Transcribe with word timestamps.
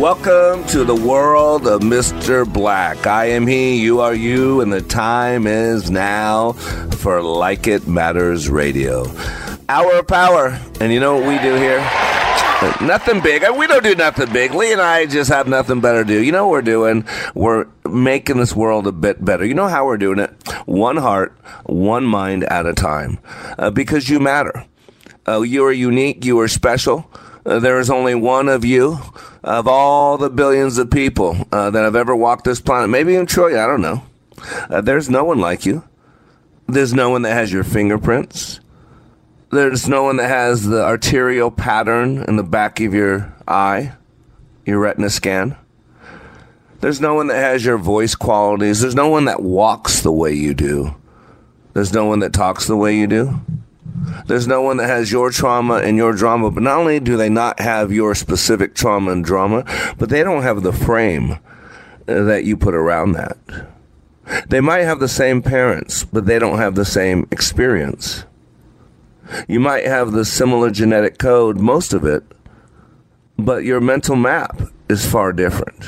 Welcome 0.00 0.64
to 0.68 0.82
the 0.82 0.94
world 0.94 1.66
of 1.66 1.82
Mr. 1.82 2.50
Black. 2.50 3.06
I 3.06 3.26
am 3.26 3.46
he, 3.46 3.82
you 3.82 4.00
are 4.00 4.14
you, 4.14 4.62
and 4.62 4.72
the 4.72 4.80
time 4.80 5.46
is 5.46 5.90
now 5.90 6.52
for 6.52 7.20
Like 7.20 7.66
It 7.66 7.86
Matters 7.86 8.48
Radio. 8.48 9.04
Hour 9.68 9.98
of 9.98 10.06
power. 10.06 10.58
And 10.80 10.90
you 10.90 11.00
know 11.00 11.16
what 11.16 11.28
we 11.28 11.38
do 11.40 11.54
here? 11.54 11.80
Nothing 12.80 13.20
big. 13.20 13.44
We 13.54 13.66
don't 13.66 13.84
do 13.84 13.94
nothing 13.94 14.32
big. 14.32 14.54
Lee 14.54 14.72
and 14.72 14.80
I 14.80 15.04
just 15.04 15.28
have 15.28 15.46
nothing 15.46 15.82
better 15.82 16.02
to 16.02 16.08
do. 16.08 16.24
You 16.24 16.32
know 16.32 16.46
what 16.46 16.52
we're 16.52 16.62
doing? 16.62 17.04
We're 17.34 17.66
making 17.86 18.38
this 18.38 18.56
world 18.56 18.86
a 18.86 18.92
bit 18.92 19.22
better. 19.22 19.44
You 19.44 19.52
know 19.52 19.68
how 19.68 19.84
we're 19.84 19.98
doing 19.98 20.18
it? 20.18 20.30
One 20.64 20.96
heart, 20.96 21.36
one 21.66 22.04
mind 22.04 22.44
at 22.44 22.64
a 22.64 22.72
time. 22.72 23.18
Uh, 23.58 23.68
because 23.68 24.08
you 24.08 24.18
matter. 24.18 24.64
Uh, 25.28 25.42
you 25.42 25.62
are 25.66 25.72
unique. 25.72 26.24
You 26.24 26.40
are 26.40 26.48
special. 26.48 27.10
Uh, 27.44 27.58
there 27.58 27.78
is 27.78 27.90
only 27.90 28.14
one 28.14 28.48
of 28.48 28.64
you 28.64 28.98
of 29.42 29.66
all 29.66 30.18
the 30.18 30.30
billions 30.30 30.78
of 30.78 30.90
people 30.90 31.36
uh, 31.52 31.70
that 31.70 31.82
have 31.82 31.96
ever 31.96 32.14
walked 32.14 32.44
this 32.44 32.60
planet. 32.60 32.90
Maybe 32.90 33.14
in 33.14 33.26
Troy, 33.26 33.62
I 33.62 33.66
don't 33.66 33.80
know. 33.80 34.02
Uh, 34.68 34.80
there's 34.80 35.08
no 35.08 35.24
one 35.24 35.38
like 35.38 35.66
you. 35.66 35.84
There's 36.66 36.94
no 36.94 37.10
one 37.10 37.22
that 37.22 37.32
has 37.32 37.52
your 37.52 37.64
fingerprints. 37.64 38.60
There's 39.50 39.88
no 39.88 40.04
one 40.04 40.16
that 40.18 40.28
has 40.28 40.64
the 40.64 40.84
arterial 40.84 41.50
pattern 41.50 42.22
in 42.28 42.36
the 42.36 42.44
back 42.44 42.80
of 42.80 42.94
your 42.94 43.34
eye, 43.48 43.94
your 44.64 44.78
retina 44.78 45.10
scan. 45.10 45.56
There's 46.80 47.00
no 47.00 47.14
one 47.14 47.26
that 47.26 47.36
has 47.36 47.64
your 47.64 47.76
voice 47.76 48.14
qualities. 48.14 48.80
There's 48.80 48.94
no 48.94 49.08
one 49.08 49.24
that 49.24 49.42
walks 49.42 50.02
the 50.02 50.12
way 50.12 50.32
you 50.32 50.54
do. 50.54 50.94
There's 51.74 51.92
no 51.92 52.06
one 52.06 52.20
that 52.20 52.32
talks 52.32 52.66
the 52.66 52.76
way 52.76 52.96
you 52.96 53.06
do. 53.06 53.40
There's 54.26 54.46
no 54.46 54.62
one 54.62 54.78
that 54.78 54.88
has 54.88 55.12
your 55.12 55.30
trauma 55.30 55.76
and 55.76 55.96
your 55.96 56.12
drama, 56.12 56.50
but 56.50 56.62
not 56.62 56.78
only 56.78 57.00
do 57.00 57.16
they 57.16 57.28
not 57.28 57.60
have 57.60 57.92
your 57.92 58.14
specific 58.14 58.74
trauma 58.74 59.12
and 59.12 59.24
drama, 59.24 59.64
but 59.98 60.08
they 60.08 60.22
don't 60.22 60.42
have 60.42 60.62
the 60.62 60.72
frame 60.72 61.38
that 62.06 62.44
you 62.44 62.56
put 62.56 62.74
around 62.74 63.12
that. 63.12 63.38
They 64.48 64.60
might 64.60 64.84
have 64.84 65.00
the 65.00 65.08
same 65.08 65.42
parents, 65.42 66.04
but 66.04 66.26
they 66.26 66.38
don't 66.38 66.58
have 66.58 66.74
the 66.74 66.84
same 66.84 67.26
experience. 67.30 68.24
You 69.48 69.60
might 69.60 69.86
have 69.86 70.12
the 70.12 70.24
similar 70.24 70.70
genetic 70.70 71.18
code, 71.18 71.58
most 71.58 71.92
of 71.92 72.04
it, 72.04 72.24
but 73.38 73.64
your 73.64 73.80
mental 73.80 74.16
map 74.16 74.60
is 74.88 75.06
far 75.06 75.32
different. 75.32 75.84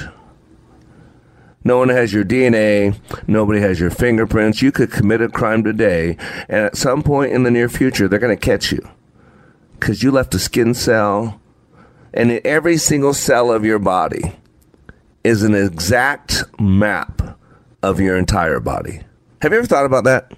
No 1.65 1.79
one 1.79 1.89
has 1.89 2.13
your 2.13 2.25
DNA. 2.25 2.99
Nobody 3.29 3.61
has 3.61 3.79
your 3.79 3.91
fingerprints. 3.91 4.63
You 4.63 4.73
could 4.73 4.91
commit 4.91 5.21
a 5.21 5.29
crime 5.29 5.63
today, 5.63 6.17
and 6.49 6.67
at 6.67 6.77
some 6.77 7.03
point 7.03 7.33
in 7.33 7.45
the 7.45 7.51
near 7.51 7.69
future, 7.69 8.09
they're 8.09 8.19
going 8.19 8.37
to 8.37 8.41
catch 8.41 8.73
you 8.73 8.89
because 9.75 10.03
you 10.03 10.11
left 10.11 10.35
a 10.35 10.39
skin 10.39 10.75
cell, 10.75 11.41
and 12.15 12.31
in 12.31 12.41
every 12.45 12.77
single 12.77 13.15
cell 13.15 13.53
of 13.53 13.65
your 13.65 13.79
body 13.79 14.33
is 15.25 15.43
an 15.43 15.55
exact 15.55 16.45
map 16.61 17.39
of 17.83 18.01
your 18.01 18.17
entire 18.17 18.61
body. 18.61 19.01
Have 19.41 19.53
you 19.53 19.59
ever 19.59 19.67
thought 19.67 19.85
about 19.85 20.05
that? 20.05 20.33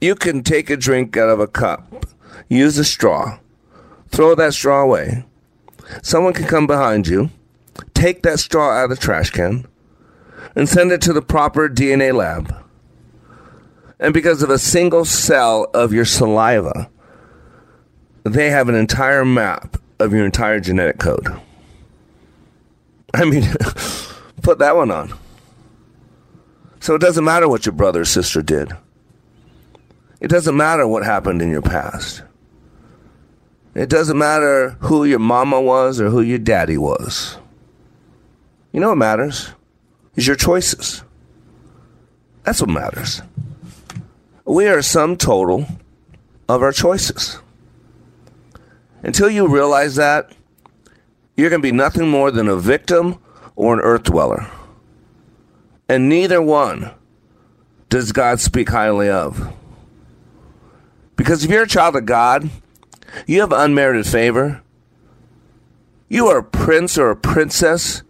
You 0.00 0.14
can 0.14 0.42
take 0.42 0.70
a 0.70 0.76
drink 0.76 1.16
out 1.16 1.28
of 1.28 1.40
a 1.40 1.46
cup, 1.46 2.06
use 2.48 2.78
a 2.78 2.84
straw, 2.84 3.38
throw 4.08 4.34
that 4.34 4.54
straw 4.54 4.82
away. 4.82 5.24
Someone 6.02 6.32
can 6.32 6.46
come 6.46 6.66
behind 6.66 7.06
you 7.06 7.30
take 7.94 8.22
that 8.22 8.38
straw 8.38 8.70
out 8.70 8.84
of 8.84 8.90
the 8.90 8.96
trash 8.96 9.30
can 9.30 9.66
and 10.54 10.68
send 10.68 10.92
it 10.92 11.00
to 11.02 11.12
the 11.12 11.22
proper 11.22 11.68
DNA 11.68 12.14
lab. 12.14 12.54
And 13.98 14.12
because 14.12 14.42
of 14.42 14.50
a 14.50 14.58
single 14.58 15.04
cell 15.04 15.70
of 15.72 15.92
your 15.92 16.04
saliva, 16.04 16.90
they 18.24 18.50
have 18.50 18.68
an 18.68 18.74
entire 18.74 19.24
map 19.24 19.80
of 19.98 20.12
your 20.12 20.24
entire 20.24 20.60
genetic 20.60 20.98
code. 20.98 21.40
I 23.14 23.24
mean, 23.24 23.44
put 24.42 24.58
that 24.58 24.76
one 24.76 24.90
on. 24.90 25.12
So 26.80 26.94
it 26.94 27.00
doesn't 27.00 27.24
matter 27.24 27.48
what 27.48 27.66
your 27.66 27.72
brother 27.72 28.02
or 28.02 28.04
sister 28.04 28.42
did. 28.42 28.72
It 30.20 30.28
doesn't 30.28 30.56
matter 30.56 30.86
what 30.86 31.04
happened 31.04 31.42
in 31.42 31.50
your 31.50 31.62
past. 31.62 32.22
It 33.74 33.90
doesn't 33.90 34.16
matter 34.16 34.70
who 34.80 35.04
your 35.04 35.18
mama 35.18 35.60
was 35.60 36.00
or 36.00 36.08
who 36.08 36.20
your 36.20 36.38
daddy 36.38 36.78
was. 36.78 37.36
You 38.76 38.82
know 38.82 38.90
what 38.90 38.98
matters? 38.98 39.52
Is 40.16 40.26
your 40.26 40.36
choices. 40.36 41.02
That's 42.42 42.60
what 42.60 42.68
matters. 42.68 43.22
We 44.44 44.66
are 44.66 44.76
a 44.76 44.82
sum 44.82 45.16
total 45.16 45.66
of 46.46 46.60
our 46.60 46.72
choices. 46.72 47.38
Until 49.02 49.30
you 49.30 49.48
realize 49.48 49.94
that, 49.94 50.30
you're 51.38 51.48
going 51.48 51.62
to 51.62 51.66
be 51.66 51.72
nothing 51.72 52.10
more 52.10 52.30
than 52.30 52.48
a 52.48 52.56
victim 52.56 53.18
or 53.54 53.72
an 53.72 53.80
earth 53.80 54.02
dweller. 54.02 54.46
And 55.88 56.10
neither 56.10 56.42
one 56.42 56.90
does 57.88 58.12
God 58.12 58.40
speak 58.40 58.68
highly 58.68 59.08
of. 59.08 59.54
Because 61.16 61.44
if 61.44 61.50
you're 61.50 61.62
a 61.62 61.66
child 61.66 61.96
of 61.96 62.04
God, 62.04 62.50
you 63.26 63.40
have 63.40 63.52
unmerited 63.52 64.06
favor. 64.06 64.62
You 66.10 66.26
are 66.26 66.40
a 66.40 66.44
prince 66.44 66.98
or 66.98 67.08
a 67.08 67.16
princess 67.16 68.02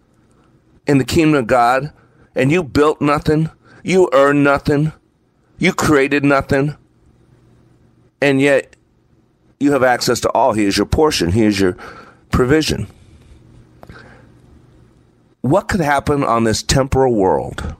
in 0.87 0.97
the 0.97 1.05
kingdom 1.05 1.35
of 1.35 1.47
God 1.47 1.91
and 2.33 2.51
you 2.51 2.63
built 2.63 3.01
nothing, 3.01 3.49
you 3.83 4.09
earned 4.13 4.43
nothing, 4.43 4.93
you 5.59 5.73
created 5.73 6.23
nothing, 6.23 6.75
and 8.21 8.41
yet 8.41 8.75
you 9.59 9.71
have 9.73 9.83
access 9.83 10.19
to 10.21 10.31
all. 10.31 10.53
He 10.53 10.65
is 10.65 10.77
your 10.77 10.85
portion, 10.85 11.31
He 11.31 11.43
is 11.43 11.59
your 11.59 11.73
provision. 12.31 12.87
What 15.41 15.67
could 15.67 15.81
happen 15.81 16.23
on 16.23 16.43
this 16.43 16.63
temporal 16.63 17.13
world 17.13 17.75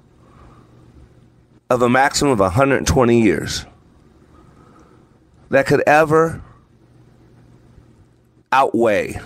of 1.69 1.81
a 1.81 1.89
maximum 1.89 2.31
of 2.31 2.39
120 2.39 3.21
years 3.21 3.65
that 5.49 5.65
could 5.65 5.83
ever 5.85 6.41
outweigh 8.51 9.19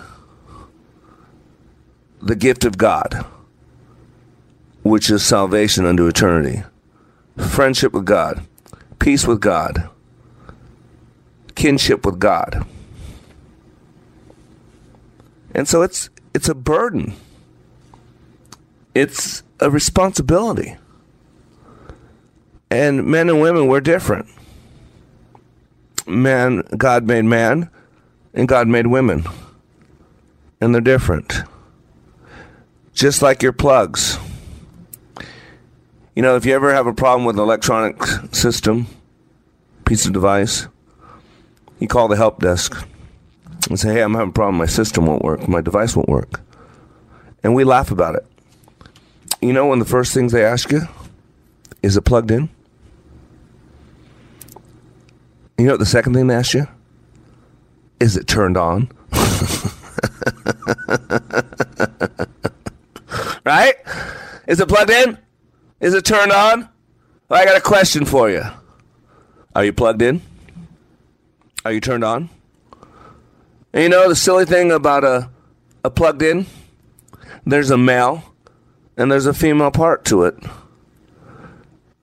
the 2.20 2.34
gift 2.34 2.64
of 2.64 2.76
God? 2.76 3.24
Which 4.82 5.10
is 5.10 5.24
salvation 5.24 5.86
unto 5.86 6.06
eternity, 6.06 6.62
friendship 7.36 7.92
with 7.92 8.04
God, 8.04 8.44
peace 8.98 9.26
with 9.26 9.40
God, 9.40 9.88
kinship 11.54 12.04
with 12.04 12.18
God. 12.18 12.66
And 15.54 15.68
so 15.68 15.82
it's 15.82 16.10
it's 16.34 16.48
a 16.48 16.54
burden. 16.54 17.14
It's 18.94 19.42
a 19.60 19.70
responsibility. 19.70 20.76
And 22.70 23.04
men 23.06 23.28
and 23.28 23.40
women 23.40 23.68
we're 23.68 23.80
different. 23.80 24.26
Man 26.06 26.62
God 26.76 27.06
made 27.06 27.24
man 27.24 27.70
and 28.34 28.48
God 28.48 28.66
made 28.66 28.86
women. 28.86 29.24
And 30.60 30.74
they're 30.74 30.80
different. 30.80 31.42
Just 32.94 33.22
like 33.22 33.42
your 33.42 33.52
plugs. 33.52 34.18
You 36.14 36.20
know, 36.20 36.36
if 36.36 36.44
you 36.44 36.54
ever 36.54 36.74
have 36.74 36.86
a 36.86 36.92
problem 36.92 37.24
with 37.24 37.36
an 37.36 37.42
electronic 37.42 38.04
system, 38.34 38.86
piece 39.86 40.04
of 40.04 40.12
device, 40.12 40.68
you 41.78 41.88
call 41.88 42.06
the 42.08 42.16
help 42.16 42.38
desk 42.38 42.86
and 43.70 43.80
say, 43.80 43.94
hey, 43.94 44.02
I'm 44.02 44.12
having 44.12 44.28
a 44.28 44.32
problem. 44.32 44.56
My 44.56 44.66
system 44.66 45.06
won't 45.06 45.22
work. 45.22 45.48
My 45.48 45.62
device 45.62 45.96
won't 45.96 46.10
work. 46.10 46.42
And 47.42 47.54
we 47.54 47.64
laugh 47.64 47.90
about 47.90 48.14
it. 48.14 48.26
You 49.40 49.54
know, 49.54 49.64
one 49.66 49.80
of 49.80 49.86
the 49.86 49.90
first 49.90 50.12
things 50.12 50.32
they 50.32 50.44
ask 50.44 50.70
you 50.70 50.82
is 51.82 51.96
it 51.96 52.02
plugged 52.02 52.30
in? 52.30 52.50
You 55.58 55.66
know 55.66 55.76
the 55.76 55.86
second 55.86 56.14
thing 56.14 56.26
they 56.26 56.34
ask 56.34 56.54
you? 56.54 56.66
Is 58.00 58.16
it 58.16 58.26
turned 58.26 58.56
on? 58.56 58.90
right? 63.44 63.74
Is 64.46 64.60
it 64.60 64.68
plugged 64.68 64.90
in? 64.90 65.18
Is 65.82 65.92
it 65.92 66.04
turned 66.06 66.32
on? 66.32 66.68
Well, 67.28 67.42
I 67.42 67.44
got 67.44 67.56
a 67.56 67.60
question 67.60 68.06
for 68.06 68.30
you. 68.30 68.42
Are 69.54 69.64
you 69.64 69.72
plugged 69.72 70.00
in? 70.00 70.22
Are 71.64 71.72
you 71.72 71.80
turned 71.80 72.04
on? 72.04 72.30
And 73.72 73.82
you 73.82 73.88
know 73.88 74.08
the 74.08 74.16
silly 74.16 74.44
thing 74.44 74.70
about 74.70 75.04
a, 75.04 75.28
a 75.84 75.90
plugged 75.90 76.22
in? 76.22 76.46
There's 77.44 77.70
a 77.70 77.76
male 77.76 78.22
and 78.96 79.10
there's 79.10 79.26
a 79.26 79.34
female 79.34 79.70
part 79.70 80.04
to 80.06 80.22
it. 80.22 80.36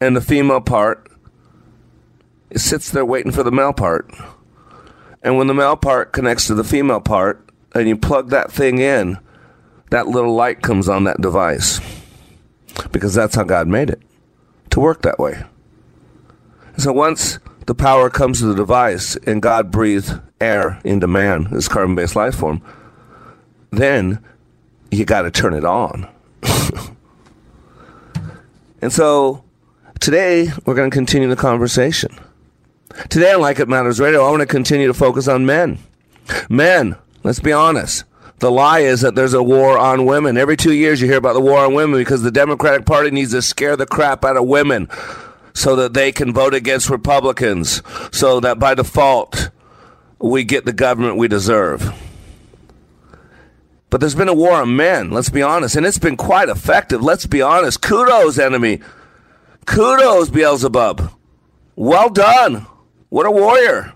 and 0.02 0.16
the 0.16 0.22
female 0.22 0.62
part 0.62 1.10
it 2.50 2.60
sits 2.60 2.92
there 2.92 3.06
waiting 3.06 3.32
for 3.32 3.44
the 3.44 3.52
male 3.52 3.74
part. 3.74 4.12
And 5.22 5.38
when 5.38 5.48
the 5.48 5.54
male 5.54 5.76
part 5.76 6.12
connects 6.14 6.48
to 6.48 6.56
the 6.56 6.64
female 6.64 7.02
part 7.02 7.48
and 7.76 7.88
you 7.88 7.96
plug 7.96 8.30
that 8.30 8.52
thing 8.52 8.80
in, 8.80 9.20
that 9.92 10.08
little 10.08 10.34
light 10.34 10.62
comes 10.62 10.90
on 10.90 11.04
that 11.04 11.22
device. 11.22 11.80
Because 12.92 13.14
that's 13.14 13.36
how 13.36 13.44
God 13.44 13.68
made 13.68 13.90
it 13.90 14.02
to 14.72 14.80
work 14.80 15.02
that 15.02 15.20
way. 15.20 15.44
So 16.78 16.94
once 16.94 17.40
the 17.66 17.76
power 17.76 18.10
comes 18.10 18.40
to 18.40 18.46
the 18.46 18.56
device 18.56 19.16
and 19.18 19.42
God 19.42 19.72
breathed 19.72 20.20
air 20.40 20.80
into 20.84 21.08
man, 21.08 21.48
this 21.52 21.68
carbon 21.68 21.96
based 21.96 22.16
life 22.16 22.36
form, 22.36 22.62
then 23.72 24.24
you 24.92 25.06
got 25.06 25.24
to 25.24 25.32
turn 25.32 25.54
it 25.54 25.66
on. 25.66 26.08
and 28.82 28.92
so 28.92 29.44
today 30.00 30.50
we're 30.66 30.76
going 30.76 30.90
to 30.90 30.96
continue 30.96 31.28
the 31.28 31.36
conversation. 31.36 32.18
Today 33.10 33.34
on 33.34 33.42
Like 33.42 33.60
It 33.60 33.70
Matters 33.70 34.00
Radio, 34.00 34.26
I 34.26 34.32
want 34.32 34.42
to 34.42 34.48
continue 34.48 34.88
to 34.88 34.94
focus 34.94 35.28
on 35.28 35.46
men. 35.46 35.80
Men, 36.50 36.96
let's 37.24 37.40
be 37.40 37.52
honest. 37.52 38.04
The 38.40 38.52
lie 38.52 38.80
is 38.80 39.02
that 39.02 39.16
there's 39.16 39.34
a 39.34 39.44
war 39.44 39.78
on 39.78 40.06
women. 40.06 40.38
Every 40.38 40.56
two 40.56 40.74
years 40.74 41.02
you 41.02 41.08
hear 41.08 41.18
about 41.18 41.34
the 41.34 41.42
war 41.42 41.60
on 41.60 41.74
women 41.74 42.00
because 42.00 42.22
the 42.22 42.32
Democratic 42.32 42.86
Party 42.86 43.12
needs 43.12 43.32
to 43.32 43.42
scare 43.42 43.76
the 43.76 43.86
crap 43.86 44.24
out 44.24 44.38
of 44.38 44.46
women 44.46 44.88
so 45.54 45.76
that 45.76 45.94
they 45.94 46.14
can 46.14 46.32
vote 46.32 46.54
against 46.54 46.90
Republicans, 46.90 47.82
so 48.12 48.40
that 48.40 48.58
by 48.58 48.74
default 48.74 49.50
we 50.20 50.46
get 50.46 50.66
the 50.66 50.72
government 50.72 51.18
we 51.18 51.28
deserve. 51.28 51.94
But 53.90 54.00
there's 54.00 54.16
been 54.16 54.30
a 54.30 54.34
war 54.34 54.54
on 54.54 54.76
men, 54.76 55.12
let's 55.12 55.30
be 55.30 55.42
honest, 55.42 55.76
and 55.76 55.86
it's 55.86 55.98
been 55.98 56.16
quite 56.16 56.48
effective. 56.48 57.04
Let's 57.04 57.26
be 57.26 57.42
honest. 57.42 57.82
Kudos, 57.82 58.38
enemy. 58.38 58.80
Kudos, 59.66 60.30
Beelzebub. 60.30 61.12
Well 61.76 62.10
done. 62.10 62.68
What 63.10 63.26
a 63.26 63.32
warrior 63.32 63.96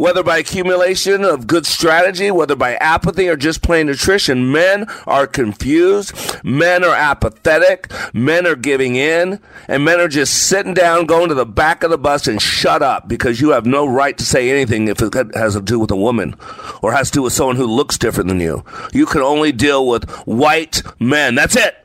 whether 0.00 0.22
by 0.22 0.38
accumulation 0.38 1.26
of 1.26 1.46
good 1.46 1.66
strategy, 1.66 2.30
whether 2.30 2.56
by 2.56 2.74
apathy 2.76 3.28
or 3.28 3.36
just 3.36 3.60
plain 3.60 3.86
nutrition, 3.86 4.50
men 4.50 4.88
are 5.06 5.26
confused, 5.26 6.14
men 6.42 6.82
are 6.82 6.94
apathetic, 6.94 7.92
men 8.14 8.46
are 8.46 8.56
giving 8.56 8.96
in, 8.96 9.38
and 9.68 9.84
men 9.84 10.00
are 10.00 10.08
just 10.08 10.32
sitting 10.48 10.72
down, 10.72 11.04
going 11.04 11.28
to 11.28 11.34
the 11.34 11.44
back 11.44 11.82
of 11.82 11.90
the 11.90 11.98
bus 11.98 12.26
and 12.26 12.40
shut 12.40 12.80
up 12.80 13.08
because 13.08 13.42
you 13.42 13.50
have 13.50 13.66
no 13.66 13.86
right 13.86 14.16
to 14.16 14.24
say 14.24 14.48
anything 14.48 14.88
if 14.88 15.02
it 15.02 15.12
has 15.34 15.52
to 15.52 15.60
do 15.60 15.78
with 15.78 15.90
a 15.90 15.96
woman 15.96 16.34
or 16.80 16.92
has 16.92 17.10
to 17.10 17.18
do 17.18 17.22
with 17.24 17.34
someone 17.34 17.56
who 17.56 17.66
looks 17.66 17.98
different 17.98 18.28
than 18.28 18.40
you. 18.40 18.64
You 18.94 19.04
can 19.04 19.20
only 19.20 19.52
deal 19.52 19.86
with 19.86 20.08
white 20.20 20.82
men. 20.98 21.34
That's 21.34 21.56
it. 21.56 21.76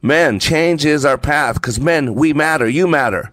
Men, 0.00 0.40
change 0.40 0.86
is 0.86 1.04
our 1.04 1.18
path 1.18 1.56
because 1.56 1.78
men, 1.78 2.14
we 2.14 2.32
matter, 2.32 2.66
you 2.66 2.88
matter. 2.88 3.30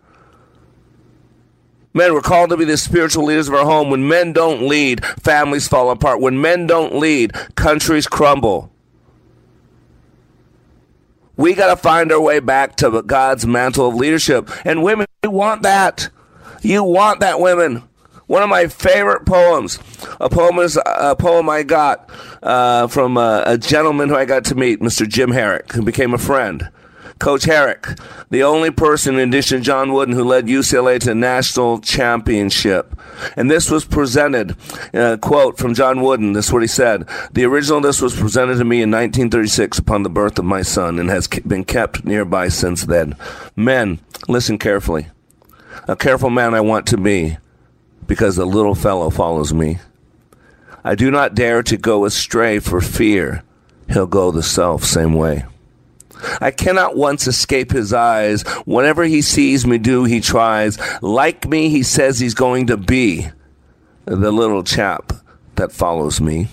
Men, 1.97 2.13
we're 2.13 2.21
called 2.21 2.51
to 2.51 2.57
be 2.57 2.63
the 2.63 2.77
spiritual 2.77 3.25
leaders 3.25 3.47
of 3.47 3.55
our 3.55 3.65
home. 3.65 3.89
When 3.89 4.07
men 4.07 4.31
don't 4.31 4.67
lead, 4.67 5.03
families 5.03 5.67
fall 5.67 5.89
apart. 5.89 6.21
When 6.21 6.39
men 6.39 6.67
don't 6.67 6.95
lead, 6.95 7.33
countries 7.55 8.05
crumble. 8.05 8.71
We 11.37 11.55
got 11.55 11.73
to 11.73 11.75
find 11.75 12.11
our 12.11 12.21
way 12.21 12.39
back 12.39 12.75
to 12.77 13.01
God's 13.01 13.47
mantle 13.47 13.89
of 13.89 13.95
leadership. 13.95 14.47
And 14.63 14.83
women, 14.83 15.07
you 15.23 15.31
want 15.31 15.63
that. 15.63 16.09
You 16.61 16.83
want 16.83 17.21
that, 17.21 17.39
women. 17.39 17.81
One 18.27 18.43
of 18.43 18.49
my 18.49 18.67
favorite 18.67 19.25
poems, 19.25 19.79
a 20.19 20.29
poem 20.29 20.59
is 20.59 20.77
a 20.85 21.15
poem 21.15 21.49
I 21.49 21.63
got 21.63 22.11
uh, 22.43 22.85
from 22.87 23.17
a, 23.17 23.41
a 23.47 23.57
gentleman 23.57 24.09
who 24.09 24.15
I 24.15 24.25
got 24.25 24.45
to 24.45 24.55
meet, 24.55 24.81
Mr. 24.81 25.07
Jim 25.07 25.31
Harrick, 25.31 25.71
who 25.71 25.81
became 25.81 26.13
a 26.13 26.19
friend. 26.19 26.69
Coach 27.19 27.43
Harrick, 27.43 27.99
the 28.29 28.43
only 28.43 28.71
person 28.71 29.15
in 29.17 29.29
addition 29.29 29.59
to 29.59 29.63
John 29.63 29.93
Wooden 29.93 30.13
who 30.13 30.23
led 30.23 30.47
UCLA 30.47 30.99
to 31.01 31.15
national 31.15 31.79
championship. 31.79 32.95
And 33.35 33.49
this 33.49 33.71
was 33.71 33.85
presented, 33.85 34.55
uh, 34.93 35.17
quote 35.17 35.57
from 35.57 35.73
John 35.73 36.01
Wooden, 36.01 36.33
this 36.33 36.47
is 36.47 36.53
what 36.53 36.61
he 36.61 36.67
said. 36.67 37.07
The 37.31 37.45
original 37.45 37.77
of 37.77 37.83
this 37.83 38.01
was 38.01 38.15
presented 38.15 38.57
to 38.57 38.65
me 38.65 38.77
in 38.77 38.91
1936 38.91 39.79
upon 39.79 40.03
the 40.03 40.09
birth 40.09 40.37
of 40.37 40.45
my 40.45 40.61
son 40.61 40.99
and 40.99 41.09
has 41.09 41.27
been 41.27 41.65
kept 41.65 42.05
nearby 42.05 42.49
since 42.49 42.85
then. 42.85 43.15
Men, 43.55 43.99
listen 44.27 44.57
carefully. 44.57 45.07
A 45.87 45.95
careful 45.95 46.29
man 46.29 46.53
I 46.53 46.61
want 46.61 46.85
to 46.87 46.97
be 46.97 47.37
because 48.05 48.35
the 48.35 48.45
little 48.45 48.75
fellow 48.75 49.09
follows 49.09 49.53
me. 49.53 49.79
I 50.83 50.95
do 50.95 51.11
not 51.11 51.35
dare 51.35 51.63
to 51.63 51.77
go 51.77 52.05
astray 52.05 52.59
for 52.59 52.79
fear 52.79 53.43
he'll 53.89 54.07
go 54.07 54.31
the 54.31 54.43
self 54.43 54.83
same 54.83 55.13
way. 55.13 55.45
I 56.41 56.51
cannot 56.51 56.95
once 56.95 57.27
escape 57.27 57.71
his 57.71 57.93
eyes. 57.93 58.43
Whatever 58.65 59.03
he 59.03 59.21
sees 59.21 59.65
me 59.65 59.77
do, 59.77 60.03
he 60.03 60.21
tries. 60.21 60.77
Like 61.01 61.47
me, 61.47 61.69
he 61.69 61.83
says 61.83 62.19
he's 62.19 62.33
going 62.33 62.67
to 62.67 62.77
be 62.77 63.27
the 64.05 64.31
little 64.31 64.63
chap 64.63 65.13
that 65.55 65.71
follows 65.71 66.21
me. 66.21 66.47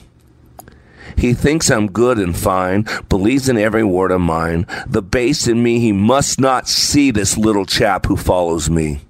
He 1.16 1.32
thinks 1.32 1.70
I'm 1.70 1.90
good 1.90 2.18
and 2.18 2.36
fine, 2.36 2.86
believes 3.08 3.48
in 3.48 3.56
every 3.56 3.84
word 3.84 4.10
of 4.10 4.20
mine. 4.20 4.66
The 4.86 5.02
base 5.02 5.46
in 5.46 5.62
me, 5.62 5.78
he 5.78 5.92
must 5.92 6.40
not 6.40 6.68
see 6.68 7.10
this 7.10 7.36
little 7.36 7.66
chap 7.66 8.06
who 8.06 8.16
follows 8.16 8.68
me. 8.68 9.00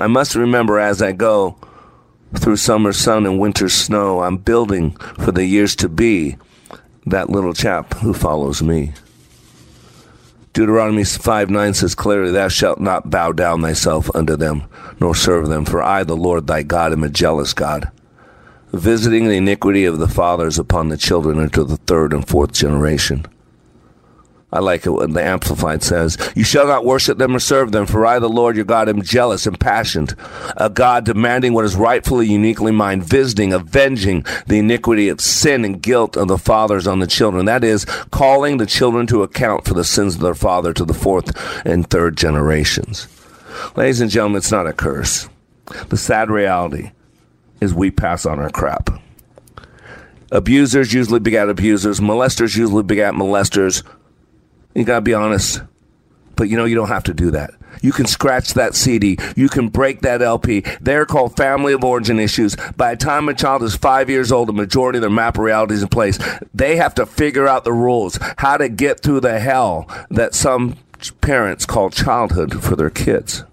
I 0.00 0.06
must 0.06 0.34
remember 0.34 0.78
as 0.78 1.02
I 1.02 1.12
go 1.12 1.56
through 2.36 2.56
summer 2.56 2.92
sun 2.92 3.26
and 3.26 3.38
winter 3.38 3.68
snow, 3.68 4.22
I'm 4.22 4.36
building 4.36 4.92
for 5.22 5.32
the 5.32 5.44
years 5.44 5.74
to 5.76 5.88
be 5.88 6.36
that 7.06 7.30
little 7.30 7.54
chap 7.54 7.94
who 7.94 8.12
follows 8.12 8.62
me. 8.62 8.92
Deuteronomy 10.52 11.04
5 11.04 11.50
9 11.50 11.74
says 11.74 11.94
clearly, 11.94 12.32
Thou 12.32 12.48
shalt 12.48 12.80
not 12.80 13.10
bow 13.10 13.32
down 13.32 13.62
thyself 13.62 14.10
unto 14.14 14.36
them, 14.36 14.64
nor 15.00 15.14
serve 15.14 15.48
them, 15.48 15.64
for 15.64 15.82
I, 15.82 16.04
the 16.04 16.16
Lord 16.16 16.46
thy 16.46 16.62
God, 16.62 16.92
am 16.92 17.04
a 17.04 17.08
jealous 17.08 17.52
God, 17.52 17.90
visiting 18.72 19.28
the 19.28 19.36
iniquity 19.36 19.84
of 19.84 19.98
the 19.98 20.08
fathers 20.08 20.58
upon 20.58 20.88
the 20.88 20.96
children 20.96 21.38
unto 21.38 21.64
the 21.64 21.76
third 21.76 22.12
and 22.12 22.26
fourth 22.26 22.52
generation. 22.52 23.26
I 24.50 24.60
like 24.60 24.86
it 24.86 24.90
when 24.90 25.12
the 25.12 25.22
Amplified 25.22 25.82
says, 25.82 26.16
You 26.34 26.42
shall 26.42 26.66
not 26.66 26.86
worship 26.86 27.18
them 27.18 27.36
or 27.36 27.38
serve 27.38 27.70
them, 27.70 27.84
for 27.84 28.06
I, 28.06 28.18
the 28.18 28.30
Lord 28.30 28.56
your 28.56 28.64
God, 28.64 28.88
am 28.88 29.02
jealous, 29.02 29.46
impassioned, 29.46 30.14
a 30.56 30.70
God 30.70 31.04
demanding 31.04 31.52
what 31.52 31.66
is 31.66 31.76
rightfully, 31.76 32.26
uniquely 32.26 32.72
mine, 32.72 33.02
visiting, 33.02 33.52
avenging 33.52 34.24
the 34.46 34.58
iniquity 34.58 35.10
of 35.10 35.20
sin 35.20 35.66
and 35.66 35.82
guilt 35.82 36.16
of 36.16 36.28
the 36.28 36.38
fathers 36.38 36.86
on 36.86 37.00
the 37.00 37.06
children. 37.06 37.44
That 37.44 37.62
is, 37.62 37.84
calling 38.10 38.56
the 38.56 38.64
children 38.64 39.06
to 39.08 39.22
account 39.22 39.66
for 39.66 39.74
the 39.74 39.84
sins 39.84 40.14
of 40.14 40.22
their 40.22 40.34
father 40.34 40.72
to 40.72 40.84
the 40.84 40.94
fourth 40.94 41.30
and 41.66 41.88
third 41.88 42.16
generations. 42.16 43.06
Ladies 43.76 44.00
and 44.00 44.10
gentlemen, 44.10 44.38
it's 44.38 44.52
not 44.52 44.66
a 44.66 44.72
curse. 44.72 45.28
The 45.90 45.98
sad 45.98 46.30
reality 46.30 46.92
is 47.60 47.74
we 47.74 47.90
pass 47.90 48.24
on 48.24 48.38
our 48.38 48.50
crap. 48.50 48.88
Abusers 50.30 50.92
usually 50.92 51.20
begat 51.20 51.48
abusers. 51.48 52.00
Molesters 52.00 52.56
usually 52.56 52.82
begat 52.82 53.14
molesters 53.14 53.82
you 54.78 54.84
gotta 54.84 55.00
be 55.00 55.14
honest. 55.14 55.62
But 56.36 56.48
you 56.48 56.56
know, 56.56 56.64
you 56.64 56.76
don't 56.76 56.88
have 56.88 57.04
to 57.04 57.14
do 57.14 57.32
that. 57.32 57.50
You 57.82 57.92
can 57.92 58.06
scratch 58.06 58.54
that 58.54 58.74
CD. 58.74 59.18
You 59.36 59.48
can 59.48 59.68
break 59.68 60.00
that 60.00 60.22
LP. 60.22 60.64
They're 60.80 61.06
called 61.06 61.36
family 61.36 61.72
of 61.72 61.84
origin 61.84 62.18
issues. 62.18 62.56
By 62.76 62.94
the 62.94 63.04
time 63.04 63.28
a 63.28 63.34
child 63.34 63.62
is 63.62 63.76
five 63.76 64.10
years 64.10 64.32
old, 64.32 64.48
the 64.48 64.52
majority 64.52 64.98
of 64.98 65.02
their 65.02 65.10
map 65.10 65.38
reality 65.38 65.74
is 65.74 65.82
in 65.82 65.88
place. 65.88 66.18
They 66.54 66.76
have 66.76 66.94
to 66.94 67.06
figure 67.06 67.46
out 67.46 67.64
the 67.64 67.72
rules, 67.72 68.18
how 68.38 68.56
to 68.56 68.68
get 68.68 69.00
through 69.00 69.20
the 69.20 69.38
hell 69.38 69.88
that 70.10 70.34
some 70.34 70.76
parents 71.20 71.66
call 71.66 71.90
childhood 71.90 72.62
for 72.62 72.74
their 72.76 72.90
kids. 72.90 73.44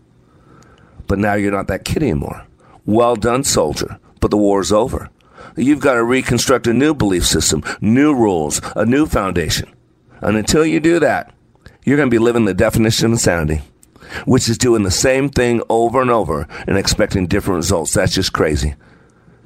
But 1.08 1.20
now 1.20 1.36
you're 1.36 1.51
not 1.51 1.67
that 1.67 1.86
kid 1.86 2.01
anymore. 2.01 2.46
Well 2.86 3.15
done, 3.15 3.44
soldier. 3.44 4.00
But 4.20 4.32
the 4.32 4.38
war's 4.38 4.72
over. 4.72 5.10
You've 5.55 5.79
got 5.79 5.94
to 5.94 6.03
reconstruct 6.03 6.67
a 6.67 6.74
new 6.74 6.94
belief 6.94 7.25
system, 7.25 7.63
new 7.79 8.13
rules, 8.13 8.62
a 8.75 8.86
new 8.86 9.05
foundation. 9.05 9.75
And 10.25 10.38
until 10.38 10.65
you 10.65 10.79
do 10.79 11.00
that, 11.01 11.32
you're 11.84 11.98
going 11.98 12.10
to 12.10 12.13
be 12.13 12.17
living 12.17 12.46
the 12.46 12.53
definition 12.55 13.05
of 13.05 13.12
insanity, 13.12 13.62
which 14.25 14.50
is 14.50 14.58
doing 14.58 14.82
the 14.82 14.89
same 14.89 15.29
thing 15.29 15.62
over 15.70 16.01
and 16.01 16.10
over 16.10 16.48
and 16.65 16.79
expecting 16.79 17.27
different 17.27 17.58
results. 17.58 17.94
That's 17.94 18.15
just 18.15 18.34
crazy. 18.34 18.74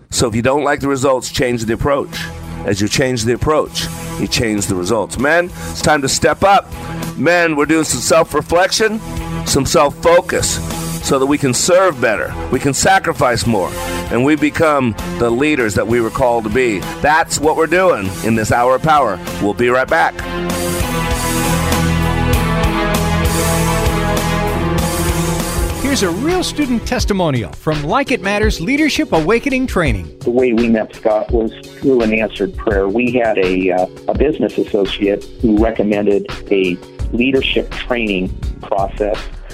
So 0.10 0.30
if 0.30 0.36
you 0.36 0.42
don't 0.42 0.64
like 0.64 0.80
the 0.80 0.88
results, 0.88 1.32
change 1.32 1.66
the 1.66 1.74
approach. 1.74 2.18
As 2.66 2.80
you 2.80 2.88
change 2.88 3.26
the 3.26 3.34
approach, 3.34 3.88
you 4.22 4.28
change 4.28 4.68
the 4.68 4.76
results. 4.76 5.20
Men, 5.20 5.46
it's 5.46 5.82
time 5.82 6.02
to 6.02 6.10
step 6.10 6.44
up. 6.44 6.66
Men, 7.18 7.58
we're 7.58 7.66
doing 7.66 7.84
some 7.84 8.00
self 8.00 8.34
reflection, 8.34 9.00
some 9.46 9.66
self 9.66 10.02
focus, 10.02 10.60
so 11.04 11.20
that 11.20 11.26
we 11.26 11.38
can 11.38 11.54
serve 11.54 12.00
better, 12.00 12.34
we 12.52 12.60
can 12.60 12.74
sacrifice 12.74 13.46
more, 13.46 13.70
and 14.12 14.24
we 14.24 14.36
become 14.36 14.96
the 15.18 15.30
leaders 15.30 15.74
that 15.76 15.88
we 15.88 16.02
were 16.02 16.10
called 16.10 16.44
to 16.44 16.50
be. 16.50 16.80
That's 17.02 17.40
what 17.40 17.56
we're 17.56 17.68
doing 17.68 18.10
in 18.24 18.36
this 18.36 18.52
hour 18.52 18.76
of 18.76 18.84
power. 18.84 19.20
We'll 19.42 19.54
be 19.54 19.70
right 19.70 19.88
back. 19.88 20.14
Here's 25.90 26.04
a 26.04 26.12
real 26.12 26.44
student 26.44 26.88
testimonial 26.88 27.52
from 27.52 27.84
Like 27.84 28.12
It 28.12 28.22
Matters 28.22 28.62
Leadership 28.62 29.12
Awakening 29.12 29.66
Training. 29.66 30.20
The 30.20 30.30
way 30.30 30.54
we 30.54 30.70
met 30.70 30.96
Scott 30.96 31.32
was 31.32 31.52
through 31.80 32.04
an 32.04 32.14
answered 32.14 32.56
prayer. 32.56 32.88
We 32.88 33.12
had 33.14 33.40
a, 33.40 33.72
uh, 33.72 33.88
a 34.08 34.16
business 34.16 34.58
associate 34.60 35.24
who 35.42 35.58
recommended 35.58 36.28
a 36.52 36.76
leadership 37.12 37.72
training 37.72 38.30
process. 38.62 39.18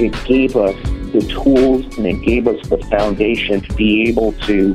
It 0.00 0.14
gave 0.24 0.56
us 0.56 0.74
the 1.12 1.20
tools 1.28 1.84
and 1.98 2.06
it 2.06 2.22
gave 2.22 2.48
us 2.48 2.66
the 2.68 2.78
foundation 2.90 3.60
to 3.60 3.74
be 3.74 4.08
able 4.08 4.32
to 4.32 4.74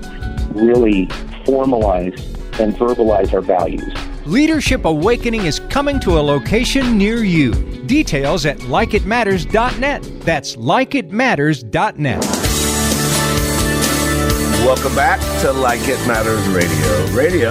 really 0.53 1.08
formalize 1.46 2.20
and 2.60 2.75
verbalize 2.75 3.34
our 3.34 3.41
values. 3.41 3.91
Leadership 4.27 4.86
Awakening 4.86 5.46
is 5.46 5.60
coming 5.70 6.00
to 6.01 6.20
a 6.20 6.22
location 6.22 6.98
near 6.98 7.24
you. 7.24 7.53
Details 7.86 8.46
at 8.46 8.60
likeitmatters.net. 8.60 10.03
That's 10.22 10.55
likeitmatters.net. 10.58 12.22
Welcome 14.65 14.96
back 14.96 15.20
to 15.41 15.51
Like 15.53 15.88
It 15.88 16.08
Matters 16.08 16.48
Radio. 16.50 17.15
Radio, 17.15 17.50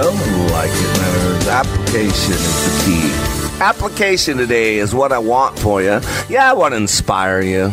like 0.52 0.70
it 0.70 0.98
matters. 0.98 1.48
Application 1.48 2.34
is 2.34 2.64
the 2.64 2.84
key. 2.84 3.33
Application 3.60 4.36
today 4.36 4.78
is 4.78 4.94
what 4.94 5.12
I 5.12 5.18
want 5.18 5.58
for 5.58 5.80
you. 5.80 6.00
Yeah, 6.28 6.50
I 6.50 6.52
want 6.52 6.72
to 6.72 6.76
inspire 6.76 7.40
you. 7.40 7.72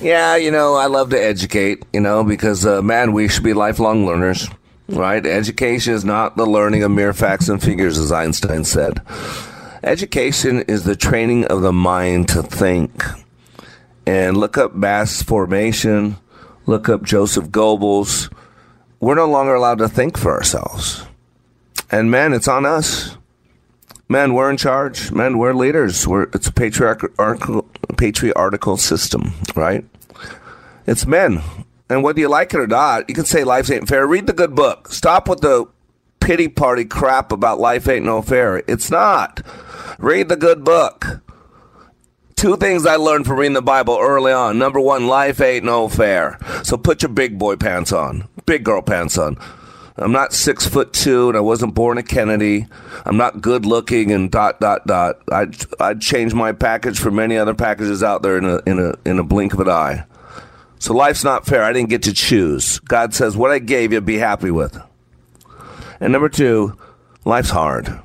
Yeah, 0.00 0.36
you 0.36 0.50
know, 0.50 0.74
I 0.74 0.86
love 0.86 1.10
to 1.10 1.22
educate, 1.22 1.84
you 1.92 2.00
know, 2.00 2.24
because, 2.24 2.64
uh, 2.64 2.80
man, 2.80 3.12
we 3.12 3.28
should 3.28 3.44
be 3.44 3.52
lifelong 3.52 4.06
learners, 4.06 4.48
right? 4.88 5.24
Education 5.24 5.94
is 5.94 6.04
not 6.04 6.36
the 6.36 6.46
learning 6.46 6.82
of 6.82 6.90
mere 6.90 7.12
facts 7.12 7.48
and 7.48 7.62
figures, 7.62 7.98
as 7.98 8.12
Einstein 8.12 8.64
said. 8.64 9.02
Education 9.82 10.62
is 10.62 10.84
the 10.84 10.96
training 10.96 11.44
of 11.46 11.62
the 11.62 11.72
mind 11.72 12.28
to 12.28 12.42
think. 12.42 13.04
And 14.06 14.36
look 14.36 14.56
up 14.56 14.74
mass 14.74 15.22
formation, 15.22 16.16
look 16.66 16.88
up 16.88 17.02
Joseph 17.02 17.48
Goebbels 17.50 18.30
we're 19.00 19.14
no 19.14 19.26
longer 19.26 19.54
allowed 19.54 19.78
to 19.78 19.88
think 19.88 20.18
for 20.18 20.32
ourselves. 20.32 21.04
And 21.90 22.10
man, 22.10 22.34
it's 22.34 22.48
on 22.48 22.66
us. 22.66 23.16
Men, 24.10 24.34
we're 24.34 24.50
in 24.50 24.56
charge. 24.56 25.12
Men, 25.12 25.38
we're 25.38 25.54
leaders. 25.54 26.06
We're, 26.06 26.24
it's 26.34 26.48
a 26.48 26.52
patriarchal, 26.52 27.62
patriarchal 27.96 28.76
system, 28.76 29.32
right? 29.54 29.84
It's 30.84 31.06
men. 31.06 31.42
And 31.88 32.02
whether 32.02 32.18
you 32.18 32.28
like 32.28 32.52
it 32.52 32.58
or 32.60 32.66
not, 32.66 33.08
you 33.08 33.14
can 33.14 33.24
say 33.24 33.44
life 33.44 33.70
ain't 33.70 33.88
fair. 33.88 34.06
Read 34.06 34.26
the 34.26 34.32
good 34.32 34.56
book. 34.56 34.92
Stop 34.92 35.28
with 35.28 35.40
the 35.40 35.66
pity 36.18 36.48
party 36.48 36.84
crap 36.84 37.30
about 37.30 37.60
life 37.60 37.88
ain't 37.88 38.04
no 38.04 38.20
fair. 38.20 38.64
It's 38.66 38.90
not. 38.90 39.42
Read 39.98 40.28
the 40.28 40.36
good 40.36 40.64
book. 40.64 41.22
Two 42.34 42.56
things 42.56 42.86
I 42.86 42.96
learned 42.96 43.26
from 43.26 43.38
reading 43.38 43.52
the 43.52 43.62
Bible 43.62 43.96
early 44.00 44.32
on. 44.32 44.58
Number 44.58 44.80
one, 44.80 45.06
life 45.06 45.40
ain't 45.40 45.64
no 45.64 45.88
fair. 45.88 46.38
So 46.64 46.76
put 46.76 47.02
your 47.02 47.10
big 47.10 47.38
boy 47.38 47.56
pants 47.56 47.92
on 47.92 48.28
big 48.50 48.64
girl 48.64 48.82
pants 48.82 49.16
on. 49.16 49.36
I'm 50.00 50.12
not 50.12 50.32
six 50.32 50.66
foot 50.66 50.92
two, 50.94 51.28
and 51.28 51.36
I 51.36 51.40
wasn't 51.40 51.74
born 51.74 51.98
a 51.98 52.02
Kennedy. 52.02 52.66
I'm 53.04 53.18
not 53.18 53.42
good 53.42 53.66
looking, 53.66 54.10
and 54.12 54.30
dot 54.30 54.58
dot 54.58 54.86
dot. 54.86 55.20
I'd 55.30 55.56
I'd 55.78 56.00
change 56.00 56.32
my 56.32 56.52
package 56.52 56.98
for 56.98 57.10
many 57.10 57.36
other 57.36 57.54
packages 57.54 58.02
out 58.02 58.22
there 58.22 58.38
in 58.38 58.46
a 58.46 58.60
in 58.66 58.78
a 58.78 58.94
in 59.08 59.18
a 59.18 59.24
blink 59.24 59.52
of 59.52 59.60
an 59.60 59.68
eye. 59.68 60.06
So 60.78 60.94
life's 60.94 61.22
not 61.22 61.44
fair. 61.44 61.62
I 61.62 61.74
didn't 61.74 61.90
get 61.90 62.02
to 62.04 62.14
choose. 62.14 62.78
God 62.80 63.14
says, 63.14 63.36
"What 63.36 63.50
I 63.50 63.58
gave 63.58 63.92
you, 63.92 64.00
be 64.00 64.16
happy 64.16 64.50
with." 64.50 64.80
And 66.00 66.12
number 66.12 66.30
two, 66.30 66.78
life's 67.26 67.50
hard. 67.50 68.00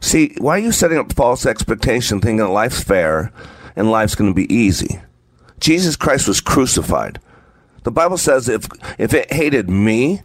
See, 0.00 0.34
why 0.38 0.56
are 0.56 0.58
you 0.62 0.72
setting 0.72 0.98
up 0.98 1.12
false 1.12 1.44
expectation, 1.44 2.20
thinking 2.20 2.46
life's 2.46 2.82
fair 2.82 3.32
and 3.74 3.90
life's 3.90 4.14
going 4.14 4.30
to 4.30 4.34
be 4.34 4.52
easy? 4.52 5.00
Jesus 5.58 5.96
Christ 5.96 6.28
was 6.28 6.40
crucified. 6.40 7.20
The 7.82 7.90
Bible 7.90 8.18
says 8.18 8.48
if 8.48 8.66
if 8.98 9.14
it 9.14 9.32
hated 9.32 9.70
me, 9.70 10.22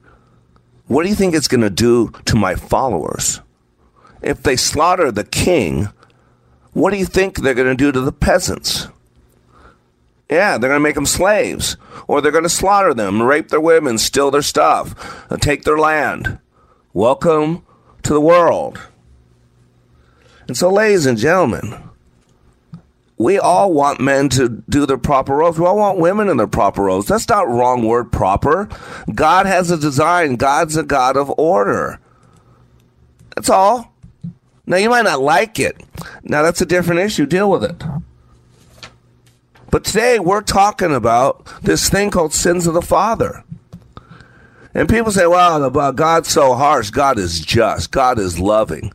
what 0.87 1.03
do 1.03 1.09
you 1.09 1.15
think 1.15 1.33
it's 1.33 1.47
going 1.47 1.61
to 1.61 1.69
do 1.69 2.11
to 2.25 2.35
my 2.35 2.55
followers? 2.55 3.41
If 4.21 4.43
they 4.43 4.55
slaughter 4.55 5.11
the 5.11 5.23
king, 5.23 5.89
what 6.73 6.91
do 6.91 6.97
you 6.97 7.05
think 7.05 7.37
they're 7.37 7.53
going 7.53 7.67
to 7.67 7.75
do 7.75 7.91
to 7.91 8.01
the 8.01 8.11
peasants? 8.11 8.87
Yeah, 10.29 10.57
they're 10.57 10.69
going 10.69 10.79
to 10.79 10.83
make 10.83 10.95
them 10.95 11.05
slaves, 11.05 11.77
or 12.07 12.19
they're 12.19 12.31
going 12.31 12.43
to 12.43 12.49
slaughter 12.49 12.93
them, 12.93 13.21
rape 13.21 13.49
their 13.49 13.61
women, 13.61 13.97
steal 13.99 14.31
their 14.31 14.41
stuff, 14.41 15.31
uh, 15.31 15.37
take 15.37 15.63
their 15.63 15.77
land. 15.77 16.39
Welcome 16.93 17.63
to 18.03 18.13
the 18.13 18.21
world. 18.21 18.79
And 20.47 20.57
so, 20.57 20.71
ladies 20.71 21.05
and 21.05 21.17
gentlemen, 21.17 21.75
we 23.17 23.39
all 23.39 23.71
want 23.71 24.01
men 24.01 24.29
to 24.29 24.49
do 24.69 24.85
their 24.85 24.97
proper 24.97 25.35
roles. 25.35 25.57
We 25.57 25.65
all 25.65 25.77
want 25.77 25.99
women 25.99 26.27
in 26.27 26.37
their 26.37 26.47
proper 26.47 26.83
roles. 26.83 27.07
That's 27.07 27.29
not 27.29 27.47
wrong 27.47 27.85
word 27.85 28.11
proper. 28.11 28.67
God 29.13 29.45
has 29.45 29.71
a 29.71 29.77
design. 29.77 30.35
God's 30.35 30.75
a 30.75 30.83
God 30.83 31.15
of 31.15 31.33
order. 31.37 31.99
That's 33.35 33.49
all. 33.49 33.93
Now 34.65 34.77
you 34.77 34.89
might 34.89 35.03
not 35.03 35.21
like 35.21 35.59
it. 35.59 35.81
Now 36.23 36.41
that's 36.41 36.61
a 36.61 36.65
different 36.65 37.01
issue. 37.01 37.25
Deal 37.25 37.49
with 37.49 37.63
it. 37.63 37.81
But 39.71 39.83
today 39.83 40.19
we're 40.19 40.41
talking 40.41 40.93
about 40.93 41.45
this 41.61 41.89
thing 41.89 42.09
called 42.09 42.33
sins 42.33 42.67
of 42.67 42.73
the 42.73 42.81
father. 42.81 43.43
And 44.73 44.89
people 44.89 45.11
say, 45.11 45.25
well, 45.25 45.69
God's 45.93 46.29
so 46.29 46.53
harsh. 46.53 46.89
God 46.89 47.17
is 47.17 47.39
just. 47.39 47.91
God 47.91 48.19
is 48.19 48.39
loving. 48.39 48.91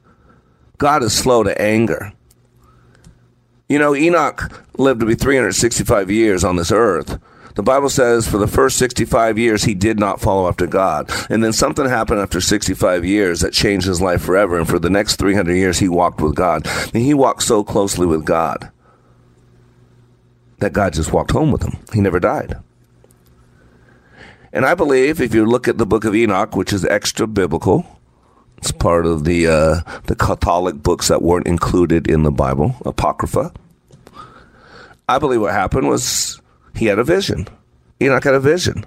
God 0.77 1.03
is 1.03 1.15
slow 1.17 1.43
to 1.43 1.59
anger. 1.61 2.13
You 3.71 3.79
know, 3.79 3.95
Enoch 3.95 4.51
lived 4.79 4.99
to 4.99 5.07
be 5.07 5.15
365 5.15 6.11
years 6.11 6.43
on 6.43 6.57
this 6.57 6.73
earth. 6.73 7.21
The 7.55 7.63
Bible 7.63 7.89
says 7.89 8.27
for 8.27 8.37
the 8.37 8.49
first 8.49 8.77
65 8.79 9.39
years, 9.39 9.63
he 9.63 9.75
did 9.75 9.97
not 9.97 10.21
follow 10.21 10.49
after 10.49 10.67
God. 10.67 11.09
And 11.31 11.45
then 11.45 11.53
something 11.53 11.89
happened 11.89 12.19
after 12.19 12.41
65 12.41 13.05
years 13.05 13.43
that 13.43 13.53
changed 13.53 13.87
his 13.87 14.01
life 14.01 14.23
forever. 14.23 14.59
And 14.59 14.69
for 14.69 14.81
the 14.81 14.91
next 14.91 15.21
300 15.21 15.55
years, 15.55 15.79
he 15.79 15.89
walked 15.89 16.21
with 16.21 16.35
God. 16.35 16.67
And 16.93 17.05
he 17.05 17.15
walked 17.15 17.45
so 17.45 17.63
closely 17.63 18.07
with 18.07 18.25
God 18.25 18.73
that 20.59 20.73
God 20.73 20.93
just 20.93 21.13
walked 21.13 21.31
home 21.31 21.53
with 21.53 21.63
him. 21.63 21.79
He 21.93 22.01
never 22.01 22.19
died. 22.19 22.57
And 24.53 24.67
I 24.67 24.75
believe 24.75 25.21
if 25.21 25.33
you 25.33 25.47
look 25.47 25.69
at 25.69 25.79
the 25.79 25.87
book 25.87 26.05
of 26.05 26.17
Enoch, 26.17 26.57
which 26.57 26.73
is 26.73 26.85
extra 26.87 27.29
biblical, 27.29 27.87
it's 28.61 28.73
part 28.73 29.07
of 29.07 29.25
the 29.25 29.47
uh, 29.47 30.01
the 30.05 30.15
Catholic 30.15 30.83
books 30.83 31.09
that 31.09 31.23
weren't 31.23 31.47
included 31.47 32.09
in 32.09 32.25
the 32.25 32.31
Bible, 32.31 32.77
Apocrypha. 32.85 33.53
I 35.11 35.19
believe 35.19 35.41
what 35.41 35.53
happened 35.53 35.89
was 35.89 36.41
he 36.77 36.87
had 36.87 37.01
a 37.01 37.05
vision. 37.05 37.49
Enoch 38.01 38.23
had 38.23 38.35
a 38.35 38.39
vision. 38.39 38.87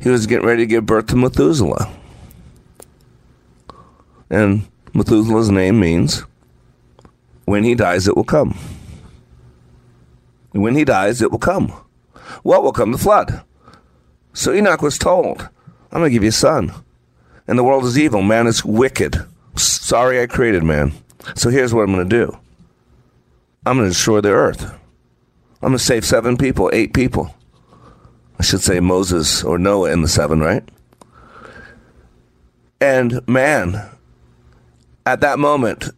He 0.00 0.08
was 0.08 0.26
getting 0.26 0.46
ready 0.46 0.62
to 0.62 0.66
give 0.66 0.86
birth 0.86 1.08
to 1.08 1.16
Methuselah. 1.16 1.92
And 4.30 4.66
Methuselah's 4.94 5.50
name 5.50 5.78
means 5.78 6.24
when 7.44 7.64
he 7.64 7.74
dies, 7.74 8.08
it 8.08 8.16
will 8.16 8.24
come. 8.24 8.56
When 10.52 10.74
he 10.74 10.86
dies, 10.86 11.20
it 11.20 11.30
will 11.30 11.38
come. 11.38 11.68
What 12.42 12.62
will 12.62 12.72
come? 12.72 12.92
The 12.92 12.96
flood. 12.96 13.42
So 14.32 14.54
Enoch 14.54 14.80
was 14.80 14.96
told, 14.96 15.42
I'm 15.92 16.00
going 16.00 16.04
to 16.04 16.14
give 16.14 16.22
you 16.22 16.30
a 16.30 16.32
son 16.32 16.72
and 17.46 17.58
the 17.58 17.64
world 17.64 17.84
is 17.84 17.98
evil. 17.98 18.22
Man 18.22 18.46
is 18.46 18.64
wicked. 18.64 19.22
Sorry 19.56 20.22
I 20.22 20.26
created 20.26 20.62
man. 20.62 20.94
So 21.34 21.50
here's 21.50 21.74
what 21.74 21.82
I'm 21.82 21.94
going 21.94 22.08
to 22.08 22.26
do 22.26 22.38
I'm 23.66 23.76
going 23.76 23.88
to 23.88 23.92
destroy 23.92 24.22
the 24.22 24.30
earth. 24.30 24.72
I'm 25.64 25.70
going 25.70 25.78
to 25.78 25.84
save 25.84 26.04
seven 26.04 26.36
people, 26.36 26.68
eight 26.74 26.92
people. 26.92 27.34
I 28.38 28.42
should 28.42 28.60
say 28.60 28.80
Moses 28.80 29.42
or 29.42 29.56
Noah 29.56 29.92
in 29.92 30.02
the 30.02 30.08
seven, 30.08 30.40
right? 30.40 30.62
And 32.82 33.26
man, 33.26 33.88
at 35.06 35.22
that 35.22 35.38
moment, 35.38 35.88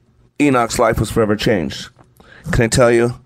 Enoch's 0.40 0.78
life 0.78 1.00
was 1.00 1.11
forever 1.11 1.35
changed. 1.35 1.88
Can 2.52 2.66
I 2.66 2.68
tell 2.68 2.92
you? 2.92 3.18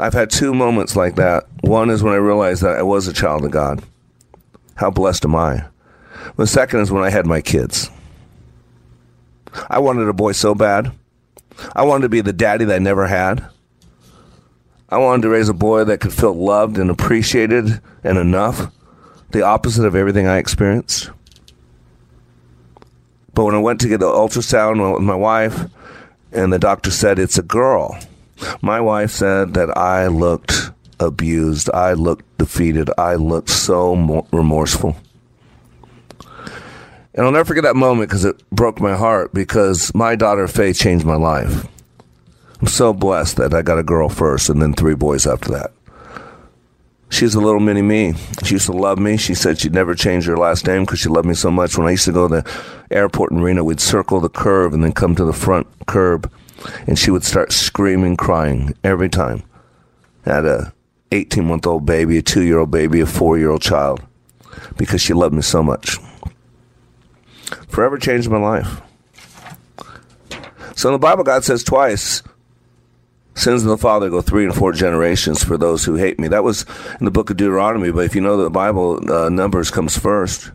I've 0.00 0.14
had 0.14 0.30
two 0.30 0.52
moments 0.52 0.96
like 0.96 1.14
that. 1.14 1.44
One 1.60 1.90
is 1.90 2.02
when 2.02 2.12
I 2.12 2.16
realized 2.16 2.62
that 2.62 2.76
I 2.76 2.82
was 2.82 3.06
a 3.06 3.12
child 3.12 3.44
of 3.44 3.52
God. 3.52 3.84
How 4.74 4.90
blessed 4.90 5.26
am 5.26 5.36
I? 5.36 5.66
The 6.34 6.48
second 6.48 6.80
is 6.80 6.90
when 6.90 7.04
I 7.04 7.10
had 7.10 7.24
my 7.24 7.40
kids. 7.40 7.88
I 9.70 9.78
wanted 9.78 10.08
a 10.08 10.12
boy 10.12 10.32
so 10.32 10.56
bad. 10.56 10.90
I 11.76 11.84
wanted 11.84 12.02
to 12.02 12.08
be 12.08 12.20
the 12.20 12.32
daddy 12.32 12.64
that 12.64 12.74
I 12.74 12.80
never 12.80 13.06
had. 13.06 13.48
I 14.94 14.98
wanted 14.98 15.22
to 15.22 15.28
raise 15.30 15.48
a 15.48 15.54
boy 15.54 15.82
that 15.82 15.98
could 15.98 16.12
feel 16.12 16.34
loved 16.34 16.78
and 16.78 16.88
appreciated 16.88 17.80
and 18.04 18.16
enough, 18.16 18.70
the 19.32 19.42
opposite 19.42 19.84
of 19.84 19.96
everything 19.96 20.28
I 20.28 20.38
experienced. 20.38 21.10
But 23.34 23.44
when 23.44 23.56
I 23.56 23.58
went 23.58 23.80
to 23.80 23.88
get 23.88 23.98
the 23.98 24.06
ultrasound 24.06 24.94
with 24.94 25.02
my 25.02 25.16
wife, 25.16 25.68
and 26.30 26.52
the 26.52 26.60
doctor 26.60 26.92
said 26.92 27.18
it's 27.18 27.38
a 27.38 27.42
girl, 27.42 27.98
My 28.62 28.80
wife 28.80 29.10
said 29.10 29.54
that 29.54 29.76
I 29.76 30.06
looked 30.06 30.70
abused. 31.00 31.68
I 31.70 31.94
looked 31.94 32.38
defeated. 32.38 32.88
I 32.96 33.16
looked 33.16 33.50
so 33.50 34.24
remorseful. 34.30 34.96
And 37.16 37.26
I'll 37.26 37.32
never 37.32 37.44
forget 37.44 37.64
that 37.64 37.74
moment 37.74 38.10
because 38.10 38.24
it 38.24 38.48
broke 38.50 38.80
my 38.80 38.94
heart 38.94 39.34
because 39.34 39.92
my 39.92 40.14
daughter 40.14 40.46
Faith 40.46 40.78
changed 40.78 41.04
my 41.04 41.16
life. 41.16 41.66
I'm 42.60 42.66
so 42.66 42.92
blessed 42.92 43.36
that 43.36 43.54
I 43.54 43.62
got 43.62 43.78
a 43.78 43.82
girl 43.82 44.08
first 44.08 44.48
and 44.48 44.60
then 44.62 44.72
three 44.72 44.94
boys 44.94 45.26
after 45.26 45.50
that. 45.52 45.72
She's 47.10 47.34
a 47.34 47.40
little 47.40 47.60
mini 47.60 47.82
me. 47.82 48.14
She 48.42 48.54
used 48.54 48.66
to 48.66 48.72
love 48.72 48.98
me. 48.98 49.16
She 49.16 49.34
said 49.34 49.58
she'd 49.58 49.74
never 49.74 49.94
change 49.94 50.24
her 50.26 50.36
last 50.36 50.66
name 50.66 50.84
because 50.84 50.98
she 50.98 51.08
loved 51.08 51.28
me 51.28 51.34
so 51.34 51.50
much. 51.50 51.78
When 51.78 51.86
I 51.86 51.92
used 51.92 52.06
to 52.06 52.12
go 52.12 52.26
to 52.26 52.42
the 52.42 52.62
airport 52.90 53.30
in 53.30 53.40
Reno, 53.40 53.62
we'd 53.62 53.80
circle 53.80 54.20
the 54.20 54.28
curve 54.28 54.72
and 54.72 54.82
then 54.82 54.92
come 54.92 55.14
to 55.16 55.24
the 55.24 55.32
front 55.32 55.66
curb, 55.86 56.32
and 56.86 56.98
she 56.98 57.10
would 57.12 57.24
start 57.24 57.52
screaming, 57.52 58.16
crying 58.16 58.74
every 58.82 59.08
time. 59.08 59.44
I 60.26 60.34
had 60.34 60.44
a 60.44 60.72
18 61.12 61.44
month 61.44 61.66
old 61.66 61.86
baby, 61.86 62.18
a 62.18 62.22
two 62.22 62.42
year 62.42 62.58
old 62.58 62.70
baby, 62.70 63.00
a 63.00 63.06
four 63.06 63.38
year 63.38 63.50
old 63.50 63.62
child 63.62 64.00
because 64.76 65.00
she 65.00 65.12
loved 65.12 65.34
me 65.34 65.42
so 65.42 65.62
much. 65.62 65.98
Forever 67.68 67.98
changed 67.98 68.30
my 68.30 68.38
life. 68.38 68.80
So 70.76 70.88
in 70.88 70.92
the 70.94 70.98
Bible, 70.98 71.24
God 71.24 71.44
says 71.44 71.62
twice, 71.62 72.22
sins 73.34 73.62
of 73.62 73.68
the 73.68 73.78
father 73.78 74.10
go 74.10 74.20
three 74.20 74.44
and 74.44 74.54
four 74.54 74.72
generations 74.72 75.42
for 75.42 75.56
those 75.56 75.84
who 75.84 75.94
hate 75.96 76.18
me. 76.18 76.28
That 76.28 76.44
was 76.44 76.64
in 76.98 77.04
the 77.04 77.10
book 77.10 77.30
of 77.30 77.36
Deuteronomy, 77.36 77.90
but 77.90 78.04
if 78.04 78.14
you 78.14 78.20
know 78.20 78.36
the 78.36 78.50
Bible, 78.50 79.12
uh, 79.12 79.28
Numbers 79.28 79.70
comes 79.70 79.98
first. 79.98 80.50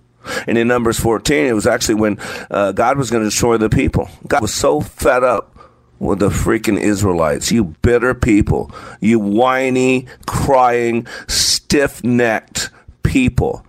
And 0.47 0.57
in 0.57 0.67
Numbers 0.67 0.99
14, 0.99 1.45
it 1.45 1.53
was 1.53 1.65
actually 1.65 1.95
when 1.95 2.19
uh, 2.51 2.71
God 2.71 2.97
was 2.97 3.09
going 3.09 3.23
to 3.23 3.29
destroy 3.29 3.57
the 3.57 3.69
people. 3.69 4.09
God 4.27 4.41
was 4.41 4.53
so 4.53 4.81
fed 4.81 5.23
up 5.23 5.57
with 5.99 6.19
the 6.19 6.29
freaking 6.29 6.79
Israelites. 6.79 7.51
You 7.51 7.75
bitter 7.81 8.13
people. 8.13 8.71
You 9.01 9.19
whiny, 9.19 10.07
crying, 10.27 11.07
stiff 11.27 12.03
necked 12.03 12.69
people. 13.03 13.65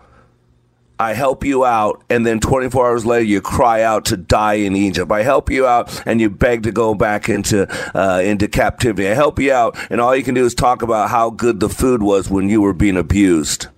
I 1.01 1.15
help 1.15 1.45
you 1.45 1.65
out, 1.65 2.05
and 2.11 2.27
then 2.27 2.41
24 2.41 2.87
hours 2.87 3.07
later 3.07 3.25
you 3.25 3.41
cry 3.41 3.81
out 3.83 4.05
to 4.07 4.19
die 4.19 4.55
in 4.55 4.77
Egypt. 4.77 5.11
I 5.11 5.23
help 5.23 5.49
you 5.49 5.67
out, 5.67 6.03
and 6.07 6.21
you 6.21 6.29
beg 6.29 6.65
to 6.65 6.73
go 6.73 6.95
back 6.95 7.31
into 7.31 7.67
uh, 7.99 8.21
into 8.21 8.49
captivity. 8.49 9.09
I 9.09 9.15
help 9.15 9.39
you 9.39 9.51
out, 9.51 9.79
and 9.91 9.99
all 9.99 10.15
you 10.15 10.23
can 10.23 10.35
do 10.35 10.45
is 10.45 10.55
talk 10.55 10.83
about 10.83 11.09
how 11.09 11.31
good 11.31 11.59
the 11.59 11.71
food 11.71 12.03
was 12.03 12.29
when 12.29 12.51
you 12.51 12.61
were 12.61 12.75
being 12.75 12.99
abused. 12.99 13.69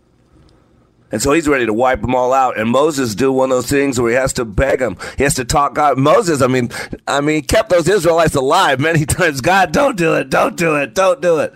And 1.13 1.23
so 1.23 1.33
he's 1.33 1.47
ready 1.47 1.65
to 1.65 1.73
wipe 1.73 2.01
them 2.01 2.17
all 2.17 2.33
out. 2.33 2.59
And 2.59 2.71
Moses 2.71 3.15
do 3.15 3.31
one 3.31 3.53
of 3.53 3.57
those 3.57 3.71
things 3.71 4.01
where 4.01 4.11
he 4.11 4.17
has 4.17 4.33
to 4.33 4.45
beg 4.45 4.81
them. 4.81 4.97
He 5.17 5.23
has 5.23 5.35
to 5.35 5.45
talk 5.45 5.75
God. 5.75 5.99
Moses, 5.99 6.43
I 6.43 6.49
mean, 6.49 6.71
I 7.07 7.21
mean, 7.21 7.43
kept 7.43 7.71
those 7.71 7.87
Israelites 7.87 8.35
alive 8.35 8.81
many 8.81 9.07
times. 9.07 9.41
God, 9.43 9.71
don't 9.71 9.97
do 9.97 10.15
it. 10.15 10.29
Don't 10.29 10.57
do 10.57 10.75
it. 10.75 10.93
Don't 10.93 11.21
do 11.21 11.39
it. 11.39 11.55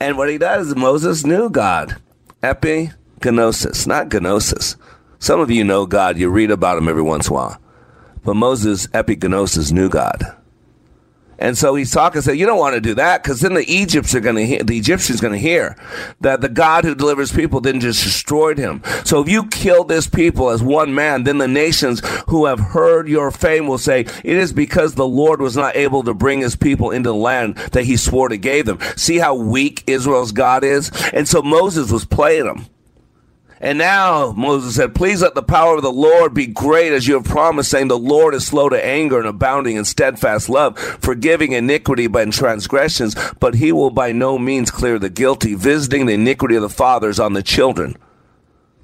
And 0.00 0.16
what 0.16 0.30
he 0.30 0.38
does, 0.38 0.74
Moses 0.74 1.26
knew 1.26 1.50
God. 1.50 1.96
Epi 2.42 2.92
Gnosis, 3.24 3.86
not 3.86 4.12
gnosis. 4.12 4.76
Some 5.18 5.40
of 5.40 5.50
you 5.50 5.64
know 5.64 5.86
God, 5.86 6.18
you 6.18 6.28
read 6.28 6.50
about 6.50 6.78
him 6.78 6.88
every 6.88 7.02
once 7.02 7.28
in 7.28 7.32
a 7.32 7.36
while. 7.36 7.62
But 8.24 8.34
Moses, 8.34 8.86
epigenosis, 8.88 9.72
knew 9.72 9.88
God. 9.88 10.36
And 11.42 11.58
so 11.58 11.74
he's 11.74 11.90
talking, 11.90 12.20
said, 12.20 12.38
you 12.38 12.46
don't 12.46 12.60
want 12.60 12.76
to 12.76 12.80
do 12.80 12.94
that 12.94 13.20
because 13.20 13.40
then 13.40 13.54
the 13.54 13.68
Egypts 13.68 14.14
are 14.14 14.20
going 14.20 14.36
to 14.36 14.46
hear, 14.46 14.62
the 14.62 14.78
Egyptians 14.78 15.20
going 15.20 15.32
to 15.32 15.40
hear 15.40 15.76
that 16.20 16.40
the 16.40 16.48
God 16.48 16.84
who 16.84 16.94
delivers 16.94 17.32
people 17.32 17.60
then 17.60 17.80
just 17.80 18.04
destroyed 18.04 18.58
him. 18.58 18.80
So 19.04 19.20
if 19.20 19.28
you 19.28 19.46
kill 19.48 19.82
this 19.82 20.08
people 20.08 20.50
as 20.50 20.62
one 20.62 20.94
man, 20.94 21.24
then 21.24 21.38
the 21.38 21.48
nations 21.48 22.00
who 22.28 22.46
have 22.46 22.60
heard 22.60 23.08
your 23.08 23.32
fame 23.32 23.66
will 23.66 23.78
say, 23.78 24.02
it 24.02 24.24
is 24.24 24.52
because 24.52 24.94
the 24.94 25.06
Lord 25.06 25.40
was 25.40 25.56
not 25.56 25.74
able 25.74 26.04
to 26.04 26.14
bring 26.14 26.40
his 26.40 26.54
people 26.54 26.92
into 26.92 27.08
the 27.08 27.14
land 27.16 27.56
that 27.72 27.86
he 27.86 27.96
swore 27.96 28.28
to 28.28 28.36
give 28.36 28.66
them. 28.66 28.78
See 28.96 29.18
how 29.18 29.34
weak 29.34 29.82
Israel's 29.88 30.30
God 30.30 30.62
is? 30.62 30.92
And 31.12 31.26
so 31.26 31.42
Moses 31.42 31.90
was 31.90 32.04
playing 32.04 32.44
them. 32.44 32.66
And 33.62 33.78
now 33.78 34.32
Moses 34.32 34.74
said, 34.74 34.92
Please 34.92 35.22
let 35.22 35.36
the 35.36 35.42
power 35.42 35.76
of 35.76 35.82
the 35.82 35.92
Lord 35.92 36.34
be 36.34 36.48
great 36.48 36.92
as 36.92 37.06
you 37.06 37.14
have 37.14 37.24
promised, 37.24 37.70
saying, 37.70 37.86
The 37.86 37.96
Lord 37.96 38.34
is 38.34 38.44
slow 38.44 38.68
to 38.68 38.84
anger 38.84 39.20
and 39.20 39.28
abounding 39.28 39.76
in 39.76 39.84
steadfast 39.84 40.48
love, 40.48 40.76
forgiving 40.76 41.52
iniquity 41.52 42.06
and 42.06 42.32
transgressions, 42.32 43.14
but 43.38 43.54
he 43.54 43.70
will 43.70 43.90
by 43.90 44.10
no 44.10 44.36
means 44.36 44.72
clear 44.72 44.98
the 44.98 45.08
guilty, 45.08 45.54
visiting 45.54 46.06
the 46.06 46.14
iniquity 46.14 46.56
of 46.56 46.62
the 46.62 46.68
fathers 46.68 47.20
on 47.20 47.34
the 47.34 47.42
children 47.42 47.96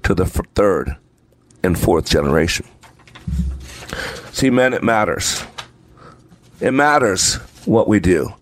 to 0.03 0.15
the 0.15 0.25
third 0.25 0.95
and 1.61 1.77
fourth 1.77 2.09
generation. 2.09 2.65
See, 4.31 4.49
men, 4.49 4.73
it 4.73 4.81
matters. 4.81 5.43
It 6.61 6.71
matters 6.71 7.35
what 7.65 7.89
we 7.89 7.99
do. 7.99 8.33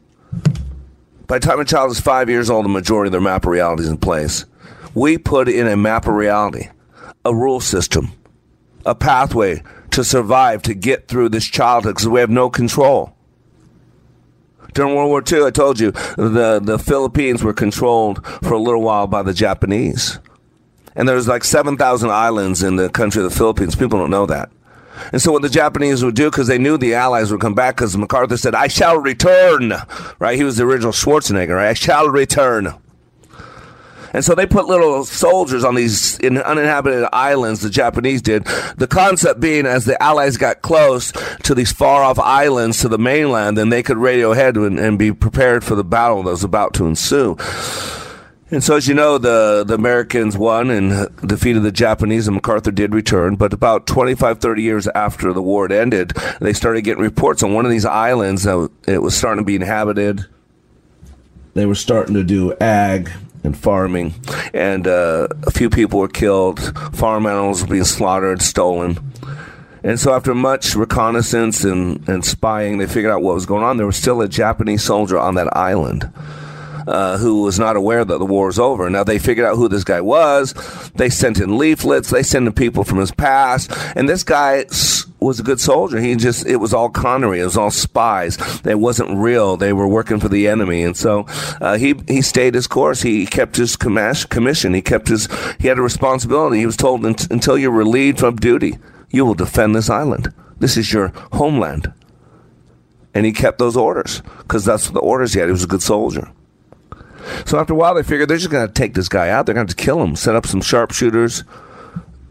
By 1.25 1.39
the 1.39 1.47
time 1.47 1.59
a 1.59 1.65
child 1.65 1.89
is 1.89 1.99
five 1.99 2.29
years 2.29 2.51
old, 2.51 2.65
the 2.65 2.69
majority 2.69 3.07
of 3.07 3.13
their 3.13 3.21
map 3.21 3.45
of 3.45 3.51
reality 3.51 3.81
is 3.83 3.89
in 3.89 3.97
place 3.97 4.45
we 4.93 5.17
put 5.17 5.49
in 5.49 5.67
a 5.67 5.77
map 5.77 6.07
of 6.07 6.13
reality, 6.13 6.69
a 7.25 7.33
rule 7.33 7.59
system, 7.59 8.11
a 8.85 8.95
pathway 8.95 9.63
to 9.91 10.03
survive, 10.03 10.61
to 10.63 10.73
get 10.73 11.07
through 11.07 11.29
this 11.29 11.45
childhood 11.45 11.95
because 11.95 12.07
we 12.07 12.19
have 12.19 12.29
no 12.29 12.49
control. 12.49 13.13
During 14.73 14.95
World 14.95 15.09
War 15.09 15.23
II, 15.29 15.45
I 15.45 15.49
told 15.49 15.79
you 15.79 15.91
the, 15.91 16.59
the 16.63 16.77
Philippines 16.77 17.43
were 17.43 17.53
controlled 17.53 18.25
for 18.43 18.53
a 18.53 18.59
little 18.59 18.81
while 18.81 19.07
by 19.07 19.23
the 19.23 19.33
Japanese. 19.33 20.19
And 20.95 21.07
there's 21.07 21.27
like 21.27 21.43
7,000 21.43 22.09
islands 22.09 22.63
in 22.63 22.75
the 22.75 22.89
country 22.89 23.23
of 23.23 23.29
the 23.29 23.35
Philippines. 23.35 23.75
People 23.75 23.99
don't 23.99 24.11
know 24.11 24.25
that. 24.25 24.51
And 25.11 25.21
so 25.21 25.31
what 25.31 25.41
the 25.41 25.49
Japanese 25.49 26.03
would 26.03 26.15
do, 26.15 26.29
because 26.29 26.47
they 26.47 26.57
knew 26.57 26.77
the 26.77 26.95
Allies 26.95 27.31
would 27.31 27.41
come 27.41 27.53
back, 27.53 27.75
because 27.75 27.95
MacArthur 27.95 28.37
said, 28.37 28.55
I 28.55 28.67
shall 28.67 28.97
return, 28.97 29.73
right? 30.19 30.37
He 30.37 30.43
was 30.43 30.57
the 30.57 30.63
original 30.63 30.91
Schwarzenegger, 30.91 31.55
right? 31.55 31.69
I 31.69 31.73
shall 31.73 32.09
return. 32.09 32.73
And 34.17 34.25
so 34.25 34.33
they 34.33 34.47
put 34.47 34.65
little 34.65 35.05
soldiers 35.05 35.63
on 35.63 35.75
these 35.75 36.19
uninhabited 36.21 37.07
islands, 37.13 37.61
the 37.61 37.69
Japanese 37.69 38.19
did. 38.19 38.45
The 38.75 38.87
concept 38.87 39.39
being 39.39 39.67
as 39.67 39.85
the 39.85 40.01
Allies 40.01 40.37
got 40.37 40.63
close 40.63 41.13
to 41.43 41.53
these 41.53 41.71
far 41.71 42.01
off 42.01 42.17
islands 42.17 42.81
to 42.81 42.89
the 42.89 42.97
mainland, 42.97 43.59
then 43.59 43.69
they 43.69 43.83
could 43.83 43.99
radio 43.99 44.31
ahead 44.31 44.57
and, 44.57 44.79
and 44.79 44.97
be 44.97 45.13
prepared 45.13 45.63
for 45.63 45.75
the 45.75 45.83
battle 45.83 46.23
that 46.23 46.31
was 46.31 46.43
about 46.43 46.73
to 46.73 46.87
ensue. 46.87 47.37
And 48.49 48.63
so, 48.63 48.77
as 48.77 48.87
you 48.87 48.95
know, 48.95 49.19
the, 49.19 49.63
the 49.63 49.75
Americans 49.75 50.35
won 50.35 50.71
and 50.71 51.15
defeated 51.19 51.61
the 51.61 51.71
Japanese, 51.71 52.27
and 52.27 52.33
MacArthur 52.33 52.71
did 52.71 52.95
return. 52.95 53.35
But 53.35 53.53
about 53.53 53.85
25, 53.85 54.39
30 54.39 54.63
years 54.63 54.87
after 54.87 55.31
the 55.31 55.43
war 55.43 55.65
had 55.65 55.71
ended, 55.71 56.13
they 56.41 56.53
started 56.53 56.81
getting 56.81 57.03
reports 57.03 57.43
on 57.43 57.53
one 57.53 57.65
of 57.65 57.71
these 57.71 57.85
islands 57.85 58.45
that 58.45 58.71
it 58.87 59.03
was 59.03 59.15
starting 59.15 59.43
to 59.43 59.45
be 59.45 59.57
inhabited. 59.57 60.25
They 61.53 61.67
were 61.67 61.75
starting 61.75 62.15
to 62.15 62.23
do 62.23 62.55
ag 62.59 63.11
and 63.43 63.57
farming, 63.57 64.13
and 64.53 64.87
uh, 64.87 65.27
a 65.43 65.51
few 65.51 65.69
people 65.69 65.99
were 65.99 66.07
killed. 66.07 66.59
Farm 66.95 67.25
animals 67.25 67.61
were 67.61 67.67
being 67.67 67.83
slaughtered, 67.83 68.41
stolen. 68.41 68.97
And 69.83 69.99
so, 69.99 70.13
after 70.13 70.33
much 70.35 70.75
reconnaissance 70.75 71.63
and, 71.63 72.07
and 72.09 72.25
spying, 72.25 72.77
they 72.77 72.87
figured 72.87 73.11
out 73.11 73.21
what 73.21 73.35
was 73.35 73.45
going 73.45 73.63
on. 73.63 73.77
There 73.77 73.85
was 73.85 73.95
still 73.95 74.21
a 74.21 74.27
Japanese 74.27 74.83
soldier 74.83 75.17
on 75.17 75.35
that 75.35 75.55
island. 75.55 76.11
Uh, 76.87 77.17
who 77.17 77.41
was 77.41 77.59
not 77.59 77.75
aware 77.75 78.05
that 78.05 78.17
the 78.17 78.25
war 78.25 78.45
was 78.45 78.57
over. 78.57 78.89
Now 78.89 79.03
they 79.03 79.19
figured 79.19 79.45
out 79.45 79.57
who 79.57 79.67
this 79.67 79.83
guy 79.83 79.99
was. 79.99 80.53
They 80.95 81.09
sent 81.09 81.37
in 81.37 81.57
leaflets. 81.57 82.11
They 82.11 82.23
sent 82.23 82.47
in 82.47 82.53
people 82.53 82.85
from 82.85 82.99
his 82.99 83.11
past. 83.11 83.69
And 83.97 84.07
this 84.07 84.23
guy 84.23 84.63
was 85.19 85.39
a 85.39 85.43
good 85.43 85.59
soldier. 85.59 85.99
He 85.99 86.15
just, 86.15 86.45
it 86.45 86.57
was 86.57 86.73
all 86.73 86.89
connery. 86.89 87.41
It 87.41 87.43
was 87.43 87.57
all 87.57 87.71
spies. 87.71 88.37
It 88.65 88.79
wasn't 88.79 89.17
real. 89.17 89.57
They 89.57 89.73
were 89.73 89.87
working 89.87 90.21
for 90.21 90.29
the 90.29 90.47
enemy. 90.47 90.83
And 90.83 90.95
so, 90.95 91.25
uh, 91.59 91.77
he, 91.77 91.95
he 92.07 92.21
stayed 92.21 92.53
his 92.55 92.67
course. 92.67 93.01
He 93.01 93.25
kept 93.25 93.57
his 93.57 93.75
commission. 93.75 94.73
He 94.73 94.81
kept 94.81 95.09
his, 95.09 95.27
he 95.59 95.67
had 95.67 95.79
a 95.79 95.81
responsibility. 95.81 96.59
He 96.59 96.65
was 96.65 96.77
told 96.77 97.05
until 97.05 97.57
you're 97.57 97.71
relieved 97.71 98.19
from 98.19 98.37
duty, 98.37 98.77
you 99.09 99.25
will 99.25 99.33
defend 99.33 99.75
this 99.75 99.89
island. 99.89 100.33
This 100.59 100.77
is 100.77 100.93
your 100.93 101.09
homeland. 101.33 101.91
And 103.13 103.25
he 103.25 103.33
kept 103.33 103.59
those 103.59 103.75
orders 103.75 104.21
because 104.39 104.63
that's 104.63 104.89
the 104.89 104.99
orders 104.99 105.33
he 105.33 105.39
had. 105.39 105.49
He 105.49 105.51
was 105.51 105.63
a 105.63 105.67
good 105.67 105.83
soldier. 105.83 106.31
So 107.45 107.59
after 107.59 107.73
a 107.73 107.75
while, 107.75 107.95
they 107.95 108.03
figured 108.03 108.29
they're 108.29 108.37
just 108.37 108.49
going 108.49 108.67
to 108.67 108.73
take 108.73 108.93
this 108.93 109.09
guy 109.09 109.29
out. 109.29 109.45
They're 109.45 109.55
going 109.55 109.67
to 109.67 109.75
kill 109.75 110.01
him, 110.01 110.15
set 110.15 110.35
up 110.35 110.45
some 110.45 110.61
sharpshooters, 110.61 111.43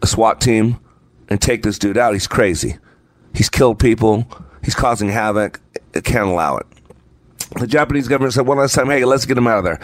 a 0.01 0.07
SWAT 0.07 0.41
team, 0.41 0.79
and 1.29 1.41
take 1.41 1.63
this 1.63 1.79
dude 1.79 1.97
out. 1.97 2.13
He's 2.13 2.27
crazy. 2.27 2.77
He's 3.33 3.49
killed 3.49 3.79
people. 3.79 4.27
He's 4.63 4.75
causing 4.75 5.09
havoc. 5.09 5.61
It 5.93 6.03
can't 6.03 6.27
allow 6.27 6.57
it. 6.57 6.65
The 7.59 7.67
Japanese 7.67 8.07
government 8.07 8.33
said 8.33 8.45
one 8.45 8.57
last 8.57 8.75
time, 8.75 8.87
hey, 8.87 9.05
let's 9.05 9.25
get 9.25 9.37
him 9.37 9.47
out 9.47 9.59
of 9.59 9.63
there. 9.63 9.79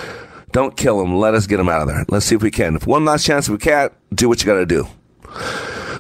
Don't 0.52 0.76
kill 0.78 1.02
him. 1.02 1.17
Let 1.17 1.34
us 1.34 1.47
get 1.47 1.60
him 1.60 1.69
out 1.69 1.82
of 1.82 1.88
there. 1.88 2.06
Let's 2.10 2.26
see 2.26 2.36
if 2.36 2.43
we 2.43 2.52
can. 2.52 2.76
If 2.76 2.86
one 2.86 3.06
last 3.06 3.26
chance, 3.26 3.47
if 3.47 3.52
we 3.52 3.58
can't, 3.58 3.91
do 4.13 4.30
what 4.30 4.41
you 4.41 4.45
got 4.45 4.60
to 4.60 4.65
do. 4.65 4.88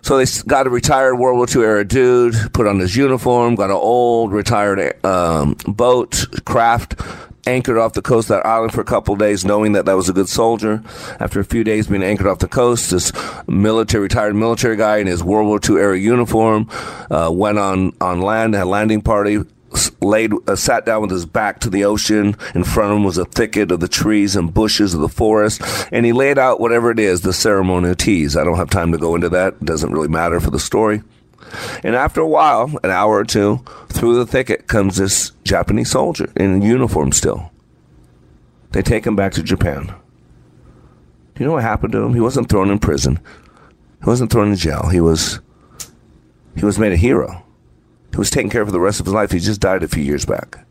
So 0.03 0.17
they 0.17 0.25
got 0.45 0.67
a 0.67 0.69
retired 0.69 1.15
World 1.15 1.37
War 1.37 1.47
II 1.49 1.67
era 1.67 1.85
dude, 1.85 2.35
put 2.53 2.67
on 2.67 2.77
his 2.79 2.95
uniform, 2.95 3.55
got 3.55 3.69
an 3.69 3.77
old 3.77 4.33
retired 4.33 5.03
um, 5.05 5.55
boat, 5.65 6.25
craft, 6.45 7.01
anchored 7.45 7.77
off 7.77 7.93
the 7.93 8.01
coast 8.01 8.29
of 8.29 8.37
that 8.37 8.45
island 8.45 8.73
for 8.73 8.81
a 8.81 8.85
couple 8.85 9.15
days, 9.15 9.45
knowing 9.45 9.73
that 9.73 9.85
that 9.85 9.95
was 9.95 10.09
a 10.09 10.13
good 10.13 10.29
soldier. 10.29 10.83
After 11.19 11.39
a 11.39 11.45
few 11.45 11.63
days 11.63 11.87
being 11.87 12.03
anchored 12.03 12.27
off 12.27 12.39
the 12.39 12.47
coast, 12.47 12.91
this 12.91 13.11
military, 13.47 14.03
retired 14.03 14.35
military 14.35 14.75
guy 14.75 14.97
in 14.97 15.07
his 15.07 15.23
World 15.23 15.47
War 15.47 15.59
II 15.67 15.81
era 15.81 15.97
uniform 15.97 16.69
uh, 17.09 17.29
went 17.31 17.57
on, 17.57 17.93
on 18.01 18.21
land, 18.21 18.53
had 18.53 18.63
a 18.63 18.69
landing 18.69 19.01
party, 19.01 19.43
laid 20.01 20.31
uh, 20.47 20.55
sat 20.55 20.85
down 20.85 21.01
with 21.01 21.11
his 21.11 21.25
back 21.25 21.59
to 21.61 21.69
the 21.69 21.85
ocean. 21.85 22.35
In 22.55 22.63
front 22.63 22.91
of 22.91 22.97
him 22.97 23.03
was 23.03 23.17
a 23.17 23.25
thicket 23.25 23.71
of 23.71 23.79
the 23.79 23.87
trees 23.87 24.35
and 24.35 24.53
bushes 24.53 24.93
of 24.93 25.01
the 25.01 25.09
forest, 25.09 25.61
and 25.91 26.05
he 26.05 26.13
laid 26.13 26.37
out 26.37 26.59
whatever 26.59 26.91
it 26.91 26.99
is, 26.99 27.21
the 27.21 27.33
ceremonial 27.33 27.95
teas. 27.95 28.37
I 28.37 28.43
don't 28.43 28.57
have 28.57 28.69
time 28.69 28.91
to 28.91 28.97
go 28.97 29.15
into 29.15 29.29
that. 29.29 29.55
It 29.55 29.65
doesn't 29.65 29.91
really 29.91 30.07
matter 30.07 30.39
for 30.39 30.51
the 30.51 30.59
story. 30.59 31.01
And 31.83 31.95
after 31.95 32.21
a 32.21 32.27
while, 32.27 32.71
an 32.83 32.89
hour 32.89 33.17
or 33.17 33.23
two, 33.23 33.63
through 33.89 34.15
the 34.15 34.25
thicket 34.25 34.67
comes 34.67 34.97
this 34.97 35.31
Japanese 35.43 35.91
soldier 35.91 36.31
in 36.35 36.61
uniform 36.61 37.11
still. 37.11 37.51
They 38.71 38.81
take 38.81 39.05
him 39.05 39.15
back 39.15 39.33
to 39.33 39.43
Japan. 39.43 39.93
You 41.37 41.45
know 41.45 41.53
what 41.53 41.63
happened 41.63 41.93
to 41.93 42.01
him? 42.01 42.13
He 42.13 42.19
wasn't 42.19 42.49
thrown 42.49 42.69
in 42.69 42.79
prison. 42.79 43.19
He 44.03 44.09
wasn't 44.09 44.31
thrown 44.31 44.49
in 44.49 44.55
jail. 44.55 44.89
He 44.89 44.99
was 44.99 45.39
he 46.55 46.65
was 46.65 46.77
made 46.77 46.91
a 46.91 46.97
hero. 46.97 47.43
He 48.11 48.17
was 48.17 48.29
taken 48.29 48.49
care 48.49 48.61
of 48.61 48.67
for 48.67 48.71
the 48.71 48.79
rest 48.79 48.99
of 48.99 49.07
his 49.07 49.13
life. 49.13 49.31
He 49.31 49.39
just 49.39 49.61
died 49.61 49.83
a 49.83 49.87
few 49.87 50.03
years 50.03 50.25
back. 50.25 50.65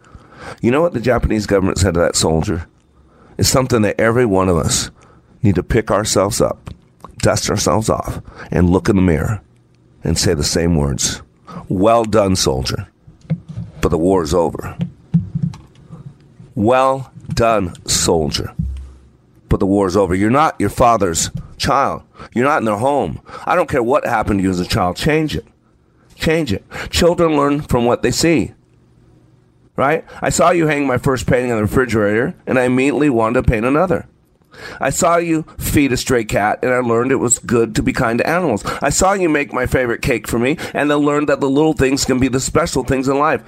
You 0.61 0.71
know 0.71 0.81
what 0.81 0.93
the 0.93 1.01
Japanese 1.01 1.47
government 1.47 1.79
said 1.79 1.95
to 1.95 2.01
that 2.01 2.17
soldier? 2.17 2.67
It's 3.39 3.49
something 3.49 3.83
that 3.83 4.01
every 4.01 4.27
one 4.27 4.49
of 4.49 4.57
us 4.57 4.91
need 5.43 5.57
to 5.57 5.63
pick 5.63 5.91
ourselves 5.91 6.41
up, 6.41 6.71
dust 7.19 7.51
ourselves 7.51 7.89
off, 7.89 8.21
and 8.51 8.71
look 8.71 8.89
in 8.89 8.97
the 8.97 9.03
mirror 9.03 9.43
and 10.05 10.19
say 10.19 10.35
the 10.35 10.45
same 10.45 10.77
words. 10.77 11.23
Well 11.69 12.05
done, 12.05 12.37
soldier. 12.37 12.89
But 13.81 13.91
the 13.91 13.99
war 13.99 14.23
is 14.23 14.35
over. 14.35 14.77
Well 16.55 17.13
done, 17.29 17.75
soldier. 17.87 18.55
But 19.49 19.61
the 19.61 19.67
war 19.67 19.87
is 19.87 19.97
over. 19.97 20.15
You're 20.15 20.31
not 20.31 20.59
your 20.61 20.71
father's 20.71 21.31
child. 21.57 22.03
You're 22.35 22.45
not 22.45 22.59
in 22.59 22.65
their 22.65 22.77
home. 22.77 23.21
I 23.45 23.55
don't 23.55 23.69
care 23.69 23.83
what 23.83 24.07
happened 24.07 24.41
to 24.41 24.43
you 24.43 24.51
as 24.51 24.61
a 24.61 24.67
child. 24.67 24.97
Change 24.97 25.37
it. 25.37 25.47
Change 26.15 26.53
it. 26.53 26.65
Children 26.91 27.37
learn 27.37 27.63
from 27.63 27.85
what 27.85 28.03
they 28.03 28.11
see. 28.11 28.53
Right? 29.75 30.05
I 30.21 30.29
saw 30.29 30.51
you 30.51 30.67
hang 30.67 30.87
my 30.87 30.99
first 30.99 31.27
painting 31.27 31.51
on 31.51 31.57
the 31.57 31.63
refrigerator, 31.63 32.35
and 32.47 32.59
I 32.59 32.65
immediately 32.65 33.11
wanted 33.11 33.43
to 33.43 33.51
paint 33.51 33.65
another. 33.65 34.07
I 34.81 34.91
saw 34.91 35.17
you 35.17 35.43
feed 35.59 35.93
a 35.93 35.97
stray 35.97 36.25
cat, 36.25 36.59
and 36.63 36.73
I 36.73 36.79
learned 36.79 37.13
it 37.13 37.17
was 37.17 37.39
good 37.39 37.75
to 37.77 37.83
be 37.83 37.93
kind 37.93 38.19
to 38.19 38.29
animals. 38.29 38.65
I 38.83 38.91
saw 38.91 39.13
you 39.13 39.29
make 39.29 39.53
my 39.53 39.67
favorite 39.67 40.03
cake 40.03 40.29
for 40.29 40.39
me, 40.39 40.57
and 40.75 40.93
I 40.93 40.97
learned 40.97 41.29
that 41.29 41.41
the 41.41 41.51
little 41.51 41.75
things 41.75 42.05
can 42.05 42.19
be 42.19 42.29
the 42.29 42.41
special 42.41 42.85
things 42.85 43.09
in 43.09 43.19
life. 43.19 43.43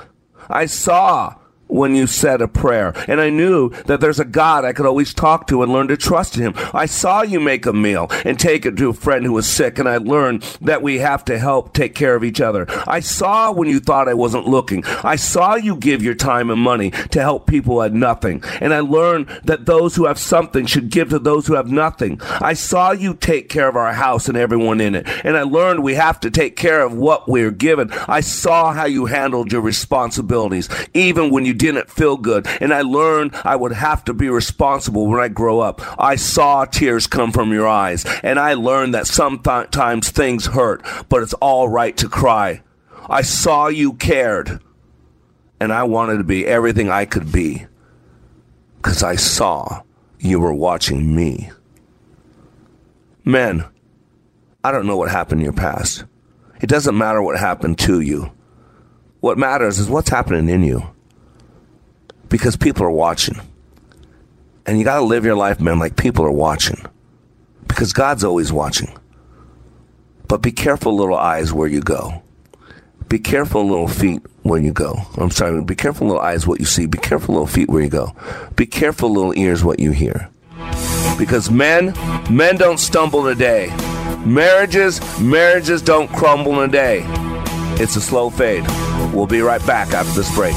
I 0.49 0.67
saw 0.67 1.35
when 1.75 1.97
you 1.97 2.07
said 2.07 2.41
a 2.41 2.47
prayer. 2.47 2.93
And 3.09 3.21
I 3.21 3.31
knew 3.31 3.71
that 3.87 4.01
there's 4.01 4.21
a 4.21 4.25
God 4.25 4.65
I 4.65 4.73
could 4.73 4.87
always 4.87 5.13
talk 5.13 5.49
to 5.49 5.63
and 5.63 5.73
learn 5.73 5.89
to 5.89 5.97
trust 5.97 6.37
him. 6.37 6.55
I 6.73 6.87
saw 6.87 7.23
you 7.23 7.41
make 7.41 7.67
a 7.67 7.73
meal 7.73 8.07
and 8.25 8.39
take 8.39 8.65
it 8.65 8.77
to 8.77 8.91
a 8.91 8.95
friend 8.95 9.25
who 9.27 9.33
was 9.33 9.49
sick, 9.49 9.81
and 9.81 9.89
I 9.89 9.97
learned 9.97 10.43
that 10.61 10.83
we 10.83 10.99
have 10.99 11.25
to 11.25 11.39
help 11.39 11.73
take 11.73 11.97
care 11.97 12.15
of 12.15 12.23
each 12.23 12.41
other. 12.41 12.67
I 12.87 13.01
saw 13.01 13.51
when 13.51 13.69
you 13.69 13.81
thought 13.81 14.09
I 14.09 14.15
wasn't 14.15 14.47
looking. 14.47 14.85
I 15.03 15.17
saw 15.17 15.57
you 15.57 15.75
give 15.75 16.01
your 16.01 16.15
time 16.15 16.49
and 16.49 16.61
money 16.61 16.93
to 17.11 17.21
help 17.21 17.49
people 17.49 17.75
who 17.75 17.81
had 17.81 17.95
nothing. 17.95 18.45
And 18.61 18.73
I 18.73 18.79
learned 18.81 19.27
that 19.43 19.67
those 19.67 19.97
who 19.97 20.07
have 20.07 20.19
something 20.19 20.67
should 20.67 20.91
give 20.91 21.11
to 21.11 21.19
those 21.19 21.49
who 21.49 21.55
have 21.55 21.73
nothing. 21.73 22.21
I 22.23 22.53
saw 22.53 22.93
you 22.93 23.15
take 23.15 23.49
care 23.49 23.69
of 23.69 23.75
our 23.75 23.93
house 23.93 24.29
and 24.29 24.39
everyone 24.39 24.81
in 24.81 24.95
it. 24.95 25.09
And 25.25 25.37
I 25.37 25.43
learned 25.43 25.83
we 25.83 25.95
have 25.95 26.21
to 26.21 26.31
take 26.31 26.55
care 26.55 26.83
of 26.83 26.95
what 26.95 27.29
we're 27.29 27.51
given. 27.51 27.91
I 28.07 28.21
saw 28.21 28.73
how 28.73 28.85
you 28.85 29.07
handled 29.07 29.51
your 29.51 29.63
responsibilities, 29.63 30.69
even 30.95 31.31
when 31.31 31.45
you 31.45 31.64
didn't 31.65 31.91
feel 31.91 32.17
good. 32.17 32.47
And 32.61 32.75
I 32.75 32.83
learned 32.83 33.35
I 33.43 33.57
would 33.57 33.73
have 33.73 34.05
to 34.05 34.13
be 34.13 34.29
responsible 34.29 35.07
when 35.07 35.21
I 35.21 35.29
grow 35.29 35.61
up. 35.61 35.81
I 35.99 36.17
saw 36.17 36.65
tears 36.67 37.07
come 37.07 37.33
from 37.33 37.53
your 37.53 37.67
eyes. 37.67 38.05
And 38.23 38.39
I 38.39 38.55
learned 38.55 38.95
that 38.95 39.07
sometimes 39.07 40.11
things 40.11 40.47
hurt, 40.47 40.85
but 41.09 41.23
it's 41.23 41.33
all 41.35 41.69
right 41.69 41.97
to 41.97 42.09
cry. 42.09 42.63
I 43.09 43.23
saw 43.23 43.69
you 43.69 43.95
cared. 43.95 44.61
And 45.59 45.73
I 45.73 45.85
wanted 45.85 46.19
to 46.19 46.25
be 46.25 46.47
everything 46.47 46.91
I 46.91 47.07
could 47.07 47.33
be. 47.33 47.67
Because 48.77 49.03
I 49.03 49.17
saw 49.17 49.83
you 50.19 50.41
were 50.41 50.53
watching 50.53 51.15
me. 51.15 51.51
Men, 53.25 53.65
I 54.63 54.71
don't 54.71 54.87
know 54.87 54.99
what 54.99 55.11
happened 55.11 55.41
in 55.41 55.45
your 55.45 55.55
past. 55.55 56.05
It 56.61 56.69
doesn't 56.69 56.99
matter 56.99 57.23
what 57.23 57.39
happened 57.39 57.79
to 57.81 58.01
you. 58.01 58.33
What 59.21 59.39
matters 59.39 59.79
is 59.79 59.89
what's 59.89 60.11
happening 60.11 60.51
in 60.51 60.63
you 60.63 60.94
because 62.35 62.57
people 62.57 62.83
are 62.83 62.91
watching. 62.91 63.41
And 64.67 64.77
you 64.77 64.85
got 64.85 64.99
to 64.99 65.05
live 65.05 65.25
your 65.25 65.37
life, 65.37 65.61
man, 65.61 65.79
like 65.79 65.95
people 65.95 66.25
are 66.25 66.33
watching 66.33 66.85
because 67.69 67.93
God's 67.93 68.25
always 68.25 68.53
watching. 68.53 68.93
But 70.27 70.43
be 70.43 70.51
careful, 70.51 70.97
little 70.97 71.17
eyes, 71.17 71.53
where 71.53 71.69
you 71.69 71.81
go. 71.81 72.25
Be 73.09 73.21
careful, 73.21 73.65
little 73.65 73.87
feet, 73.87 74.21
where 74.43 74.61
you 74.61 74.73
go. 74.73 74.97
I'm 75.17 75.31
sorry, 75.31 75.63
be 75.63 75.77
careful, 75.77 76.09
little 76.09 76.21
eyes, 76.21 76.45
what 76.45 76.59
you 76.59 76.67
see. 76.67 76.87
Be 76.87 76.99
careful, 76.99 77.35
little 77.35 77.47
feet, 77.47 77.69
where 77.69 77.85
you 77.85 77.89
go. 77.89 78.17
Be 78.57 78.67
careful, 78.67 79.11
little 79.11 79.39
ears, 79.39 79.63
what 79.63 79.79
you 79.79 79.93
hear. 79.93 80.29
Because 81.17 81.53
men, 81.53 81.95
men 82.29 82.57
don't 82.57 82.79
stumble 82.79 83.23
today. 83.23 83.69
Marriages, 84.27 85.01
marriages 85.21 85.83
don't 85.83 86.11
crumble 86.11 86.61
in 86.63 86.69
a 86.69 86.73
day. 86.73 87.05
It's 87.81 87.95
a 87.95 88.01
slow 88.01 88.29
fade. 88.29 88.65
We'll 89.15 89.29
be 89.29 89.41
right 89.41 89.65
back 89.65 89.95
after 89.95 90.15
this 90.15 90.35
break. 90.35 90.57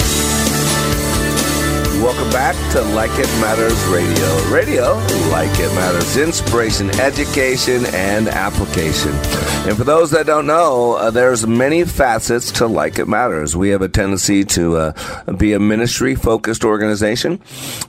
Welcome 2.01 2.31
back 2.31 2.55
to 2.71 2.81
Like 2.81 3.11
It 3.13 3.27
Matters 3.39 3.85
Radio. 3.85 4.49
Radio, 4.51 4.93
like 5.29 5.51
it 5.59 5.71
matters, 5.75 6.17
inspiration, 6.17 6.89
education, 6.99 7.85
and 7.93 8.27
application. 8.27 9.11
And 9.67 9.77
for 9.77 9.83
those 9.83 10.09
that 10.09 10.25
don't 10.25 10.47
know, 10.47 10.93
uh, 10.93 11.11
there's 11.11 11.45
many 11.45 11.83
facets 11.83 12.51
to 12.53 12.65
Like 12.65 12.97
It 12.97 13.07
Matters. 13.07 13.55
We 13.55 13.69
have 13.69 13.83
a 13.83 13.87
tendency 13.87 14.43
to 14.45 14.77
uh, 14.77 15.33
be 15.33 15.53
a 15.53 15.59
ministry-focused 15.59 16.65
organization. 16.65 17.39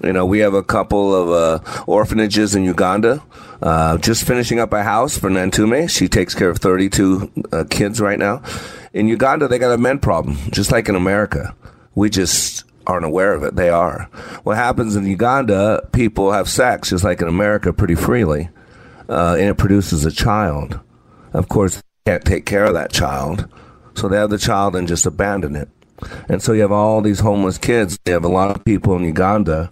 You 0.05 0.13
know, 0.13 0.27
we 0.27 0.41
have 0.41 0.53
a 0.53 0.63
couple 0.63 1.15
of 1.15 1.31
uh, 1.67 1.83
orphanages 1.87 2.55
in 2.55 2.65
Uganda. 2.65 3.23
Uh, 3.63 3.97
just 3.97 4.27
finishing 4.27 4.59
up 4.59 4.75
a 4.75 4.83
house 4.83 5.17
for 5.17 5.31
Nantume. 5.31 5.89
She 5.89 6.07
takes 6.07 6.35
care 6.35 6.51
of 6.51 6.59
32 6.59 7.33
uh, 7.51 7.65
kids 7.71 7.99
right 7.99 8.19
now. 8.19 8.43
In 8.93 9.09
Uganda, 9.09 9.49
they 9.49 9.59
got 9.59 9.73
a 9.73 9.79
men 9.79 10.01
problem, 10.01 10.37
just 10.51 10.71
like 10.71 10.91
in 10.91 10.97
America. 10.97 11.55
We 11.95 12.11
just 12.11 12.62
aren't 12.87 13.05
aware 13.05 13.35
of 13.35 13.43
it. 13.43 13.57
They 13.57 13.69
are. 13.69 14.09
What 14.43 14.57
happens 14.57 14.97
in 14.97 15.07
Uganda, 15.07 15.89
people 15.93 16.33
have 16.33 16.49
sex, 16.49 16.91
just 16.91 17.05
like 17.05 17.21
in 17.21 17.29
America, 17.29 17.73
pretty 17.73 17.95
freely, 17.95 18.51
uh, 19.09 19.37
and 19.39 19.49
it 19.49 19.59
produces 19.59 20.05
a 20.05 20.11
child. 20.11 20.81
Of 21.33 21.49
course, 21.49 21.77
they 21.77 22.13
can't 22.13 22.25
take 22.25 22.47
care 22.47 22.65
of 22.65 22.75
that 22.75 22.93
child, 22.93 23.49
so 23.95 24.09
they 24.09 24.17
have 24.17 24.31
the 24.31 24.39
child 24.39 24.77
and 24.77 24.89
just 24.89 25.07
abandon 25.07 25.57
it. 25.57 25.69
And 26.29 26.43
so 26.43 26.53
you 26.53 26.63
have 26.63 26.73
all 26.73 27.01
these 27.01 27.21
homeless 27.21 27.59
kids. 27.59 27.99
You 28.07 28.13
have 28.13 28.25
a 28.25 28.29
lot 28.29 28.55
of 28.55 28.65
people 28.65 28.97
in 28.97 29.05
Uganda 29.05 29.71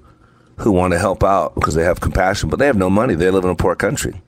who 0.59 0.73
want 0.73 0.92
to 0.92 0.99
help 0.99 1.25
out 1.25 1.55
because 1.55 1.75
they 1.75 1.85
have 1.85 2.01
compassion, 2.01 2.49
but 2.49 2.59
they 2.59 2.66
have 2.66 2.77
no 2.77 2.90
money. 2.90 3.14
They 3.14 3.31
live 3.31 3.44
in 3.44 3.51
a 3.51 3.57
poor 3.57 3.75
country. 3.75 4.20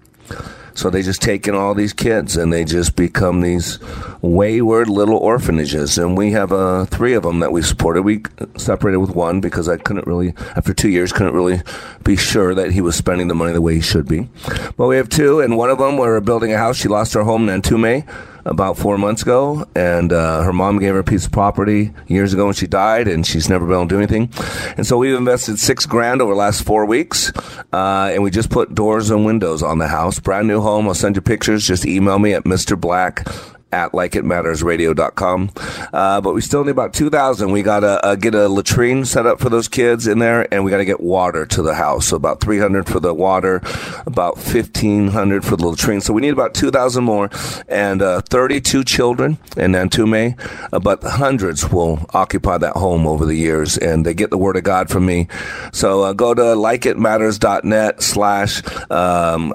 So 0.75 0.91
they 0.91 1.03
just 1.03 1.23
take 1.23 1.47
in 1.47 1.55
all 1.55 1.75
these 1.75 1.93
kids 1.93 2.37
and 2.37 2.53
they 2.53 2.65
just 2.65 2.97
become 2.97 3.41
these 3.41 3.79
wayward 4.21 4.89
little 4.89 5.17
orphanages. 5.17 5.99
And 5.99 6.17
we 6.17 6.33
have 6.33 6.53
uh, 6.53 6.87
three 6.87 7.15
of 7.15 7.23
them 7.23 7.41
that 7.41 7.53
we 7.53 7.63
supported. 7.63 8.03
We 8.03 8.23
separated 8.57 8.99
with 8.99 9.11
one 9.11 9.41
because 9.41 9.69
I 9.69 9.77
couldn't 9.77 10.07
really, 10.07 10.35
after 10.57 10.73
two 10.73 10.89
years, 10.89 11.13
couldn't 11.13 11.35
really 11.35 11.63
be 12.05 12.17
sure 12.17 12.55
that 12.55 12.73
he 12.73 12.81
was 12.81 12.97
spending 12.97 13.29
the 13.29 13.35
money 13.35 13.53
the 13.53 13.61
way 13.61 13.75
he 13.75 13.81
should 13.81 14.09
be. 14.09 14.29
But 14.77 14.87
we 14.87 14.97
have 14.97 15.09
two, 15.09 15.41
and 15.41 15.57
one 15.57 15.71
of 15.71 15.79
them, 15.79 15.97
we're 15.97 16.21
building 16.21 16.53
a 16.53 16.59
house. 16.59 16.77
She 16.77 16.89
lost 16.89 17.15
her 17.15 17.23
home 17.23 17.49
in 17.49 17.61
Nantume 17.61 18.07
about 18.45 18.77
four 18.77 18.99
months 18.99 19.23
ago, 19.23 19.67
and 19.75 20.13
uh, 20.13 20.43
her 20.43 20.53
mom 20.53 20.79
gave 20.79 20.95
her 20.95 21.01
a 21.01 21.05
piece 21.05 21.27
of 21.27 21.33
property 21.33 21.93
years 22.07 22.33
ago 22.33 22.47
when 22.47 22.55
she 22.55 22.67
died, 22.67 23.09
and 23.09 23.27
she's 23.27 23.49
never 23.49 23.67
been 23.67 23.75
able 23.75 23.89
to 23.89 23.95
do 23.95 23.99
anything. 23.99 24.31
And 24.77 24.87
so 24.87 24.99
we've 24.99 25.17
invested 25.17 25.59
six 25.59 25.87
grand 25.87 26.21
over 26.21 26.33
the 26.33 26.39
last 26.39 26.65
four 26.65 26.87
weeks, 26.87 27.33
uh, 27.73 28.11
and 28.13 28.23
we 28.23 28.31
just 28.31 28.51
put 28.51 28.75
doors 28.75 29.11
and 29.11 29.25
windows 29.25 29.63
on 29.63 29.79
the 29.79 29.89
house. 29.89 30.19
Brand 30.19 30.49
new 30.49 30.61
home. 30.61 30.89
I'll 30.89 30.95
send 30.95 31.17
you 31.17 31.23
pictures. 31.23 31.67
Just 31.67 31.87
email 31.87 32.19
me 32.19 32.35
at 32.35 32.45
Mr. 32.45 32.81
Black 32.81 33.27
at 33.73 33.93
likeitmattersradio.com. 33.93 35.51
Uh, 35.93 36.21
but 36.21 36.35
we 36.35 36.41
still 36.41 36.65
need 36.65 36.71
about 36.71 36.95
2,000. 36.95 37.51
We 37.51 37.63
got 37.63 37.81
to 37.81 38.05
uh, 38.05 38.15
get 38.15 38.35
a 38.35 38.49
latrine 38.49 39.05
set 39.05 39.27
up 39.27 39.41
for 39.41 39.49
those 39.49 39.69
kids 39.69 40.07
in 40.07 40.19
there, 40.19 40.47
and 40.53 40.65
we 40.65 40.71
got 40.71 40.79
to 40.79 40.85
get 40.85 41.01
water 41.01 41.47
to 41.47 41.63
the 41.63 41.75
house. 41.75 42.09
So 42.09 42.17
about 42.17 42.41
300 42.41 42.87
for 42.87 43.01
the 43.01 43.15
water, 43.15 43.61
about 44.07 44.37
1,500 44.37 45.45
for 45.45 45.57
the 45.57 45.67
latrine. 45.67 46.01
So 46.01 46.13
we 46.13 46.21
need 46.21 46.33
about 46.33 46.55
2,000 46.55 47.03
more, 47.05 47.31
and 47.69 48.03
uh, 48.03 48.21
32 48.23 48.85
children 48.85 49.39
in 49.57 49.73
Nantume, 49.73 50.39
uh, 50.73 50.79
but 50.79 51.03
hundreds 51.03 51.71
will 51.71 52.07
occupy 52.15 52.59
that 52.59 52.77
home 52.77 53.07
over 53.07 53.25
the 53.25 53.35
years, 53.35 53.79
and 53.79 54.05
they 54.05 54.15
get 54.15 54.31
the 54.31 54.39
word 54.39 54.57
of 54.57 54.65
God 54.65 54.91
from 54.91 55.07
me. 55.07 55.29
So 55.73 56.03
uh, 56.03 56.13
go 56.13 56.35
to 56.35 56.43
likeitmatters.net 56.43 58.03
slash 58.03 58.63
um, 58.91 59.55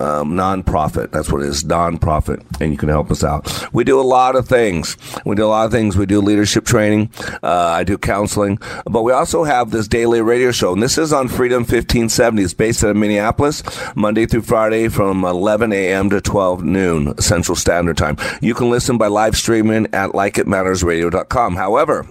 um, 0.00 0.34
nonprofit. 0.34 1.10
That's 1.10 1.30
what 1.30 1.42
it 1.42 1.48
is, 1.48 1.64
nonprofit, 1.64 2.44
and 2.60 2.72
you 2.72 2.78
can 2.78 2.88
help 2.88 3.10
us 3.10 3.24
out. 3.24 3.68
We 3.72 3.84
do 3.84 4.00
a 4.00 4.02
lot 4.02 4.36
of 4.36 4.48
things. 4.48 4.96
We 5.24 5.34
do 5.34 5.44
a 5.44 5.48
lot 5.48 5.66
of 5.66 5.72
things. 5.72 5.96
We 5.96 6.06
do 6.06 6.20
leadership 6.20 6.64
training. 6.64 7.10
Uh, 7.42 7.48
I 7.50 7.84
do 7.84 7.98
counseling, 7.98 8.58
but 8.84 9.02
we 9.02 9.12
also 9.12 9.44
have 9.44 9.70
this 9.70 9.88
daily 9.88 10.20
radio 10.20 10.50
show, 10.50 10.72
and 10.72 10.82
this 10.82 10.98
is 10.98 11.12
on 11.12 11.28
Freedom 11.28 11.60
1570. 11.60 12.42
It's 12.42 12.54
based 12.54 12.82
in 12.82 12.98
Minneapolis, 12.98 13.62
Monday 13.94 14.26
through 14.26 14.42
Friday 14.42 14.88
from 14.88 15.24
11 15.24 15.72
a.m. 15.72 16.10
to 16.10 16.20
12 16.20 16.64
noon 16.64 17.18
Central 17.18 17.56
Standard 17.56 17.96
Time. 17.96 18.16
You 18.40 18.54
can 18.54 18.70
listen 18.70 18.98
by 18.98 19.06
live 19.08 19.36
streaming 19.36 19.86
at 19.94 20.10
likeitmattersradio.com. 20.10 21.56
However, 21.56 22.06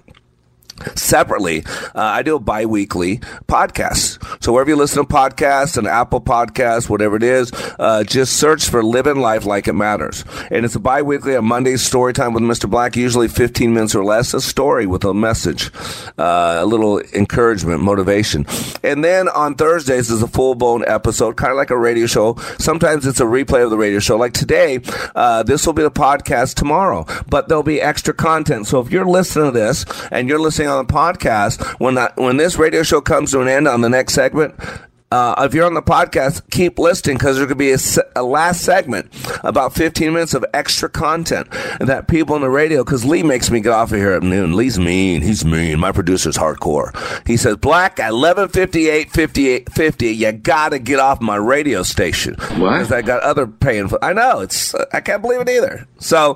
Separately, 0.96 1.64
uh, 1.96 2.02
I 2.02 2.24
do 2.24 2.36
a 2.36 2.40
bi-weekly 2.40 3.18
podcast. 3.48 4.44
So 4.44 4.52
wherever 4.54 4.70
you 4.70 4.76
listen 4.76 5.06
to 5.06 5.14
podcasts, 5.14 5.78
an 5.78 5.88
Apple 5.88 6.22
podcast, 6.22 6.90
whatever 6.90 7.16
it 7.16 7.24
is, 7.24 7.52
uh, 7.80 8.04
just 8.04 8.38
search 8.38 8.70
for 8.70 8.84
Living 8.84 9.18
Life 9.18 9.46
Like 9.46 9.68
It 9.68 9.74
Matters. 9.74 10.26
And 10.52 10.66
it's 10.66 10.76
a 10.76 10.80
bi-weekly, 10.80 11.36
a 11.36 11.42
Monday 11.42 11.78
story 11.78 12.14
time 12.14 12.34
with 12.34 12.44
Mr. 12.44 12.70
Black, 12.70 12.96
usually 12.96 13.28
15 13.28 13.74
minutes 13.74 13.96
or 13.96 14.04
less, 14.04 14.34
a 14.34 14.42
story 14.42 14.86
with 14.86 15.04
a 15.06 15.14
message, 15.14 15.72
uh, 16.18 16.58
a 16.60 16.66
little 16.66 17.00
encouragement, 17.14 17.82
motivation. 17.82 18.46
And 18.84 19.04
then 19.04 19.30
on 19.30 19.56
Thursdays 19.56 20.10
is 20.10 20.22
a 20.22 20.28
full-blown 20.28 20.84
episode, 20.88 21.38
kind 21.38 21.52
of 21.52 21.58
like 21.58 21.70
a 21.70 21.78
radio 21.78 22.06
show. 22.08 22.36
Sometimes 22.60 23.06
it's 23.06 23.20
a 23.20 23.26
replay 23.26 23.64
of 23.64 23.70
the 23.70 23.78
radio 23.78 24.00
show. 24.00 24.18
Like 24.18 24.34
today, 24.34 24.80
uh, 25.16 25.44
this 25.44 25.66
will 25.66 25.74
be 25.74 25.84
the 25.84 25.92
podcast 25.92 26.56
tomorrow, 26.56 27.06
but 27.30 27.48
there'll 27.48 27.64
be 27.64 27.82
extra 27.82 28.14
content. 28.14 28.68
So 28.68 28.80
if 28.80 28.92
you're 28.92 29.06
listening 29.06 29.46
to 29.46 29.52
this 29.52 29.86
and 30.12 30.28
you're 30.28 30.40
listening 30.40 30.73
on 30.74 30.86
the 30.86 30.94
podcast, 30.94 31.64
when 31.80 31.96
that, 31.96 32.18
when 32.18 32.38
this 32.38 32.58
radio 32.58 32.84
show 32.84 33.02
comes 33.02 33.32
to 33.32 33.42
an 33.42 33.48
end 33.48 33.68
on 33.68 33.82
the 33.82 33.90
next 33.90 34.14
segment, 34.14 34.56
uh, 35.14 35.36
if 35.46 35.54
you're 35.54 35.68
on 35.68 35.76
the 35.76 35.82
podcast, 35.84 36.50
keep 36.50 36.80
listening 36.80 37.18
because 37.18 37.38
there 37.38 37.46
could 37.46 37.56
be 37.56 37.72
a, 37.72 37.78
a, 38.16 38.24
last 38.24 38.62
segment, 38.62 39.14
about 39.44 39.76
15 39.76 40.12
minutes 40.12 40.34
of 40.34 40.44
extra 40.56 40.90
content 40.90 41.48
that 41.80 42.08
people 42.08 42.34
on 42.34 42.42
the 42.42 42.50
radio, 42.50 42.84
because 42.84 43.06
Lee 43.06 43.22
makes 43.22 43.52
me 43.52 43.60
get 43.60 43.72
off 43.72 43.92
of 43.92 44.00
here 44.00 44.14
at 44.14 44.24
noon. 44.24 44.56
Lee's 44.56 44.80
mean. 44.80 45.22
He's 45.22 45.46
mean. 45.46 45.80
My 45.80 45.92
producer's 45.92 46.36
hardcore. 46.36 46.98
He 47.28 47.38
says, 47.38 47.58
Black, 47.58 48.00
at 48.00 48.12
1158, 48.12 49.12
58, 49.12 49.72
50, 49.72 50.08
you 50.08 50.32
got 50.32 50.70
to 50.70 50.80
get 50.80 51.00
off 51.00 51.22
my 51.22 51.36
radio 51.36 51.84
station. 51.84 52.34
What? 52.34 52.80
Because 52.80 52.92
I 52.92 53.04
got 53.04 53.22
other 53.22 53.46
paying 53.46 53.90
for 53.90 54.04
I 54.04 54.14
know. 54.14 54.40
It's 54.40 54.74
I 54.94 55.00
can't 55.00 55.22
believe 55.22 55.42
it 55.42 55.50
either. 55.50 55.88
So 56.00 56.34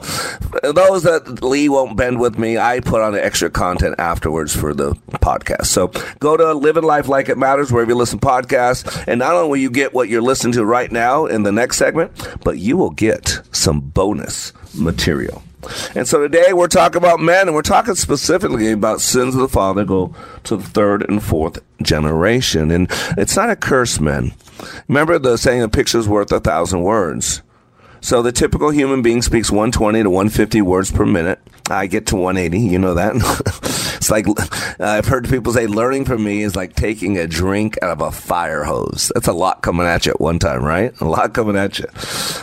those 0.62 1.02
that 1.02 1.42
Lee 1.42 1.68
won't 1.68 1.98
bend 1.98 2.20
with 2.20 2.38
me, 2.38 2.60
I 2.60 2.82
put 2.82 3.02
on 3.02 3.14
the 3.14 3.26
extra 3.26 3.50
content 3.50 3.96
afterwards 3.98 4.56
for 4.56 4.76
the 4.76 4.92
podcast. 5.14 5.66
So 5.66 5.88
go 6.20 6.38
to 6.38 6.54
Living 6.54 6.84
Life 6.84 7.08
Like 7.08 7.28
It 7.28 7.40
Matters, 7.40 7.72
wherever 7.72 7.90
you 7.90 7.98
listen 7.98 8.20
to 8.20 8.26
podcasts. 8.68 9.04
And 9.08 9.20
not 9.20 9.34
only 9.34 9.50
will 9.50 9.58
you 9.58 9.72
get 9.72 9.94
what 9.94 10.10
you're 10.10 10.22
listening 10.22 10.54
to 10.54 10.66
right 10.66 10.92
now 10.92 11.26
in 11.26 11.44
the 11.44 11.52
next 11.52 11.78
segment, 11.78 12.12
but 12.44 12.58
you 12.58 12.78
will 12.78 12.92
get 12.92 13.42
some 13.52 13.80
bonus 13.80 14.54
material. 14.76 15.44
And 15.96 16.08
so 16.08 16.20
today 16.20 16.54
we're 16.54 16.68
talking 16.68 16.98
about 16.98 17.20
men, 17.20 17.48
and 17.48 17.56
we're 17.56 17.62
talking 17.62 17.96
specifically 17.96 18.72
about 18.72 19.02
sins 19.02 19.36
of 19.36 19.42
the 19.42 19.50
father 19.50 19.84
go 19.84 20.16
to 20.46 20.56
the 20.56 20.64
third 20.64 21.08
and 21.10 21.22
fourth 21.22 21.60
generation. 21.82 22.72
And 22.72 22.88
it's 23.18 23.36
not 23.36 23.50
a 23.50 23.56
curse, 23.56 24.00
men. 24.00 24.34
Remember 24.88 25.20
the 25.20 25.38
saying, 25.38 25.62
a 25.62 25.70
picture's 25.70 26.08
worth 26.08 26.32
a 26.32 26.40
thousand 26.40 26.84
words. 26.84 27.42
So 28.00 28.22
the 28.22 28.32
typical 28.32 28.70
human 28.70 29.02
being 29.02 29.22
speaks 29.22 29.52
120 29.52 30.04
to 30.04 30.10
150 30.10 30.62
words 30.62 30.92
per 30.92 31.06
minute. 31.06 31.40
I 31.70 31.88
get 31.88 32.08
to 32.08 32.16
180. 32.16 32.60
You 32.60 32.80
know 32.80 32.94
that. 32.94 33.16
it's 33.98 34.10
like 34.10 34.26
I've 34.80 35.06
heard 35.06 35.30
people 35.30 35.54
say 35.54 35.68
learning 35.68 36.06
from 36.06 36.24
me 36.24 36.42
is 36.42 36.56
like 36.56 36.76
taking 36.76 37.18
a 37.18 37.28
drink 37.28 37.78
out 37.82 37.92
of 37.92 38.02
a 38.02 38.12
fire 38.12 38.64
hose. 38.64 39.12
That's 39.14 39.28
a 39.28 39.34
lot 39.34 39.62
coming 39.62 39.86
at 39.86 40.06
you 40.06 40.12
at 40.12 40.22
one 40.22 40.40
time, 40.40 40.64
right? 40.64 41.00
A 41.02 41.06
lot 41.06 41.34
coming 41.34 41.58
at 41.58 41.80
you. 41.80 41.86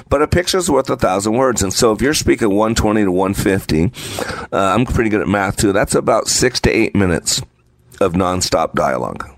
But 0.09 0.23
a 0.23 0.29
picture's 0.29 0.71
worth 0.71 0.91
a 0.91 0.97
thousand 0.97 1.35
words. 1.35 1.63
And 1.63 1.73
so 1.73 1.93
if 1.93 2.03
you're 2.03 2.15
speaking 2.15 2.49
120 2.49 3.05
to 3.05 3.11
150, 3.11 3.93
uh, 4.53 4.59
I'm 4.59 4.85
pretty 4.85 5.11
good 5.11 5.21
at 5.21 5.29
math 5.29 5.57
too. 5.57 5.73
That's 5.73 5.95
about 5.95 6.29
six 6.29 6.61
to 6.61 6.71
eight 6.71 6.95
minutes 6.95 7.41
of 8.01 8.13
nonstop 8.13 8.75
dialogue. 8.75 9.29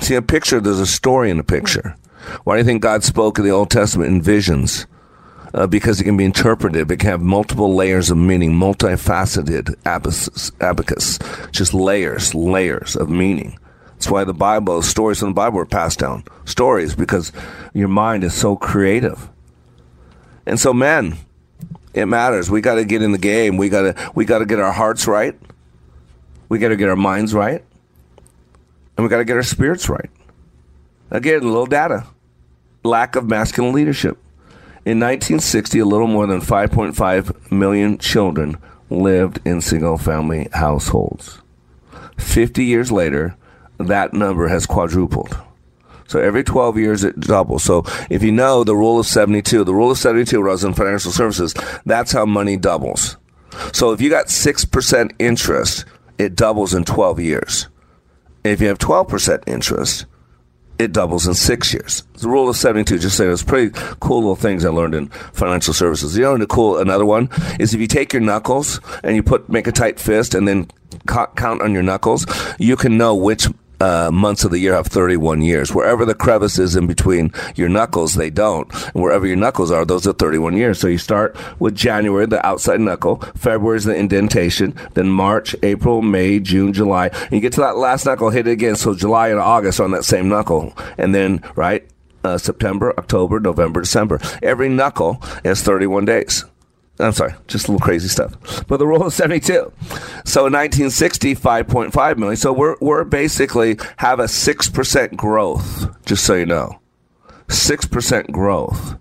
See, 0.00 0.14
a 0.14 0.22
picture, 0.22 0.60
there's 0.60 0.80
a 0.80 0.86
story 0.86 1.30
in 1.30 1.38
a 1.38 1.44
picture. 1.44 1.96
Why 2.44 2.56
do 2.56 2.58
you 2.58 2.64
think 2.64 2.82
God 2.82 3.04
spoke 3.04 3.38
in 3.38 3.44
the 3.44 3.50
Old 3.50 3.70
Testament 3.70 4.10
in 4.10 4.22
visions? 4.22 4.86
Uh, 5.54 5.66
because 5.66 5.98
it 5.98 6.04
can 6.04 6.16
be 6.16 6.26
interpreted. 6.26 6.90
It 6.90 6.98
can 6.98 7.08
have 7.08 7.22
multiple 7.22 7.74
layers 7.74 8.10
of 8.10 8.18
meaning, 8.18 8.52
multifaceted 8.52 9.74
abacus, 9.86 10.52
abacus, 10.60 11.18
just 11.52 11.72
layers, 11.72 12.34
layers 12.34 12.96
of 12.96 13.08
meaning. 13.08 13.58
That's 13.92 14.10
why 14.10 14.24
the 14.24 14.34
Bible, 14.34 14.82
stories 14.82 15.20
from 15.20 15.30
the 15.30 15.34
Bible 15.34 15.58
are 15.60 15.66
passed 15.66 16.00
down. 16.00 16.24
Stories, 16.44 16.94
because 16.94 17.32
your 17.72 17.88
mind 17.88 18.24
is 18.24 18.34
so 18.34 18.56
creative. 18.56 19.30
And 20.46 20.60
so, 20.60 20.72
men, 20.72 21.16
it 21.94 22.06
matters. 22.06 22.50
We 22.50 22.60
got 22.60 22.76
to 22.76 22.84
get 22.84 23.02
in 23.02 23.12
the 23.12 23.18
game. 23.18 23.56
We 23.56 23.68
got 23.68 23.82
to 23.82 24.12
we 24.14 24.24
got 24.24 24.38
to 24.38 24.46
get 24.46 24.60
our 24.60 24.72
hearts 24.72 25.06
right. 25.06 25.38
We 26.48 26.58
got 26.58 26.68
to 26.68 26.76
get 26.76 26.88
our 26.88 26.96
minds 26.96 27.34
right, 27.34 27.64
and 28.96 29.04
we 29.04 29.08
got 29.08 29.18
to 29.18 29.24
get 29.24 29.36
our 29.36 29.42
spirits 29.42 29.88
right. 29.88 30.10
Again, 31.10 31.42
a 31.42 31.46
little 31.46 31.66
data. 31.66 32.06
Lack 32.84 33.16
of 33.16 33.26
masculine 33.26 33.74
leadership. 33.74 34.18
In 34.88 35.00
1960, 35.00 35.80
a 35.80 35.84
little 35.84 36.06
more 36.06 36.26
than 36.26 36.40
5.5 36.40 37.52
million 37.52 37.98
children 37.98 38.56
lived 38.88 39.38
in 39.44 39.60
single 39.60 39.98
family 39.98 40.48
households. 40.54 41.42
50 42.16 42.64
years 42.64 42.90
later, 42.90 43.36
that 43.76 44.14
number 44.14 44.48
has 44.48 44.64
quadrupled. 44.64 45.36
So 46.06 46.20
every 46.20 46.42
12 46.42 46.78
years 46.78 47.04
it 47.04 47.20
doubles. 47.20 47.64
So 47.64 47.84
if 48.08 48.22
you 48.22 48.32
know 48.32 48.64
the 48.64 48.74
rule 48.74 48.98
of 48.98 49.04
72, 49.04 49.62
the 49.62 49.74
rule 49.74 49.90
of 49.90 49.98
72 49.98 50.40
was 50.40 50.64
in 50.64 50.72
financial 50.72 51.12
services, 51.12 51.52
that's 51.84 52.12
how 52.12 52.24
money 52.24 52.56
doubles. 52.56 53.18
So 53.74 53.92
if 53.92 54.00
you 54.00 54.08
got 54.08 54.28
6% 54.28 55.10
interest, 55.18 55.84
it 56.16 56.34
doubles 56.34 56.72
in 56.72 56.84
12 56.84 57.20
years. 57.20 57.68
If 58.42 58.62
you 58.62 58.68
have 58.68 58.78
12% 58.78 59.42
interest, 59.46 60.06
it 60.78 60.92
doubles 60.92 61.26
in 61.26 61.34
six 61.34 61.72
years. 61.72 62.04
The 62.14 62.28
rule 62.28 62.48
of 62.48 62.56
72, 62.56 62.98
just 62.98 63.16
saying, 63.16 63.32
it's 63.32 63.42
pretty 63.42 63.70
cool 64.00 64.18
little 64.18 64.36
things 64.36 64.64
I 64.64 64.70
learned 64.70 64.94
in 64.94 65.08
financial 65.32 65.74
services. 65.74 66.16
You 66.16 66.24
know, 66.24 66.38
the 66.38 66.46
cool, 66.46 66.78
another 66.78 67.04
one 67.04 67.28
is 67.58 67.74
if 67.74 67.80
you 67.80 67.86
take 67.86 68.12
your 68.12 68.22
knuckles 68.22 68.80
and 69.02 69.16
you 69.16 69.22
put, 69.22 69.48
make 69.48 69.66
a 69.66 69.72
tight 69.72 69.98
fist 69.98 70.34
and 70.34 70.46
then 70.46 70.70
count 71.06 71.62
on 71.62 71.72
your 71.72 71.82
knuckles, 71.82 72.26
you 72.58 72.76
can 72.76 72.96
know 72.96 73.14
which 73.14 73.48
uh, 73.80 74.10
months 74.12 74.44
of 74.44 74.50
the 74.50 74.58
year 74.58 74.74
have 74.74 74.86
31 74.86 75.42
years. 75.42 75.72
Wherever 75.72 76.04
the 76.04 76.14
crevice 76.14 76.58
is 76.58 76.76
in 76.76 76.86
between 76.86 77.32
your 77.54 77.68
knuckles, 77.68 78.14
they 78.14 78.30
don't. 78.30 78.72
And 78.94 79.02
wherever 79.02 79.26
your 79.26 79.36
knuckles 79.36 79.70
are, 79.70 79.84
those 79.84 80.06
are 80.06 80.12
31 80.12 80.56
years. 80.56 80.80
So 80.80 80.88
you 80.88 80.98
start 80.98 81.36
with 81.58 81.74
January, 81.74 82.26
the 82.26 82.44
outside 82.46 82.80
knuckle. 82.80 83.16
February 83.36 83.78
is 83.78 83.84
the 83.84 83.96
indentation. 83.96 84.74
Then 84.94 85.08
March, 85.08 85.54
April, 85.62 86.02
May, 86.02 86.40
June, 86.40 86.72
July. 86.72 87.08
And 87.08 87.32
you 87.32 87.40
get 87.40 87.52
to 87.54 87.60
that 87.60 87.76
last 87.76 88.06
knuckle, 88.06 88.30
hit 88.30 88.46
it 88.46 88.52
again. 88.52 88.76
So 88.76 88.94
July 88.94 89.28
and 89.28 89.40
August 89.40 89.80
on 89.80 89.92
that 89.92 90.04
same 90.04 90.28
knuckle. 90.28 90.74
And 90.96 91.14
then, 91.14 91.42
right, 91.54 91.88
uh, 92.24 92.38
September, 92.38 92.92
October, 92.98 93.40
November, 93.40 93.80
December. 93.80 94.20
Every 94.42 94.68
knuckle 94.68 95.22
is 95.44 95.62
31 95.62 96.04
days. 96.04 96.44
I'm 97.00 97.12
sorry, 97.12 97.34
just 97.46 97.68
a 97.68 97.72
little 97.72 97.84
crazy 97.84 98.08
stuff. 98.08 98.66
But 98.66 98.78
the 98.78 98.86
rule 98.86 99.06
is 99.06 99.14
72. 99.14 99.52
So 100.24 100.46
in 100.46 100.52
1960, 100.52 101.36
5.5 101.36 102.16
million. 102.16 102.36
So 102.36 102.52
we're, 102.52 102.76
we're 102.80 103.04
basically 103.04 103.78
have 103.98 104.18
a 104.18 104.24
6% 104.24 105.16
growth, 105.16 106.04
just 106.04 106.24
so 106.24 106.34
you 106.34 106.46
know. 106.46 106.80
6% 107.48 108.30
growth, 108.30 108.96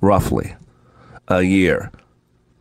roughly, 0.00 0.56
a 1.28 1.42
year 1.42 1.90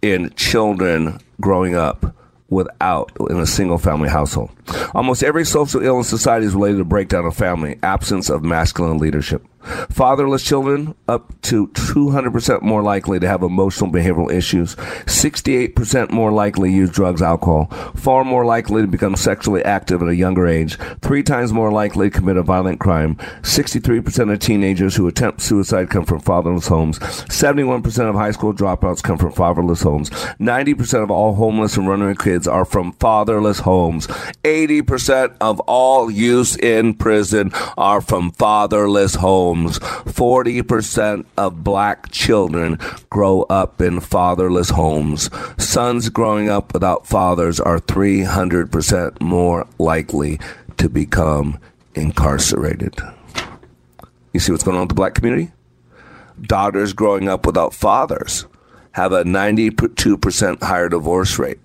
in 0.02 0.30
children 0.36 1.20
growing 1.42 1.76
up 1.76 2.16
without 2.50 3.12
in 3.30 3.38
a 3.40 3.46
single 3.46 3.78
family 3.78 4.10
household. 4.10 4.52
Almost 4.94 5.24
every 5.24 5.46
social 5.46 5.82
ill 5.82 5.98
in 5.98 6.04
society 6.04 6.46
is 6.46 6.54
related 6.54 6.78
to 6.78 6.86
breakdown 6.86 7.26
of 7.26 7.36
family, 7.36 7.78
absence 7.84 8.30
of 8.30 8.44
masculine 8.44 9.00
leadership. 9.00 9.46
Fatherless 9.90 10.44
children 10.44 10.96
up 11.08 11.40
to 11.42 11.68
200% 11.68 12.62
more 12.62 12.84
likely 12.84 13.20
to 13.20 13.28
have 13.28 13.42
emotional 13.44 13.92
behavioral 13.92 14.32
issues, 14.32 14.76
68% 14.76 16.12
more 16.12 16.32
likely 16.32 16.70
to 16.70 16.76
use 16.76 16.90
drugs, 16.90 17.22
alcohol, 17.22 17.66
far 17.96 18.24
more 18.24 18.46
likely 18.46 18.82
to 18.82 18.88
become 18.88 19.16
sexually 19.16 19.64
active 19.64 20.02
at 20.02 20.08
a 20.08 20.16
younger 20.16 20.48
age, 20.48 20.78
three 21.02 21.24
times 21.24 21.52
more 21.52 21.72
likely 21.72 22.10
to 22.10 22.18
commit 22.18 22.38
a 22.38 22.44
violent 22.44 22.80
crime. 22.80 23.16
63% 23.42 24.32
of 24.32 24.40
teenagers 24.40 24.96
who 24.96 25.08
attempt 25.08 25.42
suicide 25.42 25.90
come 25.90 26.06
from 26.06 26.20
fatherless 26.20 26.68
homes. 26.68 27.00
71% 27.00 28.10
of 28.10 28.16
high 28.16 28.32
school 28.32 28.54
dropouts 28.54 29.04
come 29.04 29.18
from 29.18 29.32
fatherless 29.32 29.82
homes. 29.82 30.10
90% 30.10 31.04
of 31.04 31.12
all 31.12 31.34
homeless 31.34 31.78
and 31.78 31.88
runaway 31.88 32.16
kids 32.16 32.48
are 32.48 32.66
from 32.66 32.92
fatherless 32.94 33.60
homes. 33.60 34.08
80% 34.44 35.36
of 35.42 35.60
all 35.62 36.10
youths 36.12 36.56
in 36.58 36.94
prison 36.94 37.52
are 37.78 38.02
from 38.02 38.32
fatherless 38.32 39.16
homes 39.16 39.47
homes. 39.48 39.80
40% 39.80 41.26
of 41.38 41.64
black 41.64 42.12
children 42.12 42.78
grow 43.10 43.44
up 43.44 43.82
in 43.82 44.00
fatherless 44.00 44.70
homes. 44.70 45.30
Sons 45.58 46.10
growing 46.10 46.50
up 46.50 46.74
without 46.74 47.08
fathers 47.08 47.60
are 47.60 47.80
300% 47.80 49.22
more 49.22 49.66
likely 49.78 50.40
to 50.78 50.90
become 50.90 51.60
incarcerated. 51.96 52.96
You 54.34 54.40
see 54.40 54.52
what's 54.52 54.64
going 54.64 54.76
on 54.76 54.84
with 54.84 54.90
the 54.90 54.96
black 54.96 55.16
community? 55.16 55.52
Daughters 56.42 56.94
growing 56.94 57.28
up 57.28 57.46
without 57.46 57.74
fathers 57.74 58.46
have 58.92 59.12
a 59.12 59.24
92% 59.24 60.64
higher 60.64 60.90
divorce 60.90 61.40
rate. 61.40 61.60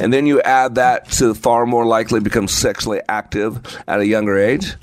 And 0.00 0.12
then 0.12 0.26
you 0.26 0.40
add 0.42 0.74
that 0.74 1.10
to 1.12 1.34
far 1.34 1.66
more 1.66 1.86
likely 1.86 2.20
become 2.20 2.48
sexually 2.48 3.00
active 3.08 3.60
at 3.86 4.00
a 4.00 4.06
younger 4.06 4.38
age 4.38 4.74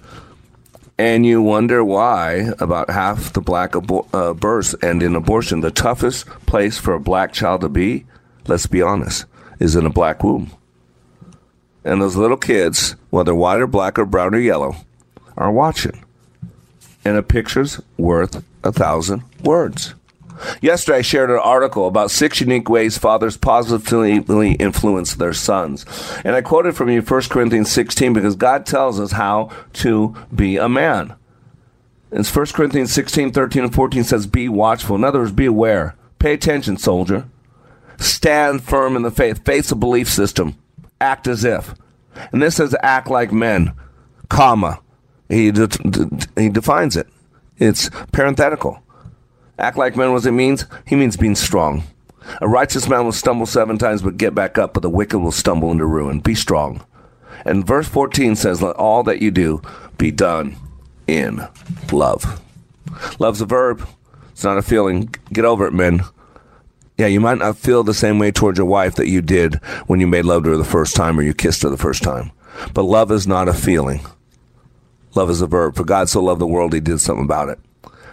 and 0.98 1.26
you 1.26 1.42
wonder 1.42 1.84
why 1.84 2.52
about 2.60 2.90
half 2.90 3.34
the 3.34 3.42
black 3.42 3.76
uh, 3.76 4.34
births 4.34 4.76
end 4.82 5.04
in 5.04 5.16
abortion. 5.16 5.60
The 5.60 5.72
toughest 5.72 6.26
place 6.46 6.78
for 6.78 6.94
a 6.94 7.00
black 7.00 7.34
child 7.34 7.62
to 7.62 7.70
be, 7.70 8.06
let's 8.48 8.68
be 8.68 8.82
honest, 8.82 9.26
is 9.60 9.76
in 9.76 9.86
a 9.86 9.90
black 9.90 10.24
womb. 10.24 10.52
And 11.84 12.02
those 12.02 12.16
little 12.16 12.38
kids, 12.38 12.96
whether 13.10 13.36
white 13.36 13.62
or 13.62 13.68
black 13.68 14.00
or 14.00 14.06
brown 14.06 14.34
or 14.34 14.40
yellow, 14.40 14.76
are 15.38 15.52
watching. 15.52 16.04
And 17.04 17.18
a 17.18 17.24
picture's 17.24 17.80
worth 17.98 18.44
a 18.64 18.72
thousand 18.72 19.24
words. 19.44 19.94
Yesterday, 20.62 21.00
I 21.00 21.02
shared 21.02 21.30
an 21.30 21.40
article 21.40 21.88
about 21.88 22.12
six 22.12 22.42
unique 22.42 22.70
ways 22.70 22.98
fathers 22.98 23.38
positively 23.38 24.54
influence 24.54 25.16
their 25.16 25.34
sons. 25.34 25.86
And 26.24 26.36
I 26.36 26.42
quoted 26.42 26.76
from 26.76 26.90
you 26.90 27.02
1 27.02 27.22
Corinthians 27.24 27.72
16 27.72 28.14
because 28.14 28.36
God 28.36 28.66
tells 28.66 29.00
us 29.00 29.14
how 29.14 29.50
to 29.74 30.16
be 30.34 30.58
a 30.58 30.70
man. 30.70 31.16
And 32.12 32.26
1 32.26 32.46
Corinthians 32.48 32.94
16, 32.94 33.32
13, 33.32 33.64
and 33.64 33.74
14 33.74 34.04
says, 34.04 34.28
Be 34.28 34.48
watchful. 34.48 34.96
In 34.96 35.04
other 35.04 35.20
words, 35.20 35.32
be 35.32 35.46
aware. 35.46 35.96
Pay 36.20 36.34
attention, 36.34 36.78
soldier. 36.78 37.28
Stand 37.98 38.64
firm 38.64 38.96
in 38.96 39.02
the 39.02 39.12
faith. 39.12 39.44
Face 39.46 39.72
a 39.72 39.76
belief 39.76 40.10
system. 40.10 40.58
Act 41.02 41.28
as 41.28 41.44
if. 41.44 41.76
And 42.32 42.42
this 42.42 42.56
says, 42.56 42.76
act 42.82 43.10
like 43.10 43.32
men, 43.32 43.74
comma. 44.30 44.80
He, 45.28 45.52
de- 45.52 45.68
de- 45.68 46.28
he 46.42 46.50
defines 46.50 46.96
it. 46.96 47.08
It's 47.58 47.90
parenthetical. 48.12 48.82
Act 49.58 49.78
like 49.78 49.96
men, 49.96 50.12
what 50.12 50.26
it 50.26 50.32
means? 50.32 50.66
He 50.86 50.96
means 50.96 51.18
being 51.18 51.36
strong. 51.36 51.84
A 52.42 52.48
righteous 52.48 52.90
man 52.90 53.06
will 53.06 53.12
stumble 53.12 53.46
seven 53.46 53.78
times 53.78 54.02
but 54.02 54.18
get 54.18 54.36
back 54.36 54.58
up, 54.58 54.74
but 54.74 54.82
the 54.82 54.90
wicked 54.90 55.20
will 55.20 55.32
stumble 55.32 55.72
into 55.72 55.86
ruin. 55.86 56.20
Be 56.20 56.36
strong. 56.36 56.84
And 57.46 57.66
verse 57.66 57.88
14 57.88 58.36
says, 58.36 58.62
Let 58.62 58.76
all 58.76 59.04
that 59.04 59.22
you 59.22 59.32
do 59.32 59.62
be 59.98 60.12
done 60.12 60.56
in 61.08 61.48
love. 61.92 62.42
Love's 63.20 63.42
a 63.42 63.46
verb, 63.46 63.88
it's 64.32 64.44
not 64.44 64.58
a 64.58 64.62
feeling. 64.62 65.14
Get 65.32 65.46
over 65.46 65.66
it, 65.68 65.74
men. 65.74 66.02
Yeah, 66.98 67.08
you 67.08 67.20
might 67.20 67.38
not 67.38 67.58
feel 67.58 67.84
the 67.84 67.94
same 67.94 68.20
way 68.20 68.32
towards 68.32 68.58
your 68.58 68.68
wife 68.68 68.96
that 68.96 69.08
you 69.08 69.22
did 69.22 69.56
when 69.88 70.00
you 70.00 70.08
made 70.08 70.26
love 70.26 70.44
to 70.44 70.52
her 70.52 70.58
the 70.58 70.64
first 70.64 70.96
time 70.96 71.20
or 71.20 71.24
you 71.24 71.34
kissed 71.34 71.64
her 71.64 71.70
the 71.70 71.78
first 71.78 72.04
time. 72.04 72.32
But 72.74 72.84
love 72.84 73.12
is 73.12 73.28
not 73.28 73.50
a 73.50 73.54
feeling. 73.54 74.02
Love 75.14 75.30
is 75.30 75.42
a 75.42 75.48
verb. 75.48 75.76
For 75.76 75.84
God 75.84 76.10
so 76.10 76.22
loved 76.22 76.42
the 76.42 76.48
world, 76.48 76.74
he 76.74 76.80
did 76.80 77.00
something 77.00 77.26
about 77.26 77.50
it. 77.50 77.60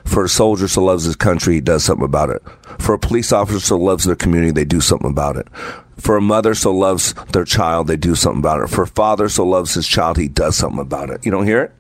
For 0.04 0.24
a 0.24 0.28
soldier 0.28 0.68
so 0.68 0.84
loves 0.84 1.04
his 1.04 1.16
country, 1.16 1.54
he 1.54 1.60
does 1.60 1.84
something 1.84 2.04
about 2.04 2.30
it. 2.30 2.42
For 2.78 2.94
a 2.94 2.98
police 2.98 3.32
officer 3.32 3.60
so 3.60 3.76
loves 3.76 4.04
their 4.04 4.16
community, 4.16 4.52
they 4.52 4.64
do 4.64 4.80
something 4.80 5.10
about 5.10 5.36
it. 5.36 5.48
For 5.96 6.16
a 6.16 6.20
mother 6.20 6.54
so 6.54 6.72
loves 6.72 7.14
their 7.32 7.44
child, 7.44 7.86
they 7.86 7.96
do 7.96 8.14
something 8.14 8.40
about 8.40 8.62
it. 8.62 8.68
For 8.68 8.82
a 8.82 8.86
father 8.88 9.28
so 9.28 9.46
loves 9.46 9.74
his 9.74 9.86
child, 9.86 10.16
he 10.16 10.28
does 10.28 10.56
something 10.56 10.80
about 10.80 11.10
it. 11.10 11.24
You 11.24 11.30
don't 11.30 11.46
hear 11.46 11.62
it? 11.62 11.72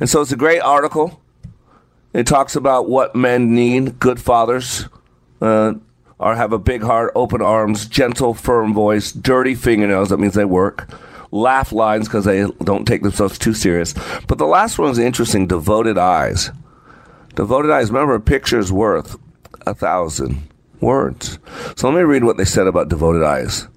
And 0.00 0.08
so 0.08 0.22
it's 0.22 0.32
a 0.32 0.36
great 0.36 0.60
article. 0.60 1.20
It 2.12 2.26
talks 2.26 2.56
about 2.56 2.88
what 2.88 3.14
men 3.14 3.54
need. 3.54 3.98
Good 3.98 4.20
fathers 4.20 4.86
uh, 5.40 5.74
are 6.18 6.34
have 6.34 6.52
a 6.52 6.58
big 6.58 6.82
heart, 6.82 7.12
open 7.14 7.42
arms, 7.42 7.86
gentle, 7.86 8.34
firm 8.34 8.72
voice, 8.72 9.12
dirty 9.12 9.54
fingernails. 9.54 10.08
That 10.08 10.18
means 10.18 10.34
they 10.34 10.44
work. 10.44 10.88
Laugh 11.30 11.72
lines 11.72 12.08
because 12.08 12.24
they 12.24 12.46
don't 12.64 12.86
take 12.86 13.02
themselves 13.02 13.38
too 13.38 13.52
serious. 13.52 13.94
But 14.26 14.38
the 14.38 14.46
last 14.46 14.78
one 14.78 14.90
is 14.90 14.98
interesting. 14.98 15.46
Devoted 15.46 15.98
eyes. 15.98 16.50
Devoted 17.34 17.70
eyes. 17.70 17.90
Remember, 17.90 18.14
a 18.14 18.20
picture 18.20 18.58
is 18.58 18.72
worth 18.72 19.16
a 19.66 19.74
thousand 19.74 20.48
words. 20.80 21.38
So 21.76 21.88
let 21.88 21.96
me 21.96 22.02
read 22.02 22.24
what 22.24 22.36
they 22.36 22.44
said 22.44 22.66
about 22.66 22.88
devoted 22.88 23.22
eyes. 23.22 23.68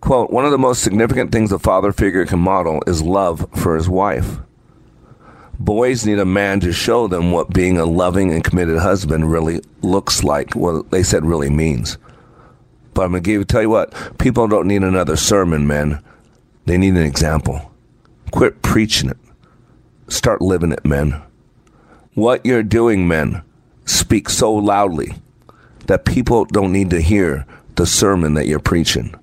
Quote, 0.00 0.30
one 0.30 0.44
of 0.44 0.52
the 0.52 0.58
most 0.58 0.82
significant 0.82 1.32
things 1.32 1.50
a 1.50 1.58
father 1.58 1.92
figure 1.92 2.24
can 2.24 2.38
model 2.38 2.82
is 2.86 3.02
love 3.02 3.48
for 3.54 3.74
his 3.74 3.88
wife. 3.88 4.38
Boys 5.58 6.06
need 6.06 6.20
a 6.20 6.24
man 6.24 6.60
to 6.60 6.72
show 6.72 7.08
them 7.08 7.32
what 7.32 7.52
being 7.52 7.78
a 7.78 7.84
loving 7.84 8.32
and 8.32 8.44
committed 8.44 8.78
husband 8.78 9.30
really 9.30 9.60
looks 9.82 10.22
like, 10.22 10.54
what 10.54 10.90
they 10.92 11.02
said 11.02 11.24
really 11.24 11.50
means. 11.50 11.98
But 12.94 13.06
I'm 13.06 13.12
going 13.12 13.22
to 13.24 13.44
tell 13.44 13.62
you 13.62 13.70
what, 13.70 14.18
people 14.18 14.46
don't 14.46 14.68
need 14.68 14.82
another 14.82 15.16
sermon, 15.16 15.66
men. 15.66 16.02
They 16.66 16.78
need 16.78 16.94
an 16.94 17.02
example. 17.02 17.72
Quit 18.30 18.62
preaching 18.62 19.10
it. 19.10 19.16
Start 20.06 20.40
living 20.40 20.70
it, 20.70 20.84
men. 20.84 21.20
What 22.18 22.44
you're 22.44 22.64
doing, 22.64 23.06
men, 23.06 23.42
speak 23.84 24.28
so 24.28 24.52
loudly 24.52 25.14
that 25.86 26.04
people 26.04 26.46
don't 26.46 26.72
need 26.72 26.90
to 26.90 27.00
hear 27.00 27.46
the 27.76 27.86
sermon 27.86 28.34
that 28.34 28.48
you're 28.48 28.58
preaching. 28.58 29.14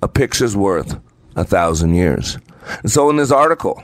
A 0.00 0.06
picture's 0.06 0.56
worth 0.56 1.00
a 1.34 1.42
thousand 1.42 1.94
years. 1.94 2.38
And 2.82 2.92
so 2.92 3.10
in 3.10 3.16
this 3.16 3.32
article, 3.32 3.82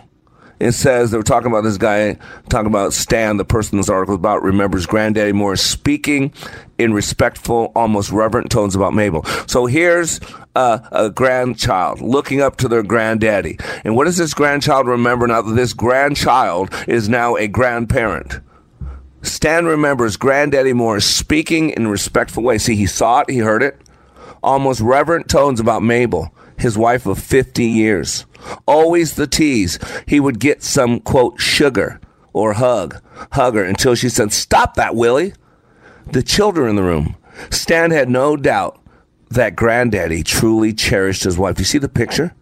it 0.59 0.73
says 0.73 1.11
they 1.11 1.17
were 1.17 1.23
talking 1.23 1.49
about 1.49 1.63
this 1.63 1.77
guy 1.77 2.17
talking 2.49 2.69
about 2.69 2.93
Stan, 2.93 3.37
the 3.37 3.45
person 3.45 3.79
this 3.79 3.89
article 3.89 4.15
about, 4.15 4.43
remembers 4.43 4.87
Granddaddy 4.87 5.33
Moore 5.33 5.57
speaking 5.57 6.33
in 6.79 6.93
respectful, 6.93 7.73
almost 7.75 8.11
reverent 8.11 8.51
tones 8.51 8.75
about 8.75 8.95
Mabel. 8.95 9.25
So 9.47 9.67
here's 9.67 10.21
a, 10.55 10.89
a, 10.93 11.11
grandchild 11.11 12.01
looking 12.01 12.41
up 12.41 12.57
to 12.59 12.69
their 12.69 12.83
granddaddy. 12.83 13.59
And 13.85 13.97
what 13.97 14.05
does 14.05 14.17
this 14.17 14.35
grandchild 14.35 14.87
remember 14.87 15.27
now 15.27 15.43
that 15.43 15.55
this 15.55 15.73
grandchild 15.73 16.73
is 16.89 17.09
now 17.09 17.37
a 17.37 17.49
grandparent? 17.49 18.41
Stan 19.23 19.67
remembers 19.67 20.17
Granddaddy 20.17 20.73
Moore 20.73 21.01
speaking 21.01 21.71
in 21.71 21.89
respectful 21.89 22.43
way. 22.43 22.59
See, 22.59 22.77
he 22.77 22.87
saw 22.87 23.21
it, 23.21 23.31
he 23.31 23.39
heard 23.39 23.63
it. 23.63 23.81
Almost 24.43 24.81
reverent 24.81 25.29
tones 25.29 25.59
about 25.59 25.83
Mabel, 25.83 26.33
his 26.59 26.77
wife 26.79 27.07
of 27.07 27.19
50 27.19 27.65
years. 27.65 28.27
Always 28.67 29.15
the 29.15 29.27
tease. 29.27 29.79
He 30.07 30.21
would 30.21 30.39
get 30.39 30.63
some, 30.63 31.01
quote, 31.01 31.41
sugar 31.41 32.01
or 32.33 32.55
hug, 32.55 33.01
hug 33.33 33.55
her 33.55 33.65
until 33.65 33.95
she 33.95 34.09
said, 34.09 34.33
Stop 34.33 34.75
that, 34.75 34.95
Willie. 34.95 35.33
The 36.13 36.23
children 36.23 36.69
in 36.69 36.77
the 36.77 36.83
room. 36.83 37.17
Stan 37.51 37.91
had 37.91 38.09
no 38.09 38.37
doubt 38.37 38.81
that 39.31 39.57
granddaddy 39.57 40.23
truly 40.23 40.73
cherished 40.73 41.25
his 41.25 41.39
wife. 41.39 41.59
You 41.59 41.65
see 41.65 41.79
the 41.79 41.89
picture? 41.89 42.35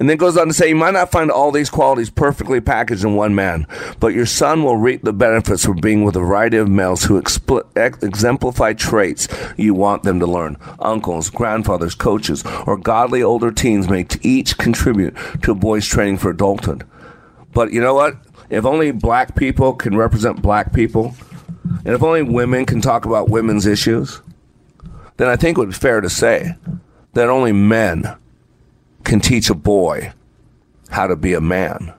And 0.00 0.08
then 0.08 0.16
goes 0.16 0.38
on 0.38 0.48
to 0.48 0.54
say, 0.54 0.70
you 0.70 0.76
might 0.76 0.94
not 0.94 1.10
find 1.10 1.30
all 1.30 1.52
these 1.52 1.68
qualities 1.68 2.08
perfectly 2.08 2.58
packaged 2.58 3.04
in 3.04 3.16
one 3.16 3.34
man, 3.34 3.66
but 4.00 4.14
your 4.14 4.24
son 4.24 4.64
will 4.64 4.78
reap 4.78 5.02
the 5.02 5.12
benefits 5.12 5.62
from 5.62 5.76
being 5.76 6.04
with 6.04 6.16
a 6.16 6.20
variety 6.20 6.56
of 6.56 6.70
males 6.70 7.04
who 7.04 7.20
expl- 7.20 7.68
ex- 7.76 8.02
exemplify 8.02 8.72
traits 8.72 9.28
you 9.58 9.74
want 9.74 10.02
them 10.02 10.18
to 10.18 10.26
learn. 10.26 10.56
Uncles, 10.78 11.28
grandfathers, 11.28 11.94
coaches, 11.94 12.42
or 12.66 12.78
godly 12.78 13.22
older 13.22 13.52
teens 13.52 13.90
may 13.90 14.06
each 14.22 14.56
contribute 14.56 15.14
to 15.42 15.52
a 15.52 15.54
boy's 15.54 15.86
training 15.86 16.16
for 16.16 16.30
adulthood. 16.30 16.86
But 17.52 17.70
you 17.70 17.82
know 17.82 17.92
what? 17.92 18.16
If 18.48 18.64
only 18.64 18.92
black 18.92 19.36
people 19.36 19.74
can 19.74 19.98
represent 19.98 20.40
black 20.40 20.72
people, 20.72 21.14
and 21.84 21.94
if 21.94 22.02
only 22.02 22.22
women 22.22 22.64
can 22.64 22.80
talk 22.80 23.04
about 23.04 23.28
women's 23.28 23.66
issues, 23.66 24.22
then 25.18 25.28
I 25.28 25.36
think 25.36 25.58
it 25.58 25.60
would 25.60 25.68
be 25.68 25.74
fair 25.74 26.00
to 26.00 26.08
say 26.08 26.54
that 27.12 27.28
only 27.28 27.52
men 27.52 28.16
can 29.04 29.20
teach 29.20 29.50
a 29.50 29.54
boy 29.54 30.12
how 30.90 31.06
to 31.06 31.16
be 31.16 31.34
a 31.34 31.40
man. 31.40 31.94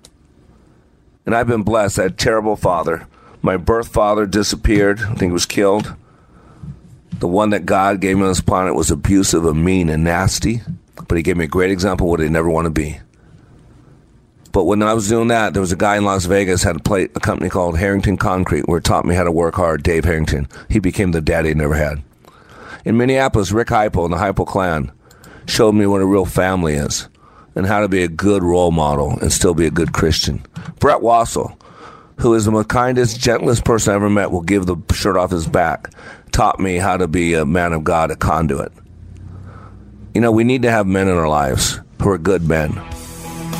And 1.25 1.35
I've 1.35 1.47
been 1.47 1.63
blessed. 1.63 1.99
I 1.99 2.03
had 2.03 2.11
a 2.13 2.15
terrible 2.15 2.55
father. 2.55 3.07
My 3.41 3.57
birth 3.57 3.87
father 3.87 4.25
disappeared. 4.25 4.99
I 5.01 5.15
think 5.15 5.21
he 5.21 5.31
was 5.31 5.45
killed. 5.45 5.95
The 7.19 7.27
one 7.27 7.51
that 7.51 7.65
God 7.65 8.01
gave 8.01 8.17
me 8.17 8.23
on 8.23 8.29
this 8.29 8.41
planet 8.41 8.75
was 8.75 8.91
abusive 8.91 9.45
and 9.45 9.63
mean 9.63 9.89
and 9.89 10.03
nasty, 10.03 10.61
but 11.07 11.17
he 11.17 11.23
gave 11.23 11.37
me 11.37 11.45
a 11.45 11.47
great 11.47 11.71
example 11.71 12.07
of 12.07 12.11
what 12.11 12.21
I 12.21 12.27
never 12.27 12.49
want 12.49 12.65
to 12.65 12.71
be. 12.71 12.99
But 14.51 14.65
when 14.65 14.83
I 14.83 14.93
was 14.93 15.07
doing 15.07 15.29
that, 15.29 15.53
there 15.53 15.61
was 15.61 15.71
a 15.71 15.77
guy 15.77 15.97
in 15.97 16.03
Las 16.03 16.25
Vegas 16.25 16.63
had 16.63 16.77
a, 16.77 16.79
play, 16.79 17.03
a 17.03 17.19
company 17.19 17.49
called 17.49 17.77
Harrington 17.77 18.17
Concrete 18.17 18.67
where 18.67 18.79
it 18.79 18.83
taught 18.83 19.05
me 19.05 19.15
how 19.15 19.23
to 19.23 19.31
work 19.31 19.55
hard. 19.55 19.83
Dave 19.83 20.03
Harrington. 20.03 20.47
He 20.67 20.79
became 20.79 21.11
the 21.11 21.21
daddy 21.21 21.51
I 21.51 21.53
never 21.53 21.75
had. 21.75 22.03
In 22.83 22.97
Minneapolis, 22.97 23.51
Rick 23.51 23.69
Heupel 23.69 24.05
and 24.05 24.13
the 24.13 24.17
Heupel 24.17 24.47
clan 24.47 24.91
showed 25.45 25.73
me 25.73 25.85
what 25.85 26.01
a 26.01 26.05
real 26.05 26.25
family 26.25 26.73
is 26.73 27.07
and 27.55 27.65
how 27.65 27.81
to 27.81 27.87
be 27.87 28.03
a 28.03 28.07
good 28.07 28.43
role 28.43 28.71
model 28.71 29.17
and 29.19 29.31
still 29.31 29.53
be 29.53 29.65
a 29.65 29.71
good 29.71 29.93
Christian. 29.93 30.45
Brett 30.79 31.01
Wassel, 31.01 31.59
who 32.17 32.33
is 32.33 32.45
the 32.45 32.63
kindest, 32.63 33.19
gentlest 33.19 33.65
person 33.65 33.91
I 33.91 33.95
ever 33.95 34.09
met, 34.09 34.31
will 34.31 34.41
give 34.41 34.65
the 34.65 34.77
shirt 34.93 35.17
off 35.17 35.31
his 35.31 35.47
back, 35.47 35.91
taught 36.31 36.59
me 36.59 36.77
how 36.77 36.97
to 36.97 37.07
be 37.07 37.33
a 37.33 37.45
man 37.45 37.73
of 37.73 37.83
God, 37.83 38.11
a 38.11 38.15
conduit. 38.15 38.71
You 40.13 40.21
know, 40.21 40.31
we 40.31 40.43
need 40.43 40.61
to 40.63 40.71
have 40.71 40.87
men 40.87 41.07
in 41.07 41.15
our 41.15 41.29
lives 41.29 41.79
who 42.01 42.09
are 42.09 42.17
good 42.17 42.47
men. 42.47 42.77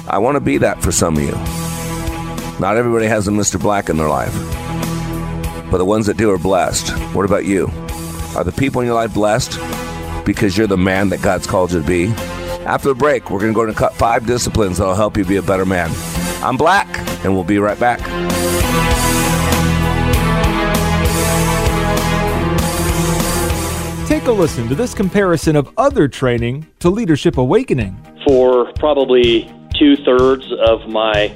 I 0.07 0.17
want 0.17 0.36
to 0.36 0.41
be 0.41 0.57
that 0.59 0.82
for 0.82 0.91
some 0.91 1.17
of 1.17 1.23
you. 1.23 1.32
Not 2.59 2.77
everybody 2.77 3.07
has 3.07 3.27
a 3.27 3.32
Mr. 3.32 3.59
Black 3.59 3.89
in 3.89 3.97
their 3.97 4.09
life, 4.09 4.34
but 5.71 5.77
the 5.77 5.86
ones 5.86 6.05
that 6.05 6.17
do 6.17 6.29
are 6.32 6.38
blessed. 6.38 6.89
What 7.15 7.25
about 7.25 7.45
you? 7.45 7.67
Are 8.36 8.43
the 8.43 8.51
people 8.51 8.82
in 8.82 8.88
your 8.88 8.95
life 8.95 9.13
blessed 9.13 9.57
because 10.32 10.57
you're 10.57 10.67
the 10.67 10.77
man 10.77 11.09
that 11.09 11.21
God's 11.21 11.45
called 11.45 11.71
you 11.71 11.82
to 11.82 11.88
be? 11.88 12.07
After 12.65 12.89
the 12.89 12.95
break, 12.95 13.29
we're 13.29 13.39
going 13.39 13.51
to 13.51 13.55
go 13.55 13.65
to 13.65 13.73
cut 13.73 13.93
five 13.93 14.25
disciplines 14.25 14.77
that'll 14.77 14.95
help 14.95 15.17
you 15.17 15.25
be 15.25 15.38
a 15.38 15.41
better 15.41 15.65
man. 15.65 15.89
I'm 16.43 16.57
Black, 16.57 16.88
and 17.23 17.34
we'll 17.34 17.43
be 17.43 17.59
right 17.59 17.79
back. 17.79 17.99
Take 24.07 24.25
a 24.25 24.32
listen 24.32 24.67
to 24.69 24.75
this 24.75 24.93
comparison 24.93 25.55
of 25.55 25.69
other 25.77 26.07
training 26.07 26.67
to 26.79 26.89
Leadership 26.89 27.38
Awakening. 27.38 27.97
For 28.25 28.71
probably 28.73 29.51
two 29.77 29.95
thirds 29.97 30.45
of 30.65 30.88
my 30.88 31.36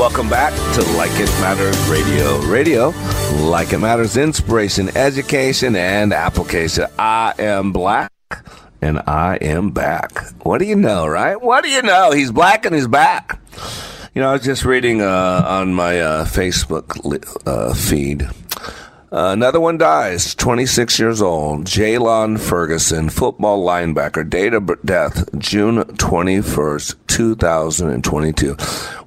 Welcome 0.00 0.30
back 0.30 0.54
to 0.76 0.82
Like 0.96 1.10
It 1.20 1.28
Matters 1.42 1.78
Radio. 1.86 2.38
Radio, 2.46 2.88
like 3.50 3.74
it 3.74 3.80
matters, 3.80 4.16
inspiration, 4.16 4.88
education, 4.96 5.76
and 5.76 6.14
application. 6.14 6.86
I 6.98 7.34
am 7.38 7.70
black 7.70 8.10
and 8.80 9.02
I 9.06 9.36
am 9.42 9.72
back. 9.72 10.18
What 10.42 10.56
do 10.56 10.64
you 10.64 10.74
know, 10.74 11.06
right? 11.06 11.38
What 11.38 11.64
do 11.64 11.70
you 11.70 11.82
know? 11.82 12.12
He's 12.12 12.32
black 12.32 12.64
and 12.64 12.74
he's 12.74 12.88
back. 12.88 13.38
You 14.14 14.22
know, 14.22 14.30
I 14.30 14.32
was 14.32 14.42
just 14.42 14.64
reading 14.64 15.02
uh, 15.02 15.44
on 15.46 15.74
my 15.74 16.00
uh, 16.00 16.24
Facebook 16.24 16.98
uh, 17.46 17.74
feed 17.74 18.26
uh, 19.12 19.30
another 19.32 19.58
one 19.58 19.76
dies, 19.76 20.36
26 20.36 21.00
years 21.00 21.20
old. 21.20 21.64
Jaylon 21.64 22.38
Ferguson, 22.38 23.10
football 23.10 23.66
linebacker, 23.66 24.28
date 24.28 24.54
of 24.54 24.70
death, 24.84 25.28
June 25.36 25.78
21st, 25.78 26.94
2022. 27.08 28.56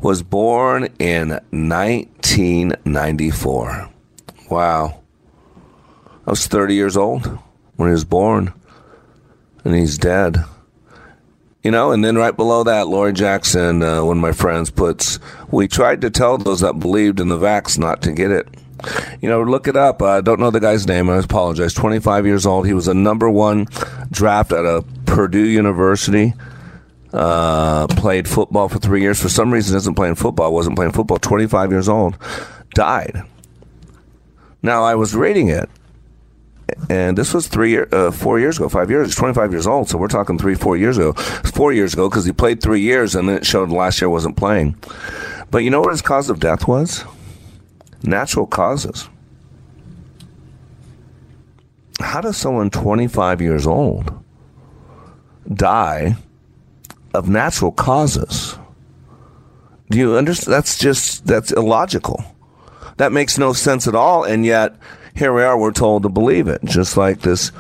Was 0.02 0.22
born 0.22 0.90
in 1.00 1.30
1994. 1.52 3.90
Wow. 4.50 5.00
I 6.28 6.30
was 6.30 6.48
30 6.48 6.76
years 6.76 6.98
old 6.98 7.26
when 7.78 7.88
he 7.88 7.94
was 7.94 8.06
born, 8.06 8.54
and 9.64 9.74
he's 9.74 9.98
dead. 9.98 10.44
You 11.64 11.72
know, 11.72 11.92
and 11.92 12.04
then 12.04 12.18
right 12.18 12.36
below 12.36 12.66
that, 12.66 12.90
Lori 12.90 13.14
Jackson, 13.14 13.82
uh, 13.82 14.04
one 14.04 14.18
of 14.18 14.22
my 14.22 14.34
friends, 14.34 14.70
puts, 14.70 15.18
We 15.50 15.70
tried 15.70 16.02
to 16.02 16.10
tell 16.10 16.38
those 16.38 16.60
that 16.60 16.80
believed 16.80 17.22
in 17.22 17.30
the 17.30 17.38
vax 17.38 17.80
not 17.80 18.02
to 18.02 18.12
get 18.12 18.32
it. 18.32 18.50
You 19.22 19.30
know, 19.30 19.42
look 19.42 19.68
it 19.68 19.76
up. 19.76 20.02
I 20.02 20.22
don't 20.22 20.40
know 20.40 20.52
the 20.52 20.60
guy's 20.60 20.88
name. 20.88 21.10
I 21.10 21.18
apologize. 21.18 21.74
25 21.74 22.26
years 22.26 22.46
old. 22.46 22.66
He 22.66 22.74
was 22.74 22.88
a 22.88 22.94
number 22.94 23.30
one 23.30 23.68
draft 24.12 24.52
at 24.52 24.66
a 24.66 24.84
Purdue 25.06 25.46
University. 25.46 26.34
Uh, 27.14 27.86
played 27.88 28.28
football 28.28 28.70
for 28.70 28.80
three 28.80 29.02
years. 29.02 29.22
For 29.22 29.30
some 29.30 29.54
reason, 29.54 29.78
isn't 29.78 29.96
playing 29.96 30.16
football. 30.16 30.52
Wasn't 30.54 30.76
playing 30.76 30.94
football. 30.94 31.18
25 31.20 31.72
years 31.72 31.88
old. 31.88 32.18
Died. 32.74 33.24
Now, 34.64 34.84
I 34.84 34.96
was 34.96 35.16
reading 35.16 35.50
it. 35.50 35.70
And 36.90 37.18
this 37.18 37.34
was 37.34 37.48
three, 37.48 37.72
year, 37.72 37.88
uh, 37.92 38.12
four 38.12 38.40
years 38.40 38.58
ago, 38.58 38.70
five 38.70 38.90
years. 38.90 39.08
He's 39.08 39.16
25 39.16 39.52
years 39.52 39.68
old, 39.68 39.90
so 39.90 39.98
we're 39.98 40.08
talking 40.08 40.38
three, 40.38 40.56
four 40.56 40.78
years 40.78 40.98
ago. 40.98 41.14
Four 41.14 41.74
years 41.74 41.94
ago 41.94 42.10
because 42.10 42.26
he 42.26 42.32
played 42.32 42.62
three 42.62 42.82
years, 42.82 43.16
and 43.16 43.30
then 43.30 43.38
it 43.38 43.46
showed 43.46 43.70
last 43.70 44.02
year 44.02 44.10
wasn't 44.10 44.38
playing. 44.38 44.76
But 45.52 45.60
you 45.60 45.70
know 45.70 45.82
what 45.82 45.92
his 45.92 46.02
cause 46.02 46.30
of 46.30 46.40
death 46.40 46.68
was? 46.68 47.04
Natural 48.04 48.46
causes. 48.46 49.10
How 52.00 52.22
does 52.22 52.38
someone 52.38 52.70
25 52.70 53.42
years 53.42 53.66
old 53.66 54.12
die 55.52 56.16
of 57.14 57.30
natural 57.30 57.72
causes? 57.72 58.58
Do 59.90 59.98
you 59.98 60.16
understand? 60.16 60.54
That's 60.54 60.78
just, 60.78 61.26
that's 61.26 61.52
illogical. 61.52 62.24
That 62.98 63.12
makes 63.12 63.38
no 63.38 63.54
sense 63.54 63.88
at 63.88 63.96
all. 63.96 64.24
And 64.24 64.46
yet, 64.46 64.76
here 65.16 65.34
we 65.34 65.44
are, 65.44 65.58
we're 65.58 65.72
told 65.72 66.04
to 66.04 66.10
believe 66.10 66.48
it. 66.48 66.64
Just 66.64 66.98
like 66.98 67.22
this 67.22 67.52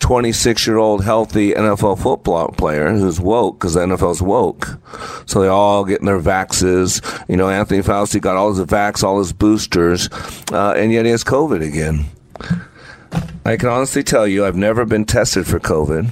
26 0.00 0.66
year 0.66 0.78
old 0.78 1.04
healthy 1.04 1.52
NFL 1.52 2.02
football 2.02 2.48
player 2.48 2.90
who's 2.92 3.20
woke 3.20 3.58
because 3.58 3.74
the 3.74 3.80
NFL's 3.80 4.20
woke. 4.20 4.78
So 5.26 5.40
they 5.40 5.48
all 5.48 5.84
getting 5.84 6.06
their 6.06 6.20
vaxes. 6.20 7.00
You 7.28 7.36
know, 7.36 7.48
Anthony 7.48 7.82
Fauci 7.82 8.20
got 8.20 8.36
all 8.36 8.52
his 8.52 8.64
vax, 8.66 9.04
all 9.04 9.18
his 9.18 9.32
boosters, 9.32 10.08
uh, 10.52 10.74
and 10.76 10.92
yet 10.92 11.04
he 11.04 11.10
has 11.12 11.22
COVID 11.22 11.66
again. 11.66 12.06
I 13.44 13.56
can 13.56 13.68
honestly 13.68 14.02
tell 14.02 14.26
you, 14.26 14.44
I've 14.44 14.56
never 14.56 14.84
been 14.84 15.04
tested 15.04 15.46
for 15.46 15.58
COVID. 15.60 16.10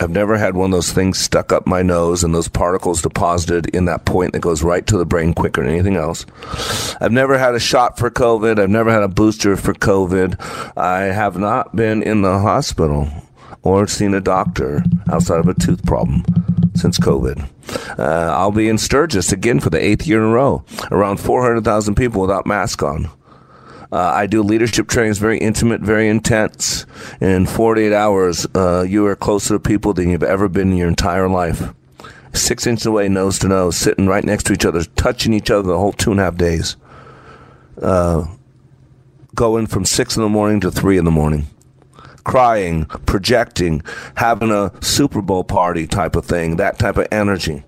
I've 0.00 0.10
never 0.10 0.36
had 0.36 0.54
one 0.54 0.66
of 0.66 0.76
those 0.76 0.92
things 0.92 1.18
stuck 1.18 1.52
up 1.52 1.66
my 1.66 1.82
nose 1.82 2.24
and 2.24 2.34
those 2.34 2.48
particles 2.48 3.02
deposited 3.02 3.74
in 3.74 3.86
that 3.86 4.04
point 4.04 4.32
that 4.32 4.40
goes 4.40 4.62
right 4.62 4.86
to 4.86 4.96
the 4.96 5.06
brain 5.06 5.34
quicker 5.34 5.62
than 5.62 5.70
anything 5.70 5.96
else. 5.96 6.26
I've 7.00 7.12
never 7.12 7.38
had 7.38 7.54
a 7.54 7.60
shot 7.60 7.98
for 7.98 8.10
COVID. 8.10 8.58
I've 8.58 8.70
never 8.70 8.90
had 8.90 9.02
a 9.02 9.08
booster 9.08 9.56
for 9.56 9.74
COVID. 9.74 10.76
I 10.76 11.04
have 11.04 11.38
not 11.38 11.74
been 11.74 12.02
in 12.02 12.22
the 12.22 12.38
hospital 12.38 13.08
or 13.62 13.86
seen 13.86 14.14
a 14.14 14.20
doctor 14.20 14.82
outside 15.10 15.40
of 15.40 15.48
a 15.48 15.54
tooth 15.54 15.84
problem 15.84 16.24
since 16.74 16.98
COVID. 16.98 17.48
Uh, 17.98 18.32
I'll 18.32 18.52
be 18.52 18.68
in 18.68 18.78
Sturgis 18.78 19.32
again 19.32 19.60
for 19.60 19.70
the 19.70 19.82
eighth 19.82 20.06
year 20.06 20.18
in 20.18 20.30
a 20.30 20.32
row. 20.32 20.64
Around 20.90 21.18
400,000 21.18 21.94
people 21.94 22.20
without 22.20 22.46
mask 22.46 22.82
on. 22.82 23.10
Uh, 23.90 24.12
I 24.14 24.26
do 24.26 24.42
leadership 24.42 24.86
trainings, 24.88 25.18
very 25.18 25.38
intimate, 25.38 25.80
very 25.80 26.08
intense. 26.08 26.84
In 27.20 27.46
48 27.46 27.92
hours, 27.92 28.46
uh, 28.54 28.84
you 28.86 29.06
are 29.06 29.16
closer 29.16 29.54
to 29.54 29.60
people 29.60 29.94
than 29.94 30.10
you've 30.10 30.22
ever 30.22 30.48
been 30.48 30.72
in 30.72 30.76
your 30.76 30.88
entire 30.88 31.28
life. 31.28 31.72
Six 32.34 32.66
inches 32.66 32.84
away, 32.84 33.08
nose 33.08 33.38
to 33.38 33.48
nose, 33.48 33.78
sitting 33.78 34.06
right 34.06 34.24
next 34.24 34.44
to 34.44 34.52
each 34.52 34.66
other, 34.66 34.84
touching 34.84 35.32
each 35.32 35.50
other 35.50 35.62
the 35.62 35.78
whole 35.78 35.92
two 35.92 36.10
and 36.10 36.20
a 36.20 36.24
half 36.24 36.36
days. 36.36 36.76
Uh, 37.80 38.26
going 39.34 39.66
from 39.66 39.86
six 39.86 40.16
in 40.16 40.22
the 40.22 40.28
morning 40.28 40.60
to 40.60 40.70
three 40.70 40.98
in 40.98 41.06
the 41.06 41.10
morning. 41.10 41.46
Crying, 42.24 42.84
projecting, 42.84 43.80
having 44.16 44.50
a 44.50 44.70
Super 44.82 45.22
Bowl 45.22 45.44
party 45.44 45.86
type 45.86 46.14
of 46.14 46.26
thing, 46.26 46.56
that 46.56 46.78
type 46.78 46.98
of 46.98 47.06
energy. 47.10 47.62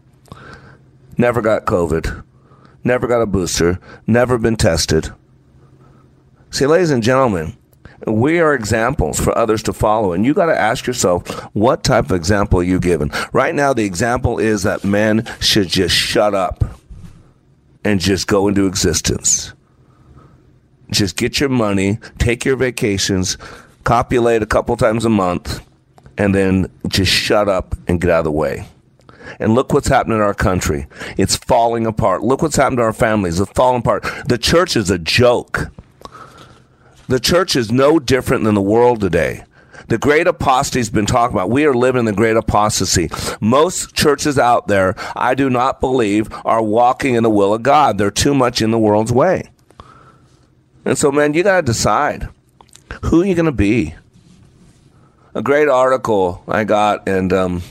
Never 1.16 1.41
got 1.41 1.64
COVID. 1.64 2.25
Never 2.85 3.07
got 3.07 3.23
a 3.23 3.27
booster. 3.27 3.79
Never 4.07 4.37
been 4.37 4.57
tested 4.57 5.11
See, 6.51 6.66
ladies 6.66 6.90
and 6.90 7.03
gentlemen, 7.03 7.57
we 8.07 8.40
are 8.40 8.55
examples 8.55 9.20
for 9.20 9.36
others 9.36 9.62
to 9.64 9.72
follow. 9.72 10.12
And 10.12 10.24
you 10.24 10.34
got 10.34 10.46
to 10.46 10.59
ask 10.59 10.86
yourself, 10.86 11.28
what 11.55 11.84
type 11.84 12.07
of 12.07 12.12
example 12.12 12.61
are 12.61 12.64
you 12.64 12.80
giving? 12.80 13.11
Right 13.32 13.55
now, 13.55 13.72
the 13.72 13.84
example 13.84 14.38
is 14.38 14.62
that 14.64 14.84
men 14.84 15.26
should 15.40 15.68
just 15.68 15.94
shut 15.94 16.34
up 16.34 16.64
and 17.84 18.01
just 18.01 18.26
go 18.26 18.48
into 18.48 18.66
existence. 18.66 19.53
just 20.90 21.16
get 21.16 21.38
your 21.40 21.48
money, 21.48 21.98
take 22.18 22.44
your 22.44 22.57
vacations, 22.57 23.38
copulate 23.84 24.42
a 24.42 24.46
couple 24.46 24.76
times 24.76 25.05
a 25.05 25.09
month, 25.09 25.64
and 26.18 26.34
then 26.34 26.70
just 26.88 27.12
shut 27.12 27.48
up 27.48 27.74
and 27.86 28.01
get 28.01 28.11
out 28.11 28.18
of 28.18 28.24
the 28.24 28.32
way. 28.32 28.66
And 29.38 29.55
look 29.55 29.72
what's 29.72 29.86
happening 29.86 30.16
in 30.16 30.22
our 30.22 30.34
country. 30.34 30.86
It's 31.16 31.36
falling 31.36 31.86
apart. 31.86 32.22
Look 32.22 32.42
what's 32.42 32.57
happened 32.57 32.78
to 32.78 32.82
our 32.82 32.92
families. 32.92 33.38
It's 33.38 33.53
falling 33.53 33.80
apart. 33.80 34.05
The 34.26 34.38
church 34.38 34.76
is 34.76 34.90
a 34.90 34.98
joke. 34.98 35.70
The 37.11 37.18
church 37.18 37.56
is 37.56 37.72
no 37.72 37.98
different 37.98 38.44
than 38.44 38.54
the 38.54 38.62
world 38.62 39.00
today. 39.00 39.42
The 39.88 39.98
great 39.98 40.28
apostasy's 40.28 40.90
been 40.90 41.06
talked 41.06 41.34
about. 41.34 41.50
We 41.50 41.64
are 41.64 41.74
living 41.74 41.98
in 41.98 42.04
the 42.04 42.12
great 42.12 42.36
apostasy. 42.36 43.11
Most 43.40 43.96
churches 43.96 44.38
out 44.38 44.68
there, 44.68 44.94
I 45.16 45.34
do 45.34 45.50
not 45.50 45.80
believe, 45.80 46.28
are 46.44 46.62
walking 46.62 47.16
in 47.16 47.24
the 47.24 47.28
will 47.28 47.52
of 47.52 47.64
God. 47.64 47.98
They're 47.98 48.12
too 48.12 48.32
much 48.32 48.62
in 48.62 48.70
the 48.70 48.78
world's 48.78 49.11
way. 49.11 49.50
And 50.84 50.96
so, 50.96 51.11
man, 51.11 51.34
you 51.34 51.42
got 51.42 51.56
to 51.56 51.62
decide 51.62 52.28
who 53.02 53.18
you're 53.18 53.26
you 53.26 53.34
going 53.34 53.46
to 53.46 53.50
be? 53.50 53.96
A 55.34 55.42
great 55.42 55.66
article 55.66 56.44
I 56.46 56.62
got, 56.62 57.08
and 57.08 57.32
um, 57.32 57.62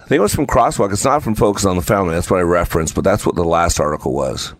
I 0.00 0.02
think 0.02 0.18
it 0.18 0.20
was 0.20 0.34
from 0.34 0.48
Crosswalk. 0.48 0.92
It's 0.92 1.04
not 1.04 1.22
from 1.22 1.36
Focus 1.36 1.64
on 1.64 1.76
the 1.76 1.82
Family. 1.82 2.16
That's 2.16 2.28
what 2.28 2.40
I 2.40 2.42
referenced, 2.42 2.96
but 2.96 3.04
that's 3.04 3.24
what 3.24 3.36
the 3.36 3.44
last 3.44 3.78
article 3.78 4.12
was. 4.12 4.52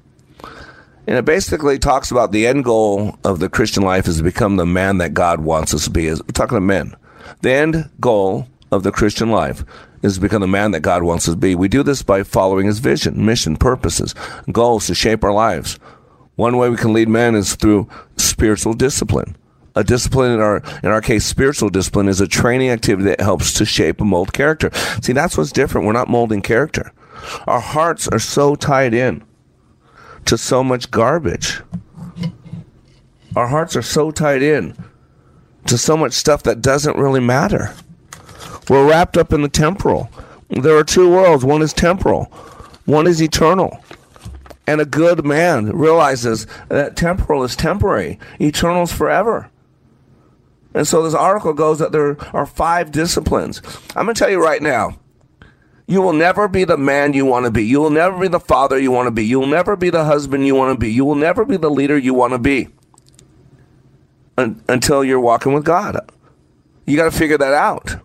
And 1.06 1.16
it 1.16 1.24
basically 1.24 1.78
talks 1.78 2.10
about 2.10 2.32
the 2.32 2.46
end 2.46 2.64
goal 2.64 3.16
of 3.24 3.38
the 3.38 3.48
Christian 3.48 3.84
life 3.84 4.08
is 4.08 4.18
to 4.18 4.24
become 4.24 4.56
the 4.56 4.66
man 4.66 4.98
that 4.98 5.14
God 5.14 5.40
wants 5.40 5.72
us 5.72 5.84
to 5.84 5.90
be. 5.90 6.10
We're 6.10 6.16
talking 6.32 6.56
to 6.56 6.60
men. 6.60 6.96
The 7.42 7.52
end 7.52 7.90
goal 8.00 8.48
of 8.72 8.82
the 8.82 8.90
Christian 8.90 9.30
life 9.30 9.64
is 10.02 10.16
to 10.16 10.20
become 10.20 10.40
the 10.40 10.48
man 10.48 10.72
that 10.72 10.80
God 10.80 11.04
wants 11.04 11.28
us 11.28 11.34
to 11.34 11.38
be. 11.38 11.54
We 11.54 11.68
do 11.68 11.84
this 11.84 12.02
by 12.02 12.24
following 12.24 12.66
his 12.66 12.80
vision, 12.80 13.24
mission, 13.24 13.56
purposes, 13.56 14.14
goals 14.50 14.88
to 14.88 14.94
shape 14.94 15.22
our 15.22 15.32
lives. 15.32 15.78
One 16.34 16.56
way 16.56 16.68
we 16.68 16.76
can 16.76 16.92
lead 16.92 17.08
men 17.08 17.34
is 17.34 17.54
through 17.54 17.88
spiritual 18.16 18.74
discipline. 18.74 19.36
A 19.76 19.84
discipline 19.84 20.32
in 20.32 20.40
our 20.40 20.62
in 20.82 20.88
our 20.88 21.02
case, 21.02 21.24
spiritual 21.24 21.68
discipline 21.68 22.08
is 22.08 22.20
a 22.20 22.26
training 22.26 22.70
activity 22.70 23.10
that 23.10 23.20
helps 23.20 23.52
to 23.54 23.64
shape 23.64 24.00
and 24.00 24.10
mold 24.10 24.32
character. 24.32 24.70
See, 25.02 25.12
that's 25.12 25.36
what's 25.36 25.52
different. 25.52 25.86
We're 25.86 25.92
not 25.92 26.08
molding 26.08 26.42
character. 26.42 26.92
Our 27.46 27.60
hearts 27.60 28.08
are 28.08 28.18
so 28.18 28.54
tied 28.54 28.94
in 28.94 29.22
to 30.26 30.38
so 30.38 30.62
much 30.62 30.90
garbage. 30.90 31.60
Our 33.34 33.48
hearts 33.48 33.76
are 33.76 33.82
so 33.82 34.10
tied 34.10 34.42
in 34.42 34.76
to 35.66 35.76
so 35.76 35.96
much 35.96 36.12
stuff 36.12 36.42
that 36.44 36.62
doesn't 36.62 36.96
really 36.96 37.20
matter. 37.20 37.74
We're 38.68 38.88
wrapped 38.88 39.16
up 39.16 39.32
in 39.32 39.42
the 39.42 39.48
temporal. 39.48 40.10
There 40.48 40.76
are 40.76 40.84
two 40.84 41.10
worlds. 41.10 41.44
One 41.44 41.62
is 41.62 41.72
temporal. 41.72 42.24
One 42.84 43.06
is 43.06 43.20
eternal. 43.20 43.82
And 44.66 44.80
a 44.80 44.84
good 44.84 45.24
man 45.24 45.76
realizes 45.76 46.46
that 46.68 46.96
temporal 46.96 47.44
is 47.44 47.54
temporary, 47.54 48.18
eternal 48.40 48.82
is 48.82 48.92
forever. 48.92 49.50
And 50.74 50.86
so 50.86 51.02
this 51.02 51.14
article 51.14 51.52
goes 51.52 51.78
that 51.78 51.92
there 51.92 52.16
are 52.34 52.46
five 52.46 52.90
disciplines. 52.90 53.62
I'm 53.94 54.06
going 54.06 54.14
to 54.14 54.18
tell 54.18 54.30
you 54.30 54.42
right 54.42 54.60
now 54.60 54.98
you 55.86 56.02
will 56.02 56.12
never 56.12 56.48
be 56.48 56.64
the 56.64 56.76
man 56.76 57.12
you 57.12 57.24
want 57.24 57.44
to 57.44 57.50
be. 57.50 57.64
You 57.64 57.80
will 57.80 57.90
never 57.90 58.18
be 58.18 58.28
the 58.28 58.40
father 58.40 58.78
you 58.78 58.90
want 58.90 59.06
to 59.06 59.12
be. 59.12 59.24
You 59.24 59.38
will 59.38 59.46
never 59.46 59.76
be 59.76 59.90
the 59.90 60.04
husband 60.04 60.46
you 60.46 60.54
want 60.54 60.74
to 60.74 60.78
be. 60.78 60.92
You 60.92 61.04
will 61.04 61.14
never 61.14 61.44
be 61.44 61.56
the 61.56 61.70
leader 61.70 61.96
you 61.96 62.12
want 62.12 62.32
to 62.32 62.38
be 62.38 62.68
un- 64.36 64.62
until 64.68 65.04
you're 65.04 65.20
walking 65.20 65.52
with 65.52 65.64
God. 65.64 65.98
You 66.86 66.96
got 66.96 67.10
to 67.10 67.16
figure 67.16 67.38
that 67.38 67.52
out. 67.52 67.96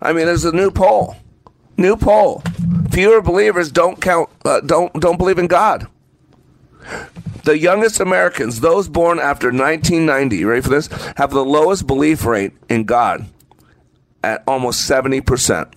I 0.00 0.12
mean, 0.12 0.26
there's 0.26 0.44
a 0.44 0.52
new 0.52 0.72
poll. 0.72 1.16
New 1.76 1.96
poll. 1.96 2.42
Fewer 2.90 3.22
believers 3.22 3.70
don't 3.70 4.00
count. 4.00 4.28
Uh, 4.44 4.60
don't 4.60 4.92
don't 4.94 5.16
believe 5.16 5.38
in 5.38 5.46
God. 5.46 5.86
The 7.44 7.58
youngest 7.58 8.00
Americans, 8.00 8.60
those 8.60 8.88
born 8.88 9.18
after 9.18 9.48
1990, 9.48 10.44
ready 10.44 10.60
for 10.60 10.68
this, 10.68 10.88
have 11.16 11.30
the 11.30 11.44
lowest 11.44 11.86
belief 11.86 12.24
rate 12.24 12.52
in 12.68 12.84
God 12.84 13.26
at 14.22 14.42
almost 14.46 14.86
70 14.86 15.20
percent 15.22 15.68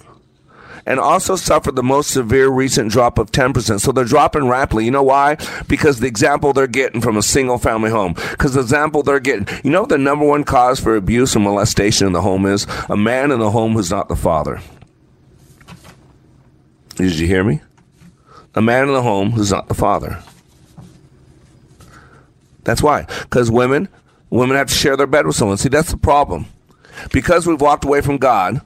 and 0.86 1.00
also 1.00 1.36
suffered 1.36 1.76
the 1.76 1.84
most 1.84 2.12
severe 2.12 2.48
recent 2.50 2.92
drop 2.92 3.18
of 3.18 3.32
10%. 3.32 3.80
So 3.80 3.92
they're 3.92 4.06
dropping 4.06 4.48
rapidly. 4.48 4.86
You 4.86 4.92
know 4.92 5.04
why? 5.04 5.38
Because 5.68 6.00
the 6.00 6.08
example 6.08 6.54
they're 6.54 6.68
getting 6.68 7.02
from 7.02 7.18
a 7.18 7.24
single 7.24 7.58
family 7.58 7.90
home. 7.90 8.14
Because 8.14 8.54
the 8.54 8.62
example 8.62 9.02
they're 9.02 9.20
getting, 9.20 9.48
you 9.64 9.72
know 9.72 9.86
the 9.86 9.98
number 9.98 10.26
one 10.26 10.44
cause 10.44 10.80
for 10.80 10.96
abuse 10.96 11.36
and 11.36 11.44
molestation 11.44 12.08
in 12.08 12.14
the 12.14 12.22
home 12.22 12.46
is? 12.46 12.68
A 12.90 12.98
man 12.98 13.32
in 13.32 13.40
the 13.40 13.52
home 13.52 13.74
who's 13.74 13.92
not 13.92 14.10
the 14.10 14.16
father. 14.16 14.62
Did 16.96 17.20
you 17.20 17.28
hear 17.28 17.44
me? 17.44 17.62
A 18.54 18.62
man 18.62 18.88
in 18.88 18.94
the 18.94 19.02
home 19.02 19.32
who's 19.32 19.52
not 19.52 19.68
the 19.68 19.74
father. 19.74 20.24
That's 22.64 22.82
why. 22.82 23.06
Because 23.22 23.52
women, 23.52 23.90
women 24.30 24.56
have 24.56 24.68
to 24.68 24.74
share 24.74 24.96
their 24.96 25.08
bed 25.08 25.28
with 25.28 25.36
someone. 25.36 25.58
See, 25.58 25.70
that's 25.70 25.92
the 25.92 25.98
problem. 25.98 26.46
Because 27.12 27.46
we've 27.46 27.60
walked 27.60 27.84
away 27.84 28.02
from 28.02 28.18
God, 28.18 28.62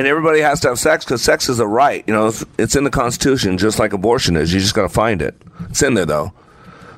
and 0.00 0.08
everybody 0.08 0.40
has 0.40 0.60
to 0.60 0.68
have 0.68 0.78
sex 0.78 1.04
because 1.04 1.22
sex 1.22 1.50
is 1.50 1.60
a 1.60 1.66
right. 1.66 2.02
You 2.06 2.14
know, 2.14 2.28
it's, 2.28 2.42
it's 2.56 2.74
in 2.74 2.84
the 2.84 2.90
Constitution, 2.90 3.58
just 3.58 3.78
like 3.78 3.92
abortion 3.92 4.34
is. 4.34 4.50
You 4.50 4.58
just 4.58 4.74
got 4.74 4.82
to 4.84 4.88
find 4.88 5.20
it. 5.20 5.34
It's 5.68 5.82
in 5.82 5.92
there 5.92 6.06
though. 6.06 6.32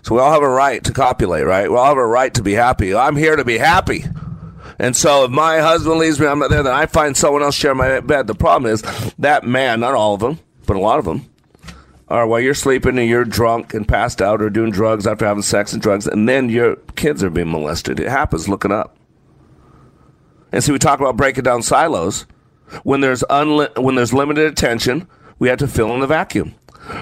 So 0.02 0.14
we 0.14 0.20
all 0.20 0.30
have 0.30 0.44
a 0.44 0.48
right 0.48 0.84
to 0.84 0.92
copulate, 0.92 1.44
right? 1.44 1.68
We 1.68 1.76
all 1.76 1.86
have 1.86 1.96
a 1.96 2.06
right 2.06 2.32
to 2.34 2.44
be 2.44 2.52
happy. 2.52 2.94
I'm 2.94 3.16
here 3.16 3.34
to 3.34 3.44
be 3.44 3.58
happy. 3.58 4.04
And 4.78 4.94
so 4.96 5.24
if 5.24 5.32
my 5.32 5.58
husband 5.58 5.98
leaves 5.98 6.20
me, 6.20 6.28
I'm 6.28 6.38
not 6.38 6.50
there, 6.50 6.62
then 6.62 6.72
I 6.72 6.86
find 6.86 7.16
someone 7.16 7.42
else 7.42 7.56
share 7.56 7.74
my 7.74 7.98
bed. 7.98 8.28
The 8.28 8.36
problem 8.36 8.72
is 8.72 8.82
that 9.18 9.42
man, 9.42 9.80
not 9.80 9.94
all 9.94 10.14
of 10.14 10.20
them, 10.20 10.38
but 10.66 10.76
a 10.76 10.80
lot 10.80 11.00
of 11.00 11.04
them, 11.04 11.28
are 12.06 12.24
while 12.24 12.38
you're 12.38 12.54
sleeping 12.54 12.98
and 12.98 13.08
you're 13.08 13.24
drunk 13.24 13.74
and 13.74 13.88
passed 13.88 14.22
out 14.22 14.40
or 14.40 14.48
doing 14.48 14.70
drugs 14.70 15.08
after 15.08 15.26
having 15.26 15.42
sex 15.42 15.72
and 15.72 15.82
drugs, 15.82 16.06
and 16.06 16.28
then 16.28 16.48
your 16.48 16.76
kids 16.94 17.24
are 17.24 17.30
being 17.30 17.50
molested. 17.50 17.98
It 17.98 18.08
happens. 18.08 18.48
Looking 18.48 18.70
up. 18.70 18.96
And 20.52 20.62
so 20.62 20.72
we 20.72 20.78
talk 20.78 21.00
about 21.00 21.16
breaking 21.16 21.42
down 21.42 21.62
silos. 21.62 22.26
When 22.84 23.00
there's 23.00 23.22
unli- 23.30 23.76
when 23.82 23.94
there's 23.94 24.12
limited 24.12 24.46
attention, 24.46 25.06
we 25.38 25.48
have 25.48 25.58
to 25.58 25.68
fill 25.68 25.92
in 25.94 26.00
the 26.00 26.06
vacuum. 26.06 26.54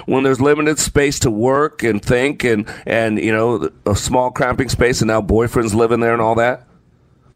When 0.05 0.23
there's 0.23 0.39
limited 0.39 0.79
space 0.79 1.19
to 1.19 1.31
work 1.31 1.83
and 1.83 2.03
think 2.03 2.43
and 2.43 2.67
and 2.85 3.19
you 3.19 3.31
know 3.31 3.69
a 3.85 3.95
small 3.95 4.31
cramping 4.31 4.69
space 4.69 5.01
and 5.01 5.07
now 5.07 5.21
boyfriends 5.21 5.73
live 5.73 5.91
in 5.91 5.99
there 5.99 6.13
and 6.13 6.21
all 6.21 6.35
that. 6.35 6.67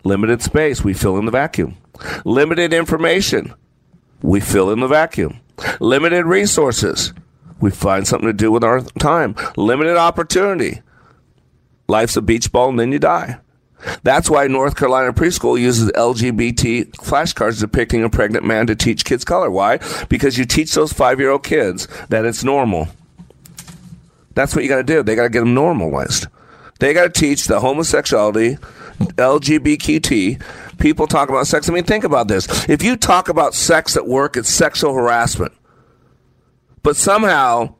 Limited 0.03 0.43
space, 0.43 0.83
we 0.83 0.93
fill 0.93 1.17
in 1.17 1.25
the 1.25 1.31
vacuum. 1.31 1.77
Limited 2.25 2.73
information, 2.73 3.53
we 4.21 4.39
fill 4.39 4.69
in 4.71 4.79
the 4.79 4.87
vacuum. 4.87 5.39
Limited 5.79 6.25
resources, 6.25 7.13
we 7.59 7.71
find 7.71 8.07
something 8.07 8.27
to 8.27 8.33
do 8.33 8.51
with 8.51 8.63
our 8.63 8.81
time. 8.99 9.35
Limited 9.57 9.97
opportunity. 9.97 10.81
Life's 11.87 12.17
a 12.17 12.21
beach 12.21 12.51
ball 12.51 12.69
and 12.69 12.79
then 12.79 12.91
you 12.91 12.99
die. 12.99 13.39
That's 14.03 14.29
why 14.29 14.47
North 14.47 14.75
Carolina 14.75 15.13
preschool 15.13 15.59
uses 15.59 15.91
LGBT 15.91 16.91
flashcards 16.95 17.59
depicting 17.59 18.03
a 18.03 18.09
pregnant 18.09 18.45
man 18.45 18.67
to 18.67 18.75
teach 18.75 19.05
kids 19.05 19.25
color. 19.25 19.49
Why? 19.49 19.79
Because 20.09 20.37
you 20.37 20.45
teach 20.45 20.73
those 20.73 20.93
five 20.93 21.19
year 21.19 21.31
old 21.31 21.43
kids 21.43 21.87
that 22.09 22.25
it's 22.25 22.43
normal. 22.43 22.87
That's 24.33 24.55
what 24.55 24.63
you 24.63 24.69
got 24.69 24.77
to 24.77 24.83
do. 24.83 25.01
They 25.01 25.15
got 25.15 25.23
to 25.23 25.29
get 25.29 25.39
them 25.39 25.53
normalized. 25.53 26.27
They 26.79 26.93
got 26.93 27.13
to 27.13 27.19
teach 27.19 27.47
the 27.47 27.61
homosexuality, 27.61 28.57
LGBTQ, 28.99 30.41
people 30.77 31.07
talk 31.07 31.29
about 31.29 31.47
sex. 31.47 31.69
I 31.69 31.73
mean, 31.73 31.83
think 31.83 32.03
about 32.03 32.27
this. 32.27 32.47
If 32.69 32.83
you 32.83 32.97
talk 32.97 33.29
about 33.29 33.53
sex 33.53 33.95
at 33.95 34.07
work, 34.07 34.37
it's 34.37 34.49
sexual 34.49 34.93
harassment. 34.93 35.53
But 36.83 36.95
somehow, 36.95 37.75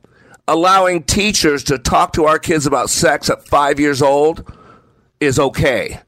allowing 0.47 1.03
teachers 1.03 1.63
to 1.65 1.77
talk 1.77 2.13
to 2.13 2.25
our 2.25 2.39
kids 2.39 2.65
about 2.65 2.89
sex 2.89 3.29
at 3.29 3.47
five 3.47 3.79
years 3.79 4.01
old 4.01 4.51
is 5.19 5.39
okay. 5.39 6.01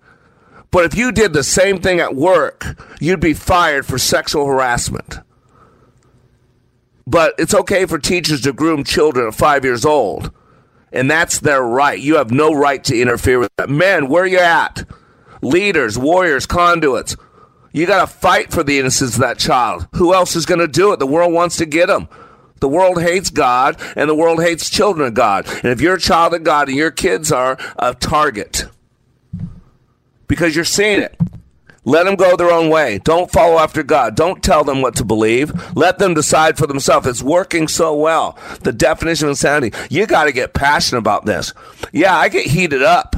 But 0.72 0.86
if 0.86 0.96
you 0.96 1.12
did 1.12 1.34
the 1.34 1.44
same 1.44 1.80
thing 1.80 2.00
at 2.00 2.16
work, 2.16 2.78
you'd 3.00 3.20
be 3.20 3.34
fired 3.34 3.86
for 3.86 3.98
sexual 3.98 4.46
harassment. 4.46 5.20
But 7.06 7.36
it's 7.38 7.54
okay 7.54 7.86
for 7.86 8.00
teachers 8.00 8.42
to 8.42 8.54
groom 8.54 8.84
children 8.84 9.28
at 9.28 9.36
five 9.36 9.64
years 9.64 9.86
old. 9.86 10.32
And 10.92 11.10
that's 11.10 11.40
their 11.40 11.62
right. 11.62 12.00
You 12.00 12.18
have 12.18 12.32
no 12.32 12.54
right 12.54 12.84
to 12.86 13.00
interfere 13.00 13.40
with 13.40 13.50
that. 13.58 13.70
Men, 13.70 14.10
where 14.10 14.26
you 14.26 14.40
at? 14.40 14.86
Leaders, 15.42 15.98
warriors, 15.98 16.46
conduits. 16.46 17.16
You 17.72 17.86
got 17.86 18.02
to 18.02 18.08
fight 18.08 18.52
for 18.52 18.64
the 18.64 18.80
innocence 18.80 19.16
of 19.16 19.22
that 19.22 19.38
child. 19.38 19.88
Who 19.94 20.14
else 20.14 20.36
is 20.36 20.46
going 20.46 20.60
to 20.60 20.68
do 20.68 20.92
it? 20.94 21.00
The 21.00 21.08
world 21.08 21.34
wants 21.34 21.58
to 21.58 21.66
get 21.66 21.88
them. 21.88 22.10
The 22.60 22.68
world 22.68 23.02
hates 23.02 23.30
God, 23.30 23.80
and 23.96 24.10
the 24.10 24.16
world 24.16 24.42
hates 24.42 24.70
children 24.70 25.08
of 25.08 25.14
God. 25.14 25.46
And 25.48 25.68
if 25.68 25.80
you're 25.80 25.96
a 25.96 26.00
child 26.00 26.34
of 26.34 26.44
God 26.44 26.70
and 26.70 26.78
your 26.78 26.92
kids 26.92 27.32
are 27.32 27.58
a 27.78 27.94
target, 27.94 28.66
because 30.28 30.56
you're 30.56 30.66
seeing 30.66 31.02
it. 31.02 31.20
Let 31.88 32.04
them 32.04 32.16
go 32.16 32.36
their 32.36 32.52
own 32.52 32.70
way. 32.70 32.98
Don't 32.98 33.32
follow 33.32 33.60
after 33.60 33.82
God. 33.82 34.16
Don't 34.16 34.44
tell 34.44 34.66
them 34.66 34.82
what 34.82 34.98
to 34.98 35.06
believe. 35.06 35.54
Let 35.74 36.00
them 36.00 36.14
decide 36.14 36.58
for 36.58 36.68
themselves. 36.68 37.08
It's 37.08 37.24
working 37.24 37.70
so 37.70 37.96
well. 37.96 38.38
The 38.64 38.74
definition 38.74 39.28
of 39.28 39.32
insanity. 39.32 39.72
You 39.90 40.06
got 40.06 40.26
to 40.26 40.34
get 40.34 40.54
passionate 40.54 41.00
about 41.00 41.26
this. 41.26 41.54
Yeah, 41.94 42.14
I 42.14 42.28
get 42.28 42.46
heated 42.46 42.84
up. 42.84 43.16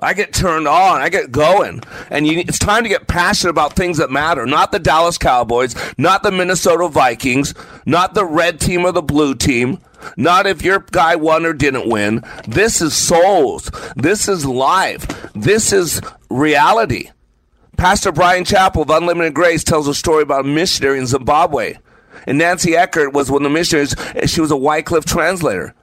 I 0.00 0.14
get 0.14 0.32
turned 0.32 0.68
on. 0.68 1.00
I 1.00 1.08
get 1.08 1.32
going. 1.32 1.82
And 2.10 2.26
you, 2.26 2.40
it's 2.40 2.58
time 2.58 2.84
to 2.84 2.88
get 2.88 3.08
passionate 3.08 3.50
about 3.50 3.74
things 3.74 3.98
that 3.98 4.10
matter. 4.10 4.46
Not 4.46 4.72
the 4.72 4.78
Dallas 4.78 5.18
Cowboys, 5.18 5.74
not 5.98 6.22
the 6.22 6.30
Minnesota 6.30 6.88
Vikings, 6.88 7.54
not 7.84 8.14
the 8.14 8.24
red 8.24 8.60
team 8.60 8.84
or 8.84 8.92
the 8.92 9.02
blue 9.02 9.34
team, 9.34 9.80
not 10.16 10.46
if 10.46 10.62
your 10.62 10.80
guy 10.92 11.16
won 11.16 11.44
or 11.44 11.52
didn't 11.52 11.88
win. 11.88 12.22
This 12.46 12.80
is 12.80 12.94
souls. 12.94 13.70
This 13.96 14.28
is 14.28 14.46
life. 14.46 15.06
This 15.34 15.72
is 15.72 16.00
reality. 16.30 17.10
Pastor 17.76 18.12
Bryan 18.12 18.44
Chapell 18.44 18.82
of 18.82 18.90
Unlimited 18.90 19.34
Grace 19.34 19.62
tells 19.62 19.86
a 19.86 19.94
story 19.94 20.22
about 20.22 20.44
a 20.44 20.48
missionary 20.48 20.98
in 20.98 21.06
Zimbabwe. 21.06 21.76
And 22.26 22.38
Nancy 22.38 22.76
Eckert 22.76 23.12
was 23.12 23.30
one 23.30 23.42
of 23.42 23.50
the 23.50 23.56
missionaries. 23.56 23.94
She 24.26 24.40
was 24.40 24.50
a 24.50 24.56
Wycliffe 24.56 25.04
translator. 25.04 25.74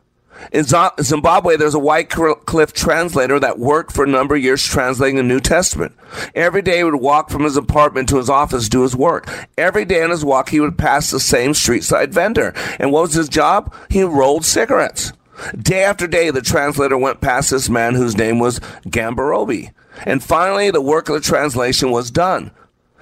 In 0.52 0.66
Zimbabwe, 0.66 1.58
there's 1.58 1.76
a 1.76 1.80
Wycliffe 1.80 2.74
translator 2.74 3.40
that 3.40 3.60
worked 3.60 3.92
for 3.92 4.04
a 4.04 4.08
number 4.08 4.36
of 4.36 4.44
years 4.44 4.64
translating 4.64 5.16
the 5.16 5.24
New 5.24 5.40
Testament. 5.40 5.94
Every 6.34 6.62
day 6.62 6.78
he 6.78 6.84
would 6.84 6.96
walk 6.96 7.30
from 7.30 7.44
his 7.44 7.58
apartment 7.58 8.10
to 8.10 8.18
his 8.18 8.30
office 8.30 8.66
to 8.66 8.70
do 8.70 8.82
his 8.84 8.96
work. 8.96 9.30
Every 9.58 9.86
day 9.86 10.04
on 10.04 10.10
his 10.10 10.26
walk, 10.26 10.50
he 10.50 10.60
would 10.60 10.78
pass 10.78 11.10
the 11.10 11.20
same 11.20 11.54
street 11.54 11.84
side 11.84 12.14
vendor. 12.14 12.54
And 12.80 12.92
what 12.92 13.04
was 13.04 13.14
his 13.14 13.30
job? 13.30 13.74
He 13.90 14.04
rolled 14.04 14.46
cigarettes. 14.46 15.14
Day 15.60 15.84
after 15.84 16.08
day, 16.08 16.32
the 16.32 16.42
translator 16.42 16.98
went 16.98 17.22
past 17.22 17.52
this 17.52 17.70
man 17.70 17.96
whose 17.96 18.16
name 18.18 18.40
was 18.40 18.60
Gambarobi. 18.88 19.72
And 20.06 20.24
finally, 20.24 20.72
the 20.72 20.82
work 20.82 21.10
of 21.10 21.16
the 21.16 21.22
translation 21.22 21.92
was 21.92 22.12
done. 22.12 22.52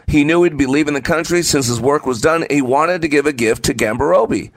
He 0.07 0.23
knew 0.23 0.43
he'd 0.43 0.57
be 0.57 0.65
leaving 0.65 0.93
the 0.93 1.01
country 1.01 1.43
since 1.43 1.67
his 1.67 1.79
work 1.79 2.05
was 2.05 2.21
done. 2.21 2.45
He 2.49 2.61
wanted 2.61 3.01
to 3.01 3.07
give 3.07 3.25
a 3.25 3.34
gift 3.34 3.63
to 3.65 3.73
Gambarobi. 3.73 4.51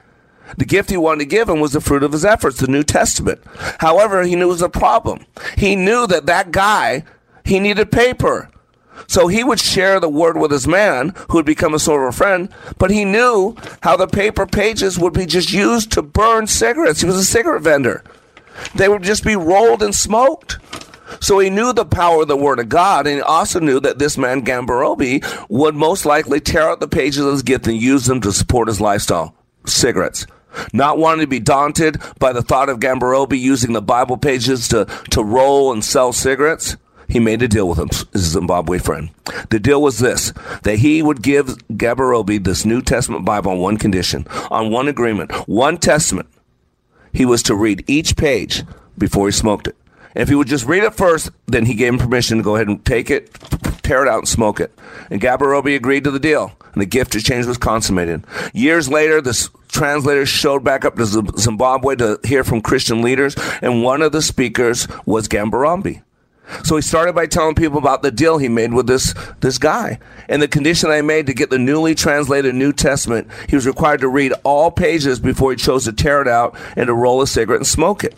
The 0.57 0.65
gift 0.65 0.91
he 0.91 0.97
wanted 0.97 1.21
to 1.21 1.27
give 1.27 1.49
him 1.49 1.61
was 1.61 1.73
the 1.73 1.81
fruit 1.81 2.03
of 2.03 2.13
his 2.13 2.25
efforts, 2.25 2.59
the 2.59 2.67
New 2.67 2.83
Testament. 2.83 3.41
However, 3.79 4.23
he 4.23 4.37
knew 4.37 4.45
it 4.45 4.49
was 4.49 4.63
a 4.63 4.69
problem. 4.69 5.27
He 5.57 5.77
knew 5.77 6.07
that 6.07 6.27
that 6.27 6.51
guy, 6.53 7.05
he 7.45 7.61
needed 7.61 7.91
paper. 7.91 8.49
So 9.09 9.29
he 9.29 9.45
would 9.45 9.61
share 9.61 10.01
the 10.01 10.09
word 10.09 10.39
with 10.39 10.51
his 10.51 10.67
man, 10.67 11.13
who 11.29 11.39
would 11.39 11.47
become 11.47 11.75
a 11.75 11.79
sort 11.79 12.03
of 12.03 12.15
a 12.15 12.17
friend, 12.17 12.49
but 12.79 12.91
he 12.91 13.05
knew 13.05 13.55
how 13.83 13.97
the 13.97 14.07
paper 14.07 14.47
pages 14.47 14.99
would 14.99 15.13
be 15.13 15.27
just 15.27 15.53
used 15.53 15.93
to 15.93 16.03
burn 16.03 16.47
cigarettes. 16.47 17.01
He 17.01 17.07
was 17.07 17.17
a 17.17 17.25
cigarette 17.25 17.63
vendor. 17.63 18.03
They 18.75 18.89
would 18.89 19.03
just 19.03 19.25
be 19.25 19.37
rolled 19.37 19.83
and 19.83 19.95
smoked. 19.95 20.59
So 21.21 21.39
he 21.39 21.51
knew 21.51 21.73
the 21.73 21.85
power 21.85 22.23
of 22.23 22.29
the 22.29 22.37
Word 22.37 22.59
of 22.59 22.69
God, 22.69 23.07
and 23.07 23.17
he 23.17 23.23
also 23.23 23.61
knew 23.61 23.79
that 23.81 23.99
this 23.99 24.19
man, 24.19 24.45
Gambarobi, 24.45 25.49
would 25.49 25.75
most 25.75 26.05
likely 26.05 26.41
tear 26.41 26.69
out 26.69 26.81
the 26.81 26.89
pages 26.89 27.19
of 27.19 27.33
his 27.33 27.43
gift 27.43 27.67
and 27.67 27.81
use 27.81 28.07
them 28.07 28.21
to 28.23 28.33
support 28.33 28.69
his 28.69 28.81
lifestyle 28.81 29.35
cigarettes. 29.67 30.27
Not 30.73 30.99
wanting 30.99 31.23
to 31.23 31.27
be 31.27 31.41
daunted 31.41 32.01
by 32.19 32.33
the 32.33 32.43
thought 32.43 32.69
of 32.69 32.81
Gambarobi 32.81 33.39
using 33.39 33.73
the 33.73 33.83
Bible 33.83 34.17
pages 34.17 34.69
to, 34.69 34.87
to 35.11 35.23
roll 35.23 35.73
and 35.73 35.85
sell 35.85 36.13
cigarettes, 36.13 36.77
he 37.09 37.21
made 37.21 37.43
a 37.43 37.49
deal 37.49 37.69
with 37.69 37.79
him, 37.79 37.89
his 38.13 38.23
Zimbabwe 38.33 38.79
friend. 38.79 39.11
The 39.51 39.61
deal 39.61 39.81
was 39.81 39.99
this 39.99 40.33
that 40.63 40.79
he 40.81 41.03
would 41.03 41.23
give 41.23 41.47
Gambarobi 41.69 42.43
this 42.43 42.65
New 42.65 42.83
Testament 42.83 43.25
Bible 43.25 43.53
on 43.53 43.59
one 43.59 43.77
condition, 43.77 44.27
on 44.51 44.71
one 44.71 44.89
agreement, 44.89 45.33
one 45.49 45.79
testament. 45.79 46.29
He 47.13 47.25
was 47.25 47.43
to 47.45 47.55
read 47.55 47.85
each 47.87 48.17
page 48.17 48.65
before 48.99 49.27
he 49.27 49.33
smoked 49.33 49.69
it. 49.69 49.77
And 50.15 50.23
if 50.23 50.29
he 50.29 50.35
would 50.35 50.49
just 50.49 50.67
read 50.67 50.83
it 50.83 50.95
first, 50.95 51.31
then 51.47 51.67
he 51.67 51.75
gave 51.75 51.93
him 51.93 51.99
permission 51.99 52.39
to 52.39 52.43
go 52.45 52.57
ahead 52.57 52.69
and 52.69 52.85
take 52.85 53.11
it, 53.11 53.31
tear 53.87 54.03
it 54.03 54.09
out, 54.09 54.19
and 54.19 54.29
smoke 54.29 54.61
it. 54.61 54.73
And 55.11 55.21
Gambarobi 55.21 55.77
agreed 55.77 56.05
to 56.05 56.11
the 56.11 56.19
deal, 56.19 56.53
and 56.73 56.81
the 56.81 56.87
gift 56.87 57.15
exchange 57.15 57.47
was 57.47 57.59
consummated. 57.59 58.25
Years 58.53 58.89
later, 58.89 59.21
this 59.21 59.49
translator 59.69 60.27
showed 60.27 60.65
back 60.65 60.85
up 60.85 60.97
to 60.97 61.07
Zimbabwe 61.07 61.97
to 61.97 62.19
hear 62.25 62.45
from 62.45 62.61
Christian 62.61 63.03
leaders, 63.03 63.37
and 63.63 63.83
one 63.83 64.03
of 64.03 64.13
the 64.13 64.23
speakers 64.23 64.89
was 65.05 65.29
Gambarobi. 65.29 66.03
So 66.65 66.77
he 66.77 66.83
started 66.83 67.15
by 67.15 67.27
telling 67.27 67.57
people 67.57 67.79
about 67.79 68.03
the 68.03 68.13
deal 68.13 68.39
he 68.39 68.49
made 68.49 68.73
with 68.73 68.87
this, 68.87 69.15
this 69.41 69.59
guy. 69.59 69.99
And 70.29 70.41
the 70.41 70.47
condition 70.47 70.91
I 70.91 71.03
made 71.03 71.27
to 71.27 71.35
get 71.35 71.51
the 71.51 71.59
newly 71.59 71.97
translated 71.97 72.55
New 72.55 72.73
Testament, 72.73 73.29
he 73.49 73.57
was 73.57 73.67
required 73.67 74.01
to 74.03 74.09
read 74.09 74.33
all 74.45 74.71
pages 74.71 75.19
before 75.19 75.51
he 75.51 75.57
chose 75.57 75.85
to 75.85 75.93
tear 75.93 76.23
it 76.23 76.29
out 76.29 76.57
and 76.77 76.87
to 76.87 76.95
roll 76.95 77.21
a 77.21 77.27
cigarette 77.27 77.61
and 77.61 77.67
smoke 77.67 78.05
it. 78.05 78.15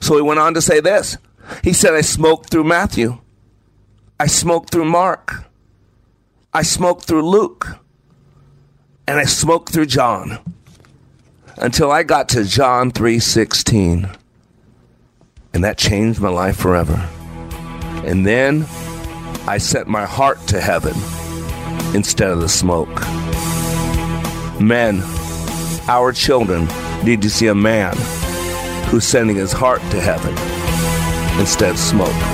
So 0.00 0.14
he 0.14 0.22
went 0.22 0.38
on 0.38 0.54
to 0.54 0.62
say 0.62 0.80
this 0.80 1.18
he 1.62 1.72
said, 1.72 1.94
I 1.94 2.00
smoked 2.00 2.50
through 2.50 2.64
Matthew. 2.64 3.18
I 4.20 4.26
smoked 4.26 4.70
through 4.70 4.84
Mark. 4.84 5.44
I 6.52 6.62
smoked 6.62 7.04
through 7.04 7.28
Luke. 7.28 7.78
And 9.08 9.18
I 9.18 9.24
smoked 9.24 9.72
through 9.72 9.86
John. 9.86 10.38
Until 11.56 11.90
I 11.90 12.04
got 12.04 12.28
to 12.30 12.44
John 12.44 12.92
3:16. 12.92 14.08
And 15.52 15.64
that 15.64 15.78
changed 15.78 16.20
my 16.20 16.28
life 16.28 16.56
forever. 16.56 17.08
And 18.04 18.24
then 18.24 18.66
I 19.48 19.58
set 19.58 19.88
my 19.88 20.04
heart 20.04 20.38
to 20.48 20.60
heaven 20.60 20.94
instead 21.92 22.30
of 22.30 22.40
the 22.40 22.48
smoke. 22.48 23.00
Men, 24.60 25.02
our 25.88 26.12
children 26.12 26.68
need 27.04 27.20
to 27.22 27.30
see 27.30 27.48
a 27.48 27.54
man 27.54 27.96
who's 28.86 29.04
sending 29.04 29.36
his 29.36 29.52
heart 29.52 29.80
to 29.90 30.00
heaven 30.00 30.34
instead 31.40 31.70
of 31.70 31.78
smoke. 31.78 32.33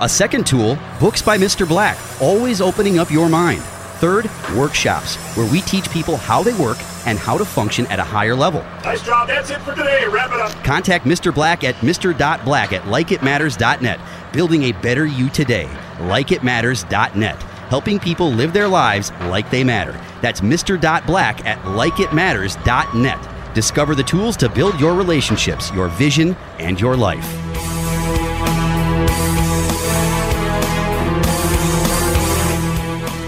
A 0.00 0.08
second 0.08 0.46
tool, 0.46 0.78
Books 1.00 1.20
by 1.22 1.36
Mr. 1.36 1.66
Black, 1.66 1.98
always 2.20 2.60
opening 2.60 3.00
up 3.00 3.10
your 3.10 3.28
mind. 3.28 3.60
Third, 3.98 4.30
workshops, 4.56 5.16
where 5.36 5.50
we 5.50 5.60
teach 5.62 5.90
people 5.90 6.16
how 6.16 6.40
they 6.40 6.54
work 6.54 6.78
and 7.04 7.18
how 7.18 7.36
to 7.36 7.44
function 7.44 7.84
at 7.88 7.98
a 7.98 8.04
higher 8.04 8.36
level. 8.36 8.62
Nice 8.84 9.02
job. 9.02 9.26
That's 9.26 9.50
it 9.50 9.58
for 9.62 9.74
today. 9.74 10.06
Wrap 10.06 10.30
it 10.30 10.38
up. 10.38 10.52
Contact 10.62 11.04
Mr. 11.04 11.34
Black 11.34 11.64
at 11.64 11.74
mr.black 11.76 12.72
at 12.72 12.82
likeitmatters.net. 12.82 13.98
Building 14.32 14.62
a 14.64 14.72
better 14.72 15.04
you 15.04 15.28
today. 15.30 15.68
Likeitmatters.net. 15.96 17.42
Helping 17.68 17.98
people 17.98 18.30
live 18.30 18.52
their 18.52 18.68
lives 18.68 19.10
like 19.22 19.50
they 19.50 19.64
matter. 19.64 20.00
That's 20.22 20.42
Mr. 20.42 20.80
Black 21.06 21.44
at 21.44 21.58
likeitmatters.net. 21.64 23.54
Discover 23.54 23.96
the 23.96 24.04
tools 24.04 24.36
to 24.36 24.48
build 24.48 24.78
your 24.78 24.94
relationships, 24.94 25.72
your 25.72 25.88
vision, 25.88 26.36
and 26.60 26.80
your 26.80 26.96
life. 26.96 27.47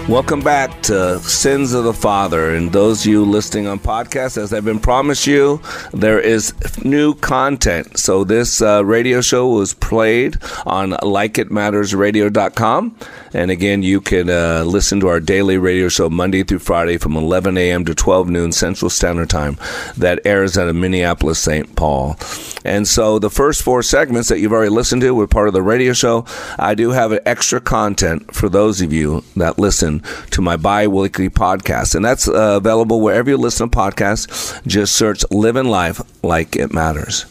Welcome 0.09 0.41
back 0.41 0.81
to 0.83 1.19
Sins 1.19 1.73
of 1.73 1.83
the 1.85 1.93
Father. 1.93 2.55
And 2.55 2.71
those 2.71 3.01
of 3.01 3.07
you 3.11 3.23
listening 3.23 3.67
on 3.67 3.79
podcast, 3.79 4.35
as 4.35 4.51
I've 4.51 4.65
been 4.65 4.79
promised 4.79 5.27
you, 5.27 5.61
there 5.93 6.19
is 6.19 6.53
new 6.83 7.13
content. 7.15 7.97
So 7.97 8.25
this 8.25 8.61
uh, 8.61 8.83
radio 8.83 9.21
show 9.21 9.47
was 9.47 9.73
played 9.73 10.37
on 10.65 10.91
likeitmattersradio.com. 10.91 12.97
And 13.33 13.51
again, 13.51 13.83
you 13.83 14.01
can 14.01 14.29
uh, 14.29 14.63
listen 14.65 14.99
to 15.01 15.07
our 15.07 15.19
daily 15.21 15.57
radio 15.57 15.87
show 15.87 16.09
Monday 16.09 16.43
through 16.43 16.59
Friday 16.59 16.97
from 16.97 17.15
11 17.15 17.57
a.m. 17.57 17.85
to 17.85 17.95
12 17.95 18.29
noon 18.29 18.51
Central 18.51 18.89
Standard 18.89 19.29
Time 19.29 19.57
that 19.95 20.19
airs 20.25 20.57
out 20.57 20.67
of 20.67 20.75
Minneapolis, 20.75 21.39
St. 21.39 21.73
Paul. 21.75 22.17
And 22.65 22.85
so 22.87 23.19
the 23.19 23.29
first 23.29 23.61
four 23.61 23.83
segments 23.83 24.27
that 24.29 24.39
you've 24.39 24.51
already 24.51 24.69
listened 24.69 25.01
to 25.03 25.15
were 25.15 25.27
part 25.27 25.47
of 25.47 25.53
the 25.53 25.61
radio 25.61 25.93
show. 25.93 26.25
I 26.59 26.75
do 26.75 26.91
have 26.91 27.17
extra 27.25 27.61
content 27.61 28.35
for 28.35 28.49
those 28.49 28.81
of 28.81 28.91
you 28.91 29.23
that 29.35 29.57
listen 29.57 29.90
to 29.99 30.41
my 30.41 30.55
bi-weekly 30.55 31.29
podcast. 31.29 31.95
And 31.95 32.05
that's 32.05 32.27
uh, 32.27 32.57
available 32.57 33.01
wherever 33.01 33.29
you 33.29 33.37
listen 33.37 33.69
to 33.69 33.77
podcasts. 33.77 34.65
Just 34.65 34.95
search 34.95 35.23
Living 35.29 35.65
Life 35.65 36.01
Like 36.23 36.55
It 36.55 36.73
Matters. 36.73 37.25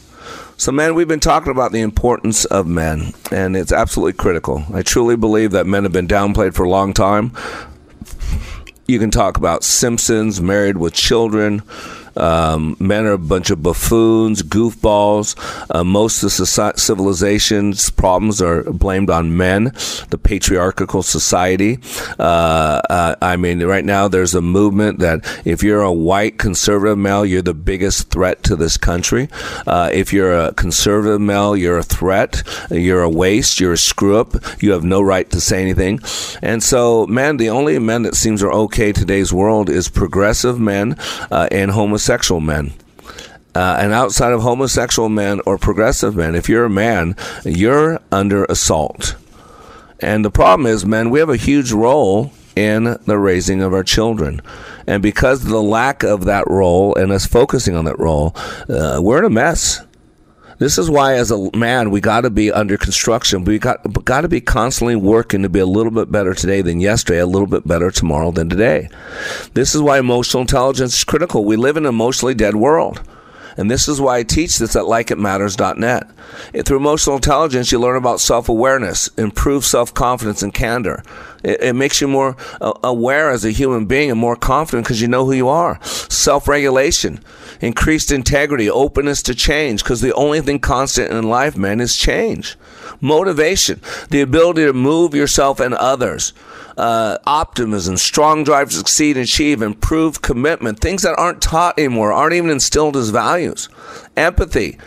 So, 0.57 0.71
man, 0.73 0.95
we've 0.95 1.09
been 1.09 1.21
talking 1.21 1.51
about 1.51 1.73
the 1.73 1.81
importance 1.81 2.45
of 2.45 2.67
men, 2.67 3.15
and 3.33 3.57
it's 3.57 3.73
absolutely 3.73 4.13
critical. 4.13 4.67
I 4.75 4.83
truly 4.83 5.17
believe 5.17 5.53
that 5.53 5.67
men 5.67 5.85
have 5.85 5.93
been 5.93 6.07
downplayed 6.07 6.53
for 6.53 6.65
a 6.65 6.69
long 6.69 6.93
time. 6.93 7.33
You 8.87 8.99
can 8.99 9.11
talk 9.11 9.39
about 9.39 9.65
Simpsons, 9.65 10.39
Married 10.43 10.77
with 10.77 10.93
Children, 10.93 11.63
Um, 12.17 12.77
men 12.79 13.05
are 13.07 13.13
a 13.13 13.19
bunch 13.19 13.51
of 13.51 13.63
buffoons, 13.63 14.43
goofballs. 14.43 15.37
Uh, 15.71 15.85
most 15.85 16.23
of 16.23 16.31
the 16.37 16.73
civilization's 16.77 17.91
problems 17.91 18.41
are 18.43 18.63
blamed 18.65 19.11
on 19.11 19.37
men, 19.37 19.73
the 20.11 20.19
patriarchal 20.23 21.03
society. 21.03 21.79
Uh, 22.19 22.81
uh, 22.91 23.15
I 23.23 23.37
mean, 23.37 23.63
right 23.63 23.85
now 23.85 24.09
there's 24.09 24.35
a 24.35 24.41
movement 24.41 24.99
that 25.01 25.27
if 25.45 25.63
you're 25.63 25.83
a 25.83 25.93
white 25.93 26.39
conservative 26.39 26.99
male, 26.99 27.25
you're 27.25 27.43
the 27.43 27.55
biggest 27.55 28.11
threat 28.11 28.43
to 28.45 28.57
this 28.57 28.77
country. 28.77 29.29
Uh, 29.67 29.91
if 29.93 30.13
you're 30.13 30.33
a 30.33 30.53
conservative 30.55 31.21
male, 31.21 31.57
you're 31.57 31.79
a 31.79 31.83
threat. 31.83 32.43
You're 32.71 33.03
a 33.03 33.11
waste. 33.11 33.61
You're 33.61 33.75
a 33.75 33.79
screw 33.79 34.19
up. 34.19 34.35
You 34.63 34.73
have 34.73 34.85
no 34.85 35.01
right 35.01 35.29
to 35.31 35.41
say 35.41 35.61
anything. 35.61 36.01
And 36.43 36.63
so, 36.63 37.07
man, 37.07 37.37
the 37.37 37.51
only 37.51 37.79
men 37.79 38.03
that 38.03 38.15
seems 38.15 38.43
are 38.43 38.53
okay 38.53 38.93
today's 38.93 39.33
world 39.33 39.69
is 39.69 39.89
progressive 39.89 40.59
men 40.59 40.97
uh, 41.31 41.49
and 41.51 41.71
homosexual 42.11 42.41
men. 42.41 42.73
Uh, 43.55 43.77
and 43.81 43.93
outside 43.93 44.33
of 44.33 44.43
homosexual 44.43 45.09
men 45.09 45.41
or 45.47 45.57
progressive 45.57 46.17
men, 46.17 46.35
if 46.35 46.49
you're 46.49 46.65
a 46.65 46.71
man, 46.71 47.15
you're 47.45 48.01
under 48.11 48.45
assault. 48.47 49.15
And 50.01 50.25
the 50.25 50.31
problem 50.31 50.67
is, 50.67 50.85
men, 50.85 51.11
we 51.11 51.21
have 51.21 51.29
a 51.29 51.37
huge 51.37 51.73
role 51.73 52.33
in 52.57 52.99
the 53.07 53.19
raising 53.19 53.63
of 53.63 53.73
our 53.73 53.85
children. 53.85 54.41
And 54.89 55.03
because 55.03 55.45
of 55.45 55.51
the 55.51 55.63
lack 55.63 56.03
of 56.03 56.25
that 56.25 56.49
role 56.49 56.97
and 56.97 57.13
us 57.13 57.27
focusing 57.27 57.77
on 57.77 57.85
that 57.85 57.99
role, 57.99 58.35
uh, 58.69 58.99
we're 59.01 59.19
in 59.19 59.25
a 59.25 59.31
mess. 59.31 59.81
This 60.61 60.77
is 60.77 60.91
why, 60.91 61.15
as 61.15 61.31
a 61.31 61.51
man, 61.57 61.91
we 61.91 62.03
got 62.03 62.21
to 62.21 62.31
be 62.31 62.53
under 62.53 62.77
construction. 62.77 63.45
We 63.45 63.59
got 63.59 64.05
got 64.05 64.21
to 64.21 64.29
be 64.29 64.43
constantly 64.43 64.95
working 64.95 65.43
to 65.43 65.49
be 65.49 65.59
a 65.59 65.65
little 65.65 65.91
bit 65.91 66.13
better 66.13 66.35
today 66.35 66.61
than 66.61 66.81
yesterday, 66.81 67.19
a 67.19 67.27
little 67.27 67.47
bit 67.47 67.67
better 67.67 67.91
tomorrow 67.91 68.31
than 68.31 68.51
today. 68.51 68.91
This 69.55 69.75
is 69.75 69.81
why 69.81 69.99
emotional 69.99 70.43
intelligence 70.43 70.99
is 70.99 71.05
critical. 71.05 71.47
We 71.47 71.57
live 71.57 71.79
in 71.79 71.87
an 71.87 71.89
emotionally 71.89 72.35
dead 72.35 72.57
world. 72.57 73.01
And 73.57 73.71
this 73.71 73.89
is 73.89 74.03
why 74.03 74.19
I 74.19 74.23
teach 74.23 74.59
this 74.59 74.77
at 74.77 74.85
likeitmatters.net. 74.85 76.11
Through 76.65 76.77
emotional 76.77 77.17
intelligence, 77.17 77.73
you 77.73 77.79
learn 77.79 77.97
about 77.97 78.21
self 78.21 78.51
awareness, 78.51 79.09
improve 79.17 79.65
self 79.65 79.95
confidence, 79.95 80.43
and 80.43 80.53
candor. 80.53 81.03
It, 81.43 81.63
it, 81.63 81.73
makes 81.73 82.03
you 82.03 82.09
more 82.09 82.37
uh, 82.61 82.75
aware 82.85 83.31
as 83.31 83.47
a 83.47 83.51
human 83.51 83.87
being 83.87 84.11
and 84.11 84.21
more 84.21 84.37
confident 84.37 84.85
because 84.85 85.01
you 85.01 85.09
know 85.09 85.25
who 85.25 85.33
you 85.33 85.49
are. 85.49 85.83
Self 85.83 86.49
regulation, 86.49 87.19
increased 87.61 88.11
integrity, 88.11 88.71
openness 88.71 89.23
to 89.23 89.35
change 89.35 89.83
because 89.83 90.01
the 90.01 90.15
only 90.15 90.41
thing 90.41 90.59
constant 90.59 91.13
in 91.13 91.29
life, 91.29 91.57
man, 91.57 91.81
is 91.81 91.97
change. 91.97 92.57
Motivation, 93.01 93.81
the 94.11 94.21
ability 94.21 94.65
to 94.65 94.73
move 94.73 95.15
yourself 95.15 95.61
and 95.61 95.75
others 95.75 96.33
uh, 96.81 97.19
optimism, 97.27 97.97
strong 97.99 98.43
drive 98.43 98.71
to 98.71 98.77
succeed 98.77 99.17
and 99.17 99.25
achieve, 99.25 99.61
improved 99.61 100.23
commitment, 100.23 100.81
things 100.81 101.03
that 101.03 101.19
aren't 101.19 101.43
taught 101.43 101.79
anymore, 101.79 102.11
aren't 102.11 102.33
even 102.33 102.51
instilled 102.51 102.97
as 102.97 103.11
values. 103.11 103.69
Empathy. 104.17 104.79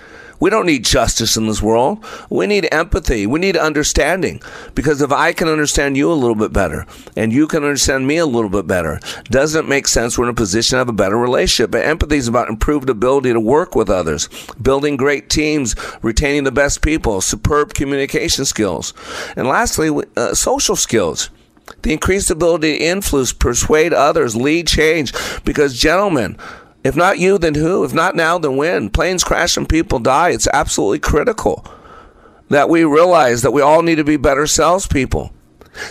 We 0.43 0.49
don't 0.49 0.65
need 0.65 0.83
justice 0.83 1.37
in 1.37 1.47
this 1.47 1.61
world. 1.61 2.03
We 2.29 2.47
need 2.47 2.67
empathy. 2.69 3.25
We 3.25 3.39
need 3.39 3.55
understanding. 3.55 4.41
Because 4.75 5.01
if 5.01 5.09
I 5.09 5.31
can 5.31 5.47
understand 5.47 5.95
you 5.95 6.11
a 6.11 6.19
little 6.21 6.35
bit 6.35 6.51
better 6.51 6.85
and 7.15 7.31
you 7.31 7.47
can 7.47 7.63
understand 7.63 8.05
me 8.05 8.17
a 8.17 8.25
little 8.25 8.49
bit 8.49 8.67
better, 8.67 8.99
doesn't 9.29 9.63
it 9.63 9.69
make 9.69 9.87
sense 9.87 10.17
we're 10.17 10.25
in 10.25 10.31
a 10.31 10.33
position 10.33 10.75
to 10.75 10.79
have 10.79 10.89
a 10.89 10.91
better 10.91 11.15
relationship? 11.17 11.71
But 11.71 11.85
empathy 11.85 12.17
is 12.17 12.27
about 12.27 12.49
improved 12.49 12.89
ability 12.89 13.31
to 13.31 13.39
work 13.39 13.73
with 13.73 13.89
others, 13.89 14.27
building 14.61 14.97
great 14.97 15.29
teams, 15.29 15.77
retaining 16.01 16.43
the 16.43 16.51
best 16.51 16.81
people, 16.81 17.21
superb 17.21 17.73
communication 17.73 18.43
skills. 18.43 18.93
And 19.37 19.47
lastly, 19.47 19.91
uh, 20.17 20.33
social 20.33 20.75
skills 20.75 21.29
the 21.83 21.93
increased 21.93 22.29
ability 22.29 22.77
to 22.77 22.83
influence, 22.83 23.31
persuade 23.31 23.93
others, 23.93 24.35
lead 24.35 24.67
change. 24.67 25.13
Because, 25.45 25.79
gentlemen, 25.79 26.37
if 26.83 26.95
not 26.95 27.19
you, 27.19 27.37
then 27.37 27.55
who? 27.55 27.83
If 27.83 27.93
not 27.93 28.15
now, 28.15 28.37
then 28.37 28.57
when? 28.57 28.89
Planes 28.89 29.23
crash 29.23 29.57
and 29.57 29.67
people 29.67 29.99
die. 29.99 30.29
It's 30.29 30.47
absolutely 30.47 30.99
critical 30.99 31.65
that 32.49 32.69
we 32.69 32.83
realize 32.83 33.41
that 33.41 33.51
we 33.51 33.61
all 33.61 33.81
need 33.81 33.95
to 33.95 34.03
be 34.03 34.17
better 34.17 34.45
salespeople. 34.47 35.33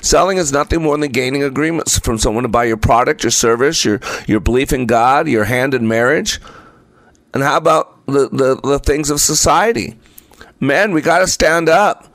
Selling 0.01 0.39
is 0.39 0.53
nothing 0.53 0.83
more 0.83 0.97
than 0.97 1.11
gaining 1.11 1.43
agreements 1.43 1.99
from 1.99 2.19
someone 2.19 2.45
to 2.45 2.49
buy 2.49 2.65
your 2.65 2.77
product, 2.77 3.25
your 3.25 3.33
service, 3.33 3.85
your, 3.85 4.01
your 4.27 4.39
belief 4.39 4.73
in 4.73 4.87
God, 4.87 5.27
your 5.27 5.45
hand 5.45 5.75
in 5.75 5.89
marriage. 5.89 6.41
And 7.35 7.43
how 7.43 7.57
about 7.57 8.07
the, 8.07 8.29
the, 8.29 8.61
the 8.63 8.79
things 8.79 9.11
of 9.11 9.21
society? 9.21 9.99
Men, 10.61 10.93
we 10.93 11.01
got 11.01 11.19
to 11.19 11.27
stand 11.27 11.69
up 11.69 12.13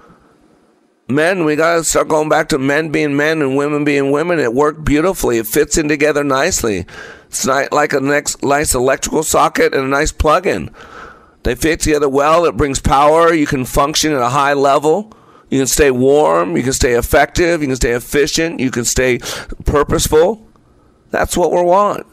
men, 1.09 1.45
we 1.45 1.55
got 1.55 1.75
to 1.75 1.83
start 1.83 2.07
going 2.07 2.29
back 2.29 2.49
to 2.49 2.57
men 2.57 2.89
being 2.89 3.15
men 3.15 3.41
and 3.41 3.55
women 3.55 3.83
being 3.83 4.11
women. 4.11 4.39
It 4.39 4.53
worked 4.53 4.83
beautifully. 4.83 5.37
It 5.37 5.47
fits 5.47 5.77
in 5.77 5.87
together 5.87 6.23
nicely. 6.23 6.85
It's 7.27 7.45
not 7.45 7.71
like 7.71 7.93
a 7.93 7.99
next, 7.99 8.43
nice 8.43 8.73
electrical 8.73 9.23
socket 9.23 9.73
and 9.73 9.83
a 9.83 9.87
nice 9.87 10.11
plug-in. 10.11 10.71
They 11.43 11.55
fit 11.55 11.79
together 11.79 12.09
well. 12.09 12.45
It 12.45 12.57
brings 12.57 12.79
power. 12.79 13.33
You 13.33 13.45
can 13.45 13.65
function 13.65 14.11
at 14.11 14.21
a 14.21 14.29
high 14.29 14.53
level. 14.53 15.13
You 15.49 15.59
can 15.59 15.67
stay 15.67 15.91
warm. 15.91 16.57
You 16.57 16.63
can 16.63 16.73
stay 16.73 16.93
effective. 16.93 17.61
You 17.61 17.67
can 17.67 17.75
stay 17.75 17.91
efficient. 17.91 18.59
You 18.59 18.71
can 18.71 18.85
stay 18.85 19.19
purposeful. 19.65 20.45
That's 21.09 21.37
what 21.37 21.51
we 21.51 21.61
want. 21.61 22.05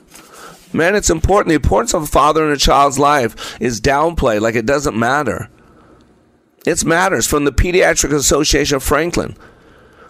Man, 0.72 0.94
it's 0.94 1.10
important. 1.10 1.48
The 1.48 1.54
importance 1.54 1.94
of 1.94 2.02
a 2.02 2.06
father 2.06 2.44
in 2.44 2.52
a 2.52 2.56
child's 2.56 2.98
life 2.98 3.60
is 3.60 3.80
downplayed 3.80 4.40
like 4.40 4.56
it 4.56 4.66
doesn't 4.66 4.96
matter. 4.96 5.48
It 6.66 6.84
matters 6.84 7.26
from 7.26 7.44
the 7.44 7.52
Pediatric 7.52 8.12
Association 8.12 8.76
of 8.76 8.82
Franklin. 8.82 9.36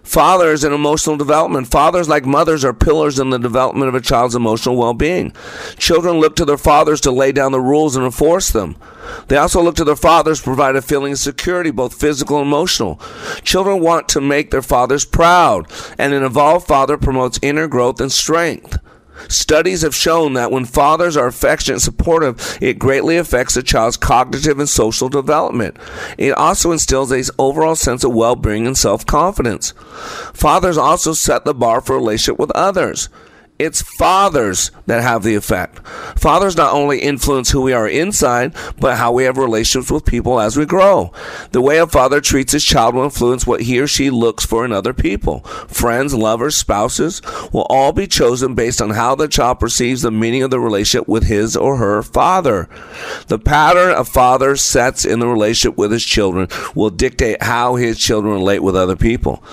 Fathers 0.04 0.62
and 0.64 0.74
emotional 0.74 1.16
development. 1.16 1.66
Fathers, 1.66 2.08
like 2.08 2.26
mothers, 2.26 2.64
are 2.64 2.74
pillars 2.74 3.18
in 3.18 3.30
the 3.30 3.38
development 3.38 3.88
of 3.88 3.94
a 3.94 4.00
child's 4.00 4.34
emotional 4.34 4.76
well 4.76 4.94
being. 4.94 5.32
Children 5.78 6.20
look 6.20 6.36
to 6.36 6.44
their 6.44 6.58
fathers 6.58 7.00
to 7.00 7.10
lay 7.10 7.32
down 7.32 7.52
the 7.52 7.60
rules 7.60 7.96
and 7.96 8.04
enforce 8.04 8.50
them. 8.50 8.76
They 9.28 9.36
also 9.38 9.62
look 9.62 9.76
to 9.76 9.84
their 9.84 9.96
fathers 9.96 10.38
to 10.38 10.44
provide 10.44 10.76
a 10.76 10.82
feeling 10.82 11.12
of 11.12 11.18
security, 11.18 11.70
both 11.70 11.98
physical 11.98 12.38
and 12.38 12.46
emotional. 12.46 13.00
Children 13.42 13.80
want 13.80 14.08
to 14.10 14.20
make 14.20 14.50
their 14.50 14.62
fathers 14.62 15.04
proud, 15.04 15.70
and 15.98 16.12
an 16.12 16.22
evolved 16.22 16.66
father 16.66 16.96
promotes 16.96 17.38
inner 17.42 17.66
growth 17.66 18.00
and 18.00 18.12
strength. 18.12 18.78
Studies 19.28 19.82
have 19.82 19.94
shown 19.94 20.34
that 20.34 20.50
when 20.50 20.64
fathers 20.64 21.16
are 21.16 21.26
affectionate 21.26 21.74
and 21.74 21.82
supportive, 21.82 22.58
it 22.60 22.78
greatly 22.78 23.16
affects 23.16 23.56
a 23.56 23.62
child's 23.62 23.96
cognitive 23.96 24.58
and 24.58 24.68
social 24.68 25.08
development. 25.08 25.76
It 26.18 26.32
also 26.32 26.72
instills 26.72 27.12
a 27.12 27.24
overall 27.38 27.76
sense 27.76 28.04
of 28.04 28.14
well-being 28.14 28.66
and 28.66 28.76
self-confidence. 28.76 29.72
Fathers 30.32 30.76
also 30.76 31.12
set 31.12 31.44
the 31.44 31.54
bar 31.54 31.80
for 31.80 31.96
relationship 31.96 32.38
with 32.38 32.50
others. 32.52 33.08
It's 33.56 33.82
fathers 33.82 34.72
that 34.86 35.02
have 35.02 35.22
the 35.22 35.36
effect. 35.36 35.86
Fathers 36.18 36.56
not 36.56 36.72
only 36.72 36.98
influence 36.98 37.52
who 37.52 37.60
we 37.62 37.72
are 37.72 37.88
inside, 37.88 38.52
but 38.80 38.96
how 38.96 39.12
we 39.12 39.24
have 39.24 39.38
relationships 39.38 39.92
with 39.92 40.04
people 40.04 40.40
as 40.40 40.56
we 40.56 40.66
grow. 40.66 41.12
The 41.52 41.60
way 41.60 41.78
a 41.78 41.86
father 41.86 42.20
treats 42.20 42.52
his 42.52 42.64
child 42.64 42.96
will 42.96 43.04
influence 43.04 43.46
what 43.46 43.62
he 43.62 43.78
or 43.78 43.86
she 43.86 44.10
looks 44.10 44.44
for 44.44 44.64
in 44.64 44.72
other 44.72 44.92
people. 44.92 45.40
Friends, 45.68 46.12
lovers, 46.14 46.56
spouses 46.56 47.22
will 47.52 47.66
all 47.70 47.92
be 47.92 48.08
chosen 48.08 48.56
based 48.56 48.82
on 48.82 48.90
how 48.90 49.14
the 49.14 49.28
child 49.28 49.60
perceives 49.60 50.02
the 50.02 50.10
meaning 50.10 50.42
of 50.42 50.50
the 50.50 50.58
relationship 50.58 51.06
with 51.06 51.22
his 51.22 51.56
or 51.56 51.76
her 51.76 52.02
father. 52.02 52.68
The 53.28 53.38
pattern 53.38 53.92
a 53.92 54.04
father 54.04 54.56
sets 54.56 55.04
in 55.04 55.20
the 55.20 55.28
relationship 55.28 55.78
with 55.78 55.92
his 55.92 56.04
children 56.04 56.48
will 56.74 56.90
dictate 56.90 57.40
how 57.40 57.76
his 57.76 58.00
children 58.00 58.34
relate 58.34 58.64
with 58.64 58.74
other 58.74 58.96
people 58.96 59.44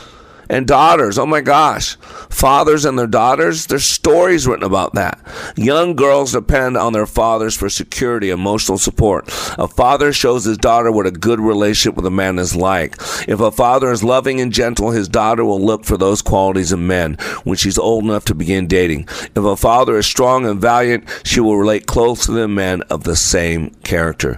and 0.51 0.67
daughters. 0.67 1.17
Oh 1.17 1.25
my 1.25 1.39
gosh. 1.39 1.95
Fathers 2.29 2.83
and 2.83 2.99
their 2.99 3.07
daughters, 3.07 3.67
there's 3.67 3.85
stories 3.85 4.45
written 4.45 4.65
about 4.65 4.93
that. 4.95 5.17
Young 5.55 5.95
girls 5.95 6.33
depend 6.33 6.75
on 6.75 6.91
their 6.91 7.05
fathers 7.05 7.55
for 7.55 7.69
security, 7.69 8.29
emotional 8.29 8.77
support. 8.77 9.29
A 9.57 9.67
father 9.67 10.11
shows 10.11 10.43
his 10.43 10.57
daughter 10.57 10.91
what 10.91 11.07
a 11.07 11.11
good 11.11 11.39
relationship 11.39 11.95
with 11.95 12.05
a 12.05 12.11
man 12.11 12.37
is 12.37 12.53
like. 12.53 12.95
If 13.29 13.39
a 13.39 13.49
father 13.49 13.91
is 13.91 14.03
loving 14.03 14.41
and 14.41 14.51
gentle, 14.51 14.91
his 14.91 15.07
daughter 15.07 15.45
will 15.45 15.61
look 15.61 15.85
for 15.85 15.95
those 15.95 16.21
qualities 16.21 16.73
in 16.73 16.85
men 16.85 17.13
when 17.45 17.55
she's 17.55 17.79
old 17.79 18.03
enough 18.03 18.25
to 18.25 18.35
begin 18.35 18.67
dating. 18.67 19.07
If 19.33 19.37
a 19.37 19.55
father 19.55 19.97
is 19.97 20.05
strong 20.05 20.45
and 20.45 20.59
valiant, 20.59 21.05
she 21.23 21.39
will 21.39 21.57
relate 21.57 21.87
close 21.87 22.25
to 22.25 22.33
the 22.33 22.49
men 22.49 22.81
of 22.83 23.05
the 23.05 23.15
same 23.15 23.69
character. 23.85 24.37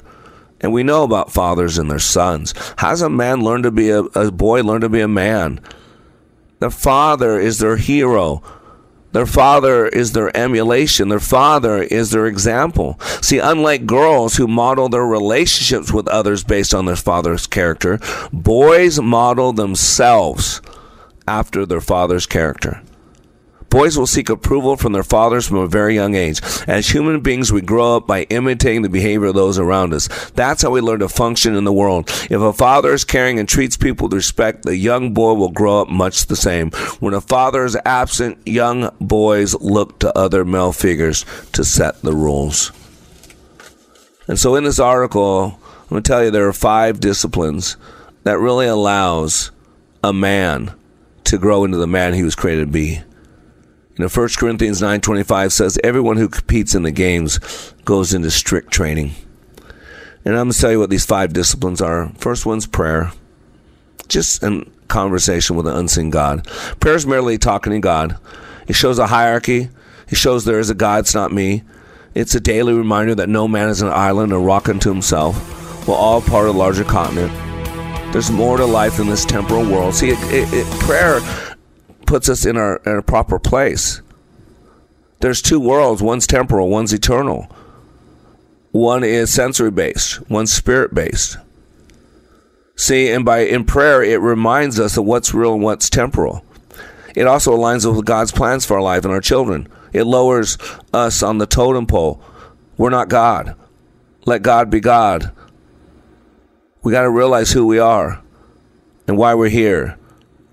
And 0.61 0.71
we 0.71 0.83
know 0.83 1.03
about 1.03 1.33
fathers 1.33 1.79
and 1.79 1.89
their 1.89 1.97
sons. 1.97 2.53
How 2.77 2.91
does 2.91 3.01
a 3.01 3.09
man 3.09 3.41
learn 3.41 3.63
to 3.63 3.71
be 3.71 3.89
a, 3.89 4.01
a 4.01 4.31
boy 4.31 4.61
learn 4.61 4.81
to 4.81 4.89
be 4.89 5.01
a 5.01 5.07
man? 5.07 5.59
Their 6.63 6.69
father 6.69 7.37
is 7.37 7.59
their 7.59 7.75
hero. 7.75 8.41
Their 9.11 9.25
father 9.25 9.85
is 9.85 10.13
their 10.13 10.31
emulation. 10.35 11.09
Their 11.09 11.19
father 11.19 11.83
is 11.83 12.11
their 12.11 12.25
example. 12.25 12.97
See, 13.21 13.37
unlike 13.37 13.85
girls 13.85 14.37
who 14.37 14.47
model 14.47 14.87
their 14.87 15.05
relationships 15.05 15.91
with 15.91 16.07
others 16.07 16.45
based 16.45 16.73
on 16.73 16.85
their 16.85 16.95
father's 16.95 17.47
character, 17.47 17.99
boys 18.31 18.97
model 19.01 19.51
themselves 19.51 20.61
after 21.27 21.65
their 21.65 21.81
father's 21.81 22.25
character. 22.25 22.81
Boys 23.73 23.97
will 23.97 24.05
seek 24.05 24.29
approval 24.29 24.77
from 24.77 24.93
their 24.93 25.01
fathers 25.01 25.47
from 25.47 25.57
a 25.57 25.65
very 25.65 25.95
young 25.95 26.13
age. 26.13 26.39
As 26.67 26.87
human 26.87 27.21
beings, 27.21 27.51
we 27.51 27.61
grow 27.61 27.97
up 27.97 28.05
by 28.05 28.21
imitating 28.25 28.83
the 28.83 28.87
behavior 28.87 29.29
of 29.29 29.33
those 29.33 29.57
around 29.57 29.95
us. 29.95 30.07
That's 30.35 30.61
how 30.61 30.69
we 30.69 30.79
learn 30.79 30.99
to 30.99 31.09
function 31.09 31.55
in 31.55 31.63
the 31.63 31.73
world. 31.73 32.07
If 32.29 32.33
a 32.33 32.53
father 32.53 32.93
is 32.93 33.03
caring 33.03 33.39
and 33.39 33.49
treats 33.49 33.75
people 33.75 34.05
with 34.05 34.13
respect, 34.13 34.61
the 34.61 34.77
young 34.77 35.11
boy 35.11 35.33
will 35.33 35.49
grow 35.49 35.81
up 35.81 35.89
much 35.89 36.27
the 36.27 36.35
same. 36.35 36.69
When 36.99 37.15
a 37.15 37.19
father 37.19 37.65
is 37.65 37.75
absent, 37.83 38.37
young 38.45 38.91
boys 39.01 39.55
look 39.55 39.97
to 40.01 40.15
other 40.15 40.45
male 40.45 40.71
figures 40.71 41.25
to 41.53 41.63
set 41.63 41.99
the 42.03 42.13
rules. 42.13 42.71
And 44.27 44.37
so 44.37 44.53
in 44.53 44.65
this 44.65 44.79
article, 44.79 45.59
I'm 45.65 45.89
going 45.89 46.03
to 46.03 46.07
tell 46.07 46.23
you 46.23 46.29
there 46.29 46.47
are 46.47 46.53
five 46.53 46.99
disciplines 46.99 47.75
that 48.21 48.37
really 48.37 48.67
allows 48.67 49.49
a 50.03 50.13
man 50.13 50.75
to 51.23 51.39
grow 51.39 51.65
into 51.65 51.77
the 51.77 51.87
man 51.87 52.13
he 52.13 52.21
was 52.21 52.35
created 52.35 52.65
to 52.65 52.71
be. 52.71 53.01
You 53.95 54.03
know, 54.03 54.09
1 54.09 54.29
Corinthians 54.37 54.81
9.25 54.81 55.51
says, 55.51 55.79
everyone 55.83 56.17
who 56.17 56.27
competes 56.27 56.73
in 56.73 56.81
the 56.81 56.91
games 56.91 57.39
goes 57.85 58.13
into 58.13 58.31
strict 58.31 58.71
training. 58.71 59.11
And 60.25 60.35
I'm 60.35 60.45
going 60.45 60.51
to 60.51 60.59
tell 60.59 60.71
you 60.71 60.79
what 60.79 60.89
these 60.89 61.05
five 61.05 61.31
disciplines 61.31 61.79
are. 61.79 62.09
First 62.17 62.45
one's 62.45 62.65
prayer. 62.65 63.11
Just 64.07 64.41
a 64.41 64.65
conversation 64.87 65.55
with 65.55 65.67
an 65.67 65.75
unseen 65.75 66.09
God. 66.09 66.47
Prayer 66.79 66.95
is 66.95 67.05
merely 67.05 67.37
talking 67.37 67.71
to 67.73 67.79
God. 67.79 68.17
It 68.67 68.73
shows 68.73 68.97
a 68.97 69.07
hierarchy. 69.07 69.69
It 70.09 70.15
shows 70.15 70.43
there 70.45 70.59
is 70.59 70.71
a 70.71 70.75
God, 70.75 71.01
it's 71.01 71.13
not 71.13 71.31
me. 71.31 71.63
It's 72.15 72.35
a 72.35 72.39
daily 72.39 72.73
reminder 72.73 73.15
that 73.15 73.29
no 73.29 73.47
man 73.47 73.69
is 73.69 73.81
an 73.81 73.89
island 73.89 74.33
or 74.33 74.39
rock 74.39 74.69
unto 74.69 74.89
himself. 74.89 75.87
We're 75.87 75.95
all 75.95 76.21
part 76.21 76.47
of 76.47 76.55
a 76.55 76.57
larger 76.57 76.83
continent. 76.83 77.31
There's 78.13 78.31
more 78.31 78.57
to 78.57 78.65
life 78.65 78.97
than 78.97 79.07
this 79.07 79.25
temporal 79.25 79.63
world. 79.63 79.95
See, 79.95 80.09
it, 80.09 80.19
it, 80.31 80.47
it, 80.53 80.67
prayer 80.81 81.19
puts 82.13 82.29
us 82.29 82.45
in 82.45 82.57
our, 82.57 82.79
in 82.85 82.91
our 82.91 83.01
proper 83.01 83.39
place. 83.39 84.03
There's 85.21 85.41
two 85.41 85.59
worlds 85.59 85.99
one's 85.99 86.27
temporal, 86.27 86.69
one's 86.69 86.93
eternal. 86.93 87.49
One 88.69 89.03
is 89.03 89.33
sensory 89.33 89.71
based, 89.71 90.29
one's 90.29 90.53
spirit 90.53 90.93
based. 90.93 91.37
See, 92.75 93.09
and 93.09 93.25
by 93.25 93.39
in 93.39 93.65
prayer, 93.65 94.03
it 94.03 94.21
reminds 94.21 94.79
us 94.79 94.95
of 94.95 95.05
what's 95.05 95.33
real 95.33 95.55
and 95.55 95.63
what's 95.63 95.89
temporal. 95.89 96.45
It 97.15 97.25
also 97.25 97.57
aligns 97.57 97.91
with 97.91 98.05
God's 98.05 98.31
plans 98.31 98.63
for 98.63 98.75
our 98.75 98.83
life 98.83 99.05
and 99.05 99.11
our 99.11 99.19
children. 99.19 99.67
It 99.91 100.03
lowers 100.03 100.59
us 100.93 101.23
on 101.23 101.39
the 101.39 101.47
totem 101.47 101.87
pole. 101.87 102.21
We're 102.77 102.91
not 102.91 103.09
God. 103.09 103.55
Let 104.27 104.43
God 104.43 104.69
be 104.69 104.81
God. 104.81 105.31
We 106.83 106.91
got 106.91 107.01
to 107.01 107.09
realize 107.09 107.53
who 107.53 107.65
we 107.65 107.79
are 107.79 108.21
and 109.07 109.17
why 109.17 109.33
we're 109.33 109.49
here 109.49 109.97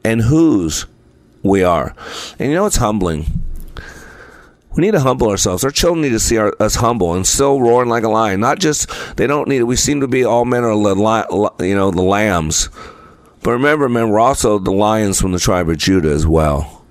and 0.02 0.22
whose 0.22 0.86
we 1.42 1.62
are. 1.62 1.94
And 2.38 2.50
you 2.50 2.54
know, 2.54 2.66
it's 2.66 2.76
humbling. 2.76 3.26
We 4.76 4.82
need 4.82 4.92
to 4.92 5.00
humble 5.00 5.28
ourselves. 5.28 5.64
Our 5.64 5.70
children 5.70 6.02
need 6.02 6.10
to 6.10 6.20
see 6.20 6.36
our, 6.36 6.54
us 6.60 6.76
humble 6.76 7.14
and 7.14 7.26
still 7.26 7.60
roaring 7.60 7.88
like 7.88 8.04
a 8.04 8.08
lion. 8.08 8.40
Not 8.40 8.60
just 8.60 8.88
they 9.16 9.26
don't 9.26 9.48
need 9.48 9.58
it. 9.58 9.64
We 9.64 9.76
seem 9.76 10.00
to 10.00 10.08
be 10.08 10.24
all 10.24 10.44
men 10.44 10.62
are 10.62 10.74
you 10.74 11.74
know 11.74 11.90
the 11.90 12.02
lambs, 12.02 12.68
but 13.42 13.52
remember, 13.52 13.88
men, 13.88 14.10
we're 14.10 14.20
also 14.20 14.58
the 14.58 14.70
lions 14.70 15.20
from 15.20 15.32
the 15.32 15.38
tribe 15.38 15.68
of 15.68 15.78
Judah 15.78 16.10
as 16.10 16.26
well. 16.26 16.84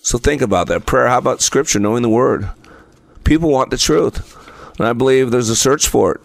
So 0.00 0.16
think 0.16 0.40
about 0.40 0.68
that 0.68 0.86
prayer. 0.86 1.08
How 1.08 1.18
about 1.18 1.42
Scripture, 1.42 1.78
knowing 1.78 2.02
the 2.02 2.08
Word? 2.08 2.48
People 3.24 3.50
want 3.50 3.70
the 3.70 3.76
truth, 3.76 4.36
and 4.78 4.86
I 4.86 4.94
believe 4.94 5.30
there's 5.30 5.50
a 5.50 5.56
search 5.56 5.86
for 5.86 6.14
it. 6.14 6.20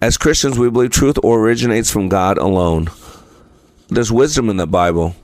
As 0.00 0.16
Christians, 0.16 0.56
we 0.56 0.70
believe 0.70 0.90
truth 0.90 1.18
originates 1.24 1.90
from 1.90 2.08
God 2.08 2.38
alone. 2.38 2.88
There's 3.88 4.12
wisdom 4.12 4.48
in 4.48 4.58
the 4.58 4.66
Bible. 4.66 5.16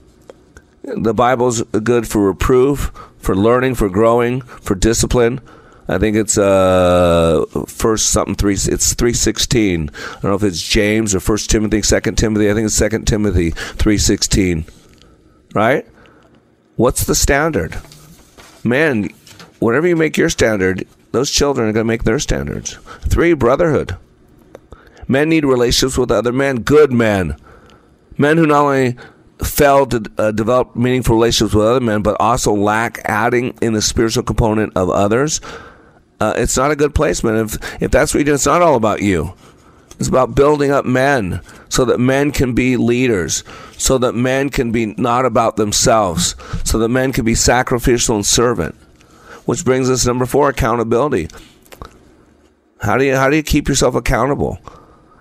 The 0.85 1.15
Bible's 1.15 1.63
good 1.63 2.07
for 2.07 2.27
reproof, 2.27 2.93
for 3.19 3.35
learning, 3.35 3.75
for 3.75 3.89
growing, 3.89 4.43
for 4.43 4.75
discipline. 4.75 5.41
I 5.89 5.99
think 5.99 6.17
it's 6.17 6.39
uh 6.39 7.45
first 7.67 8.11
something 8.11 8.35
three. 8.35 8.55
It's 8.55 8.95
three 8.95 9.13
sixteen. 9.15 9.91
I 9.95 10.13
don't 10.21 10.25
know 10.25 10.35
if 10.35 10.43
it's 10.43 10.63
James 10.63 11.15
or 11.15 11.21
First 11.21 11.51
Timothy, 11.51 11.83
Second 11.83 12.17
Timothy. 12.17 12.51
I 12.51 12.55
think 12.55 12.67
it's 12.67 12.75
Second 12.75 13.07
Timothy 13.07 13.51
three 13.51 13.99
sixteen. 13.99 14.65
Right? 15.55 15.87
What's 16.77 17.05
the 17.05 17.15
standard? 17.15 17.79
Man, 18.63 19.11
whatever 19.61 19.87
you 19.87 19.97
make 19.97 20.17
your 20.17 20.31
standard, 20.31 20.87
those 21.13 21.31
children 21.31 21.69
are 21.69 21.73
going 21.73 21.85
to 21.85 21.89
make 21.89 22.05
their 22.05 22.19
standards. 22.19 22.79
Three, 23.03 23.35
brotherhood. 23.35 23.97
Men 25.07 25.29
need 25.29 25.45
relationships 25.45 25.97
with 25.97 26.11
other 26.11 26.33
men, 26.33 26.61
good 26.61 26.93
men. 26.93 27.37
Men 28.17 28.39
who 28.39 28.47
not 28.47 28.65
only 28.65 28.97
fail 29.45 29.87
to 29.87 30.11
uh, 30.19 30.33
develop 30.33 30.75
meaningful 30.75 31.17
relationships 31.17 31.55
with 31.55 31.67
other 31.67 31.81
men, 31.81 32.03
but 32.03 32.17
also 32.21 32.53
lack 32.53 33.01
adding 33.05 33.57
in 33.61 33.73
the 33.73 33.83
spiritual 33.83 34.23
component 34.23 34.77
of 34.77 34.91
others. 34.91 35.41
Uh, 36.21 36.35
it's 36.37 36.57
not 36.57 36.71
a 36.71 36.77
good 36.77 36.95
placement. 36.95 37.55
If 37.55 37.83
if 37.83 37.91
that's 37.91 38.15
what 38.15 38.21
you 38.21 38.25
do, 38.25 38.35
it's 38.35 38.47
not 38.47 38.63
all 38.63 38.77
about 38.77 39.03
you. 39.03 39.35
It's 39.99 40.09
about 40.09 40.35
building 40.35 40.71
up 40.71 40.85
men 40.85 41.41
so 41.69 41.85
that 41.85 42.01
men 42.01 42.33
can 42.33 42.55
be 42.55 42.77
leaders, 42.77 43.45
so 43.77 43.99
that 43.99 44.15
men 44.15 44.49
can 44.49 44.73
be 44.73 44.87
not 44.87 45.25
about 45.25 45.57
themselves, 45.57 46.35
so 46.65 46.79
that 46.79 46.89
men 46.89 47.13
can 47.13 47.25
be 47.25 47.35
sacrificial 47.35 48.17
and 48.17 48.27
servant. 48.27 48.75
Which 49.45 49.65
brings 49.65 49.91
us 49.91 50.07
number 50.07 50.27
four: 50.27 50.49
accountability. 50.49 51.29
How 52.81 52.97
do 52.97 53.05
you 53.05 53.17
how 53.17 53.31
do 53.31 53.37
you 53.37 53.43
keep 53.43 53.69
yourself 53.69 53.95
accountable? 53.95 54.59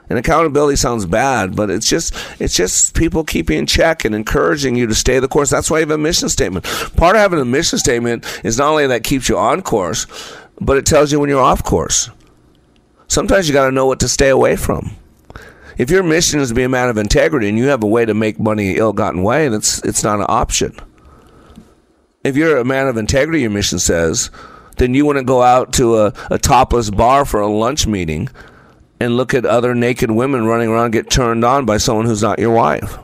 And 0.10 0.20
accountability 0.20 0.76
sounds 0.76 1.06
bad, 1.06 1.56
but 1.56 1.70
it's 1.70 1.88
just 1.88 2.14
it's 2.40 2.54
just 2.54 2.94
people 2.94 3.24
keeping 3.24 3.56
you 3.56 3.60
in 3.62 3.66
check 3.66 4.06
and 4.06 4.14
encouraging 4.14 4.76
you 4.76 4.86
to 4.88 4.96
stay 4.96 5.20
the 5.20 5.28
course. 5.28 5.50
That's 5.50 5.72
why 5.72 5.78
you 5.78 5.86
have 5.88 5.92
a 5.92 5.98
mission 5.98 6.30
statement. 6.30 6.66
Part 6.98 7.16
of 7.16 7.22
having 7.22 7.40
a 7.40 7.46
mission 7.46 7.80
statement 7.80 8.26
is 8.44 8.58
not 8.58 8.70
only 8.70 8.88
that 8.88 9.04
keeps 9.04 9.30
you 9.30 9.38
on 9.38 9.62
course, 9.62 10.06
but 10.60 10.78
it 10.78 10.86
tells 10.86 11.12
you 11.12 11.20
when 11.20 11.30
you're 11.30 11.42
off 11.42 11.64
course. 11.64 12.10
Sometimes 13.08 13.48
you 13.48 13.54
got 13.54 13.66
to 13.66 13.72
know 13.72 13.86
what 13.86 14.00
to 14.02 14.10
stay 14.10 14.30
away 14.30 14.56
from. 14.56 14.92
If 15.78 15.90
your 15.90 16.04
mission 16.04 16.40
is 16.40 16.50
to 16.50 16.56
be 16.56 16.64
a 16.64 16.70
man 16.70 16.90
of 16.90 16.98
integrity 16.98 17.50
and 17.50 17.58
you 17.58 17.66
have 17.68 17.84
a 17.84 17.88
way 17.88 18.06
to 18.06 18.14
make 18.14 18.40
money 18.40 18.76
ill-gotten 18.76 19.24
way, 19.24 19.50
that's 19.50 19.80
it's 19.84 20.04
not 20.04 20.20
an 20.20 20.26
option. 20.30 20.76
If 22.24 22.38
you're 22.38 22.58
a 22.58 22.66
man 22.66 22.88
of 22.88 22.98
integrity, 22.98 23.42
your 23.42 23.50
mission 23.50 23.80
says, 23.80 24.30
then 24.78 24.94
you 24.94 25.06
wouldn't 25.06 25.28
go 25.28 25.42
out 25.42 25.74
to 25.74 25.98
a, 25.98 26.14
a 26.30 26.38
topless 26.38 26.90
bar 26.90 27.26
for 27.26 27.40
a 27.40 27.48
lunch 27.48 27.88
meeting 27.88 28.30
and 29.04 29.18
look 29.18 29.34
at 29.34 29.46
other 29.46 29.76
naked 29.76 30.10
women 30.10 30.46
running 30.46 30.70
around 30.70 30.92
get 30.92 31.10
turned 31.10 31.44
on 31.44 31.66
by 31.66 31.78
someone 31.78 32.06
who's 32.06 32.22
not 32.22 32.40
your 32.40 32.56
wife. 32.56 32.98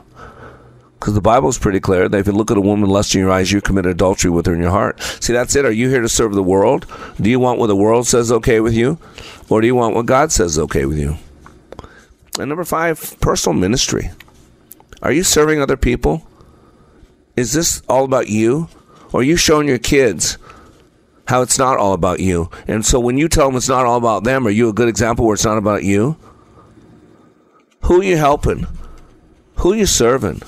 Because 0.98 1.14
the 1.14 1.20
Bible's 1.20 1.58
pretty 1.58 1.80
clear 1.80 2.08
that 2.08 2.18
if 2.18 2.26
you 2.26 2.32
look 2.32 2.50
at 2.50 2.56
a 2.56 2.62
woman 2.62 2.88
lust 2.88 3.14
in 3.14 3.20
your 3.20 3.30
eyes, 3.30 3.52
you 3.52 3.60
commit 3.60 3.86
adultery 3.86 4.30
with 4.30 4.46
her 4.46 4.54
in 4.54 4.60
your 4.60 4.70
heart. 4.70 5.00
See, 5.20 5.32
that's 5.32 5.54
it. 5.56 5.64
Are 5.64 5.70
you 5.70 5.88
here 5.88 6.00
to 6.00 6.08
serve 6.08 6.34
the 6.34 6.42
world? 6.42 6.86
Do 7.20 7.30
you 7.30 7.38
want 7.38 7.58
what 7.58 7.68
the 7.68 7.76
world 7.76 8.06
says 8.06 8.32
okay 8.32 8.60
with 8.60 8.74
you? 8.74 8.98
Or 9.48 9.60
do 9.60 9.66
you 9.66 9.74
want 9.74 9.94
what 9.94 10.06
God 10.06 10.32
says 10.32 10.58
okay 10.58 10.86
with 10.86 10.98
you? 10.98 11.16
And 12.38 12.48
number 12.48 12.64
five, 12.64 13.16
personal 13.20 13.58
ministry. 13.58 14.10
Are 15.02 15.12
you 15.12 15.22
serving 15.22 15.60
other 15.60 15.76
people? 15.76 16.26
Is 17.36 17.52
this 17.52 17.82
all 17.88 18.04
about 18.04 18.28
you? 18.28 18.68
Or 19.12 19.20
are 19.20 19.24
you 19.24 19.36
showing 19.36 19.68
your 19.68 19.78
kids 19.78 20.38
how 21.26 21.42
it's 21.42 21.58
not 21.58 21.78
all 21.78 21.92
about 21.92 22.20
you. 22.20 22.50
And 22.66 22.84
so 22.84 22.98
when 22.98 23.18
you 23.18 23.28
tell 23.28 23.48
them 23.48 23.56
it's 23.56 23.68
not 23.68 23.86
all 23.86 23.98
about 23.98 24.24
them, 24.24 24.46
are 24.46 24.50
you 24.50 24.68
a 24.68 24.72
good 24.72 24.88
example 24.88 25.26
where 25.26 25.34
it's 25.34 25.44
not 25.44 25.58
about 25.58 25.84
you? 25.84 26.16
Who 27.82 28.00
are 28.00 28.04
you 28.04 28.16
helping? 28.16 28.66
Who 29.56 29.72
are 29.72 29.76
you 29.76 29.86
serving? 29.86 30.42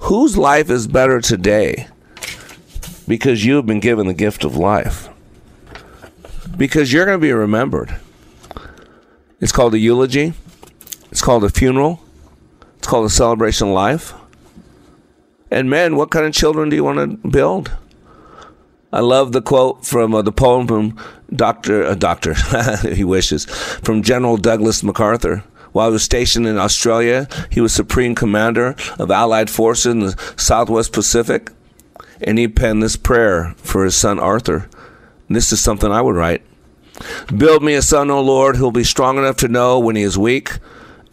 Whose 0.00 0.36
life 0.36 0.68
is 0.70 0.86
better 0.86 1.20
today 1.20 1.88
because 3.08 3.44
you 3.44 3.56
have 3.56 3.66
been 3.66 3.80
given 3.80 4.06
the 4.06 4.14
gift 4.14 4.44
of 4.44 4.56
life? 4.56 5.08
Because 6.56 6.92
you're 6.92 7.06
going 7.06 7.18
to 7.18 7.22
be 7.22 7.32
remembered. 7.32 7.96
It's 9.40 9.52
called 9.52 9.74
a 9.74 9.78
eulogy. 9.78 10.34
It's 11.10 11.22
called 11.22 11.44
a 11.44 11.50
funeral. 11.50 12.00
It's 12.78 12.86
called 12.86 13.06
a 13.06 13.10
celebration 13.10 13.68
of 13.68 13.74
life. 13.74 14.12
And 15.50 15.70
men, 15.70 15.96
what 15.96 16.10
kind 16.10 16.26
of 16.26 16.32
children 16.32 16.68
do 16.68 16.76
you 16.76 16.84
want 16.84 17.22
to 17.22 17.28
build? 17.28 17.70
I 18.94 19.00
love 19.00 19.32
the 19.32 19.42
quote 19.42 19.84
from 19.84 20.14
uh, 20.14 20.22
the 20.22 20.30
poem 20.30 20.68
from 20.68 20.96
Doctor 21.34 21.82
uh, 21.82 21.96
Doctor 21.96 22.34
he 22.94 23.02
wishes 23.02 23.44
from 23.44 24.04
General 24.04 24.36
Douglas 24.36 24.84
MacArthur. 24.84 25.42
While 25.72 25.88
he 25.88 25.94
was 25.94 26.04
stationed 26.04 26.46
in 26.46 26.58
Australia, 26.58 27.26
he 27.50 27.60
was 27.60 27.74
supreme 27.74 28.14
commander 28.14 28.76
of 28.96 29.10
Allied 29.10 29.50
forces 29.50 29.86
in 29.86 29.98
the 29.98 30.34
Southwest 30.36 30.92
Pacific, 30.92 31.50
and 32.20 32.38
he 32.38 32.46
penned 32.46 32.84
this 32.84 32.94
prayer 32.94 33.54
for 33.56 33.84
his 33.84 33.96
son 33.96 34.20
Arthur. 34.20 34.68
And 35.26 35.36
this 35.36 35.50
is 35.50 35.60
something 35.60 35.90
I 35.90 36.00
would 36.00 36.14
write. 36.14 36.42
Build 37.36 37.64
me 37.64 37.74
a 37.74 37.82
son, 37.82 38.12
O 38.12 38.20
Lord, 38.20 38.54
who'll 38.54 38.70
be 38.70 38.84
strong 38.84 39.18
enough 39.18 39.38
to 39.38 39.48
know 39.48 39.80
when 39.80 39.96
he 39.96 40.02
is 40.02 40.16
weak 40.16 40.52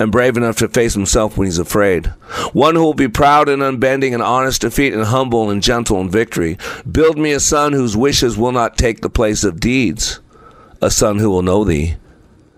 and 0.02 0.12
brave 0.12 0.36
enough 0.36 0.58
to 0.58 0.68
face 0.68 0.94
himself 0.94 1.38
when 1.38 1.46
he's 1.46 1.60
afraid. 1.60 2.08
One 2.54 2.76
who 2.76 2.84
will 2.84 2.94
be 2.94 3.08
proud 3.08 3.48
and 3.48 3.62
unbending 3.62 4.14
and 4.14 4.24
honest 4.24 4.62
defeat 4.62 4.94
and 4.94 5.06
humble 5.06 5.50
and 5.50 5.62
gentle 5.62 6.02
in 6.02 6.10
victory. 6.10 6.58
Build 6.90 7.18
me 7.18 7.32
a 7.32 7.40
son 7.40 7.74
whose 7.74 7.96
wishes 7.96 8.38
will 8.38 8.52
not 8.52 8.78
take 8.78 9.02
the 9.02 9.10
place 9.10 9.44
of 9.44 9.60
deeds. 9.60 10.20
A 10.82 10.92
son 10.92 11.20
who 11.20 11.30
will 11.30 11.44
know 11.44 11.64
thee. 11.64 11.96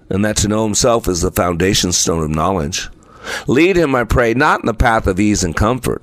And 0.10 0.24
that 0.24 0.38
to 0.38 0.48
know 0.48 0.64
himself 0.64 1.08
is 1.08 1.22
the 1.22 1.32
foundation 1.32 1.92
stone 1.92 2.24
of 2.24 2.30
knowledge. 2.30 2.90
Lead 3.48 3.76
him, 3.76 3.94
I 3.96 4.04
pray, 4.04 4.34
not 4.34 4.62
in 4.62 4.66
the 4.66 4.74
path 4.74 5.08
of 5.08 5.20
ease 5.20 5.44
and 5.44 5.56
comfort, 5.56 6.02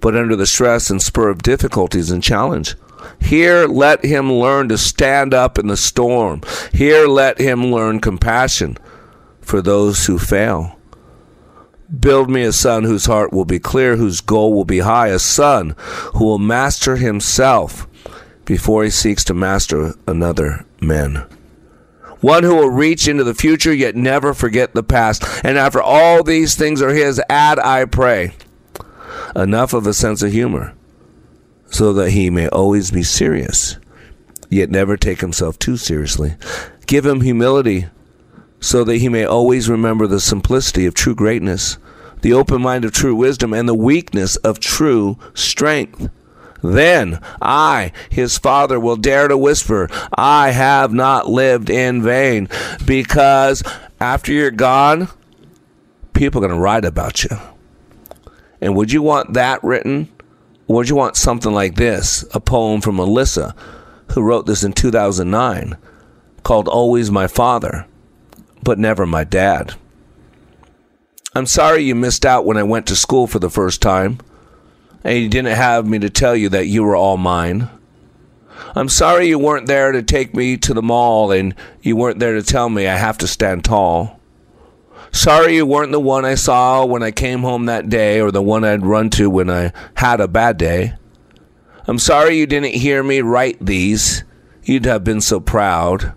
but 0.00 0.16
under 0.16 0.36
the 0.36 0.46
stress 0.46 0.90
and 0.90 1.02
spur 1.02 1.28
of 1.28 1.42
difficulties 1.42 2.10
and 2.10 2.22
challenge. 2.22 2.76
Here, 3.20 3.66
let 3.66 4.04
him 4.04 4.32
learn 4.32 4.68
to 4.70 4.78
stand 4.78 5.34
up 5.34 5.58
in 5.58 5.66
the 5.66 5.76
storm. 5.76 6.40
Here, 6.72 7.06
let 7.06 7.38
him 7.38 7.66
learn 7.66 8.00
compassion 8.00 8.78
for 9.44 9.62
those 9.62 10.06
who 10.06 10.18
fail. 10.18 10.78
Build 12.00 12.30
me 12.30 12.42
a 12.42 12.52
son 12.52 12.84
whose 12.84 13.06
heart 13.06 13.32
will 13.32 13.44
be 13.44 13.58
clear, 13.58 13.96
whose 13.96 14.20
goal 14.20 14.52
will 14.54 14.64
be 14.64 14.80
high, 14.80 15.08
a 15.08 15.18
son 15.18 15.74
who 16.14 16.24
will 16.24 16.38
master 16.38 16.96
himself 16.96 17.86
before 18.44 18.84
he 18.84 18.90
seeks 18.90 19.22
to 19.24 19.34
master 19.34 19.94
another 20.06 20.64
man. 20.80 21.26
one 22.20 22.42
who 22.42 22.54
will 22.54 22.70
reach 22.70 23.06
into 23.06 23.22
the 23.22 23.34
future 23.34 23.72
yet 23.72 23.94
never 23.94 24.32
forget 24.32 24.72
the 24.72 24.82
past. 24.82 25.22
And 25.44 25.58
after 25.58 25.80
all 25.82 26.22
these 26.22 26.54
things 26.54 26.80
are 26.80 26.94
his, 26.94 27.20
add, 27.28 27.58
I 27.58 27.84
pray, 27.84 28.32
enough 29.36 29.74
of 29.74 29.86
a 29.86 29.92
sense 29.92 30.22
of 30.22 30.32
humor 30.32 30.74
so 31.66 31.92
that 31.92 32.10
he 32.10 32.30
may 32.30 32.48
always 32.48 32.90
be 32.90 33.02
serious, 33.02 33.76
yet 34.48 34.70
never 34.70 34.96
take 34.96 35.20
himself 35.20 35.58
too 35.58 35.76
seriously. 35.76 36.34
Give 36.86 37.04
him 37.04 37.20
humility 37.20 37.86
so 38.64 38.82
that 38.82 38.96
he 38.96 39.10
may 39.10 39.26
always 39.26 39.68
remember 39.68 40.06
the 40.06 40.18
simplicity 40.18 40.86
of 40.86 40.94
true 40.94 41.14
greatness, 41.14 41.76
the 42.22 42.32
open 42.32 42.62
mind 42.62 42.82
of 42.82 42.92
true 42.92 43.14
wisdom, 43.14 43.52
and 43.52 43.68
the 43.68 43.74
weakness 43.74 44.36
of 44.36 44.58
true 44.58 45.18
strength. 45.34 46.08
Then 46.62 47.20
I, 47.42 47.92
his 48.08 48.38
father, 48.38 48.80
will 48.80 48.96
dare 48.96 49.28
to 49.28 49.36
whisper, 49.36 49.90
I 50.14 50.52
have 50.52 50.94
not 50.94 51.28
lived 51.28 51.68
in 51.68 52.02
vain. 52.02 52.48
Because 52.86 53.62
after 54.00 54.32
you're 54.32 54.50
gone, 54.50 55.08
people 56.14 56.42
are 56.42 56.48
going 56.48 56.58
to 56.58 56.64
write 56.64 56.86
about 56.86 57.22
you. 57.22 57.36
And 58.62 58.74
would 58.74 58.92
you 58.92 59.02
want 59.02 59.34
that 59.34 59.62
written? 59.62 60.10
Would 60.68 60.88
you 60.88 60.96
want 60.96 61.16
something 61.16 61.52
like 61.52 61.74
this? 61.74 62.24
A 62.32 62.40
poem 62.40 62.80
from 62.80 62.96
Melissa, 62.96 63.54
who 64.12 64.22
wrote 64.22 64.46
this 64.46 64.64
in 64.64 64.72
2009, 64.72 65.76
called 66.42 66.66
Always 66.66 67.10
My 67.10 67.26
Father, 67.26 67.86
but 68.64 68.78
Never 68.78 69.06
My 69.06 69.24
Dad. 69.24 69.74
I'm 71.34 71.46
sorry 71.46 71.82
you 71.82 71.94
missed 71.94 72.24
out 72.24 72.46
when 72.46 72.56
I 72.56 72.62
went 72.62 72.86
to 72.86 72.96
school 72.96 73.26
for 73.26 73.38
the 73.38 73.50
first 73.50 73.82
time 73.82 74.18
and 75.04 75.18
you 75.18 75.28
didn't 75.28 75.56
have 75.56 75.86
me 75.86 75.98
to 75.98 76.08
tell 76.08 76.34
you 76.34 76.48
that 76.48 76.66
you 76.66 76.82
were 76.82 76.96
all 76.96 77.16
mine. 77.16 77.68
I'm 78.74 78.88
sorry 78.88 79.28
you 79.28 79.38
weren't 79.38 79.66
there 79.66 79.92
to 79.92 80.02
take 80.02 80.34
me 80.34 80.56
to 80.58 80.72
the 80.72 80.82
mall 80.82 81.30
and 81.30 81.54
you 81.82 81.96
weren't 81.96 82.18
there 82.18 82.34
to 82.34 82.42
tell 82.42 82.68
me 82.68 82.86
I 82.86 82.96
have 82.96 83.18
to 83.18 83.26
stand 83.26 83.64
tall. 83.64 84.18
Sorry 85.12 85.56
you 85.56 85.66
weren't 85.66 85.92
the 85.92 86.00
one 86.00 86.24
I 86.24 86.34
saw 86.34 86.84
when 86.84 87.02
I 87.02 87.10
came 87.10 87.40
home 87.40 87.66
that 87.66 87.88
day 87.88 88.20
or 88.20 88.30
the 88.30 88.42
one 88.42 88.64
I'd 88.64 88.86
run 88.86 89.10
to 89.10 89.30
when 89.30 89.50
I 89.50 89.72
had 89.94 90.20
a 90.20 90.26
bad 90.26 90.56
day. 90.56 90.94
I'm 91.86 91.98
sorry 91.98 92.38
you 92.38 92.46
didn't 92.46 92.74
hear 92.74 93.02
me 93.02 93.20
write 93.20 93.64
these. 93.64 94.24
You'd 94.64 94.86
have 94.86 95.04
been 95.04 95.20
so 95.20 95.38
proud. 95.38 96.14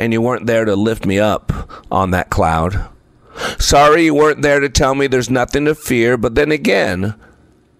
And 0.00 0.14
you 0.14 0.22
weren't 0.22 0.46
there 0.46 0.64
to 0.64 0.74
lift 0.76 1.04
me 1.04 1.18
up 1.18 1.52
on 1.90 2.10
that 2.12 2.30
cloud. 2.30 2.88
Sorry 3.58 4.06
you 4.06 4.14
weren't 4.14 4.40
there 4.40 4.58
to 4.58 4.70
tell 4.70 4.94
me 4.94 5.06
there's 5.06 5.28
nothing 5.28 5.66
to 5.66 5.74
fear, 5.74 6.16
but 6.16 6.34
then 6.34 6.50
again, 6.50 7.14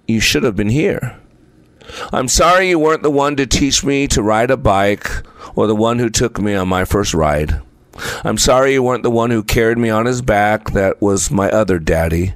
you 0.07 0.21
should 0.21 0.43
have 0.43 0.55
been 0.55 0.68
here. 0.68 1.18
I'm 2.12 2.29
sorry 2.29 2.68
you 2.68 2.79
weren't 2.79 3.03
the 3.03 3.11
one 3.11 3.37
to 3.37 3.47
teach 3.47 3.83
me 3.83 4.07
to 4.09 4.23
ride 4.23 4.51
a 4.51 4.59
bike 4.59 5.11
or 5.55 5.66
the 5.66 5.75
one 5.75 5.99
who 5.99 6.11
took 6.11 6.39
me 6.39 6.55
on 6.55 6.68
my 6.68 6.85
first 6.85 7.14
ride. 7.14 7.62
I'm 8.23 8.37
sorry 8.37 8.75
you 8.75 8.83
weren't 8.83 9.03
the 9.03 9.11
one 9.11 9.31
who 9.31 9.43
carried 9.43 9.79
me 9.79 9.89
on 9.89 10.05
his 10.05 10.21
back. 10.21 10.73
That 10.73 11.01
was 11.01 11.31
my 11.31 11.49
other 11.49 11.79
daddy, 11.79 12.35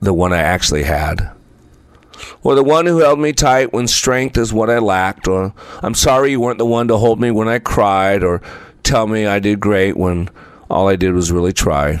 the 0.00 0.14
one 0.14 0.32
I 0.32 0.40
actually 0.40 0.84
had. 0.84 1.30
Or 2.42 2.54
the 2.54 2.64
one 2.64 2.86
who 2.86 3.00
held 3.00 3.20
me 3.20 3.34
tight 3.34 3.74
when 3.74 3.86
strength 3.86 4.38
is 4.38 4.50
what 4.50 4.70
I 4.70 4.78
lacked. 4.78 5.28
Or 5.28 5.52
I'm 5.82 5.94
sorry 5.94 6.30
you 6.30 6.40
weren't 6.40 6.58
the 6.58 6.64
one 6.64 6.88
to 6.88 6.96
hold 6.96 7.20
me 7.20 7.30
when 7.30 7.48
I 7.48 7.58
cried 7.58 8.22
or 8.22 8.40
tell 8.88 9.06
me 9.06 9.26
I 9.26 9.38
did 9.38 9.60
great 9.60 9.98
when 9.98 10.30
all 10.70 10.88
I 10.88 10.96
did 10.96 11.12
was 11.12 11.30
really 11.30 11.52
try. 11.52 12.00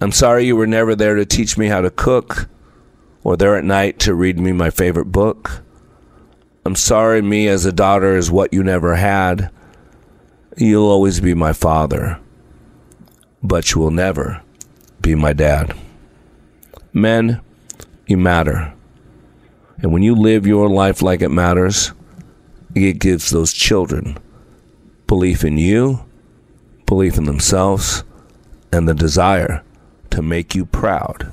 I'm 0.00 0.12
sorry 0.12 0.46
you 0.46 0.54
were 0.54 0.68
never 0.68 0.94
there 0.94 1.16
to 1.16 1.26
teach 1.26 1.58
me 1.58 1.66
how 1.66 1.80
to 1.80 1.90
cook 1.90 2.48
or 3.24 3.36
there 3.36 3.56
at 3.56 3.64
night 3.64 3.98
to 4.00 4.14
read 4.14 4.38
me 4.38 4.52
my 4.52 4.70
favorite 4.70 5.06
book. 5.06 5.62
I'm 6.64 6.76
sorry, 6.76 7.22
me 7.22 7.48
as 7.48 7.64
a 7.64 7.72
daughter 7.72 8.16
is 8.16 8.30
what 8.30 8.52
you 8.52 8.62
never 8.62 8.94
had. 8.94 9.50
You'll 10.56 10.88
always 10.88 11.18
be 11.18 11.34
my 11.34 11.52
father, 11.52 12.20
but 13.42 13.72
you 13.72 13.80
will 13.80 13.90
never 13.90 14.42
be 15.00 15.16
my 15.16 15.32
dad. 15.32 15.74
Men, 16.92 17.40
you 18.06 18.16
matter. 18.16 18.72
And 19.78 19.92
when 19.92 20.02
you 20.02 20.14
live 20.14 20.46
your 20.46 20.68
life 20.68 21.02
like 21.02 21.20
it 21.20 21.30
matters, 21.30 21.90
it 22.76 23.00
gives 23.00 23.30
those 23.30 23.52
children 23.52 24.18
belief 25.12 25.44
in 25.44 25.58
you, 25.58 26.02
belief 26.86 27.18
in 27.18 27.24
themselves, 27.24 28.02
and 28.72 28.88
the 28.88 28.94
desire 28.94 29.62
to 30.08 30.22
make 30.22 30.54
you 30.54 30.64
proud. 30.64 31.30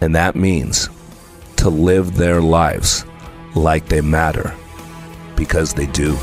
And 0.00 0.14
that 0.14 0.34
means 0.34 0.88
to 1.56 1.68
live 1.68 2.16
their 2.16 2.40
lives 2.40 3.04
like 3.54 3.90
they 3.90 4.00
matter 4.00 4.54
because 5.36 5.74
they 5.74 5.84
do. 5.88 6.16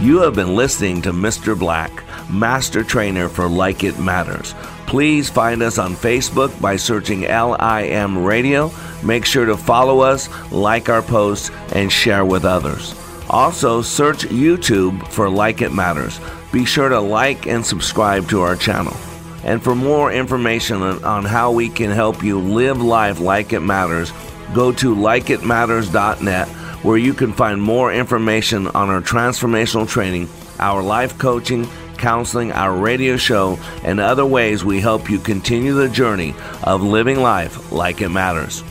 You 0.00 0.22
have 0.22 0.34
been 0.34 0.56
listening 0.56 1.02
to 1.02 1.12
Mr. 1.12 1.56
Black, 1.58 1.92
Master 2.30 2.82
Trainer 2.82 3.28
for 3.28 3.46
Like 3.46 3.84
It 3.84 3.98
Matters. 3.98 4.54
Please 4.86 5.28
find 5.28 5.62
us 5.62 5.76
on 5.76 5.96
Facebook 5.96 6.58
by 6.62 6.76
searching 6.76 7.20
LIM 7.20 8.24
Radio. 8.24 8.72
Make 9.04 9.26
sure 9.26 9.44
to 9.44 9.56
follow 9.58 10.00
us, 10.00 10.30
like 10.50 10.88
our 10.88 11.02
posts, 11.02 11.50
and 11.74 11.92
share 11.92 12.24
with 12.24 12.46
others. 12.46 12.94
Also, 13.30 13.82
search 13.82 14.24
YouTube 14.24 15.06
for 15.08 15.28
Like 15.28 15.60
It 15.60 15.72
Matters. 15.72 16.20
Be 16.52 16.64
sure 16.64 16.88
to 16.88 17.00
like 17.00 17.46
and 17.46 17.64
subscribe 17.64 18.28
to 18.30 18.40
our 18.40 18.56
channel. 18.56 18.96
And 19.44 19.62
for 19.62 19.74
more 19.74 20.12
information 20.12 20.82
on 20.82 21.24
how 21.24 21.52
we 21.52 21.68
can 21.68 21.90
help 21.90 22.22
you 22.22 22.38
live 22.38 22.80
life 22.80 23.20
like 23.20 23.52
it 23.52 23.60
matters, 23.60 24.12
go 24.54 24.72
to 24.72 24.94
likeitmatters.net 24.94 26.48
where 26.82 26.96
you 26.96 27.12
can 27.12 27.32
find 27.32 27.60
more 27.60 27.92
information 27.92 28.68
on 28.68 28.88
our 28.88 29.02
transformational 29.02 29.88
training, 29.88 30.28
our 30.58 30.82
life 30.82 31.18
coaching, 31.18 31.66
counseling, 31.96 32.52
our 32.52 32.76
radio 32.76 33.16
show, 33.16 33.58
and 33.82 33.98
other 33.98 34.24
ways 34.24 34.64
we 34.64 34.80
help 34.80 35.10
you 35.10 35.18
continue 35.18 35.74
the 35.74 35.88
journey 35.88 36.34
of 36.62 36.82
living 36.82 37.20
life 37.20 37.72
like 37.72 38.00
it 38.00 38.08
matters. 38.08 38.62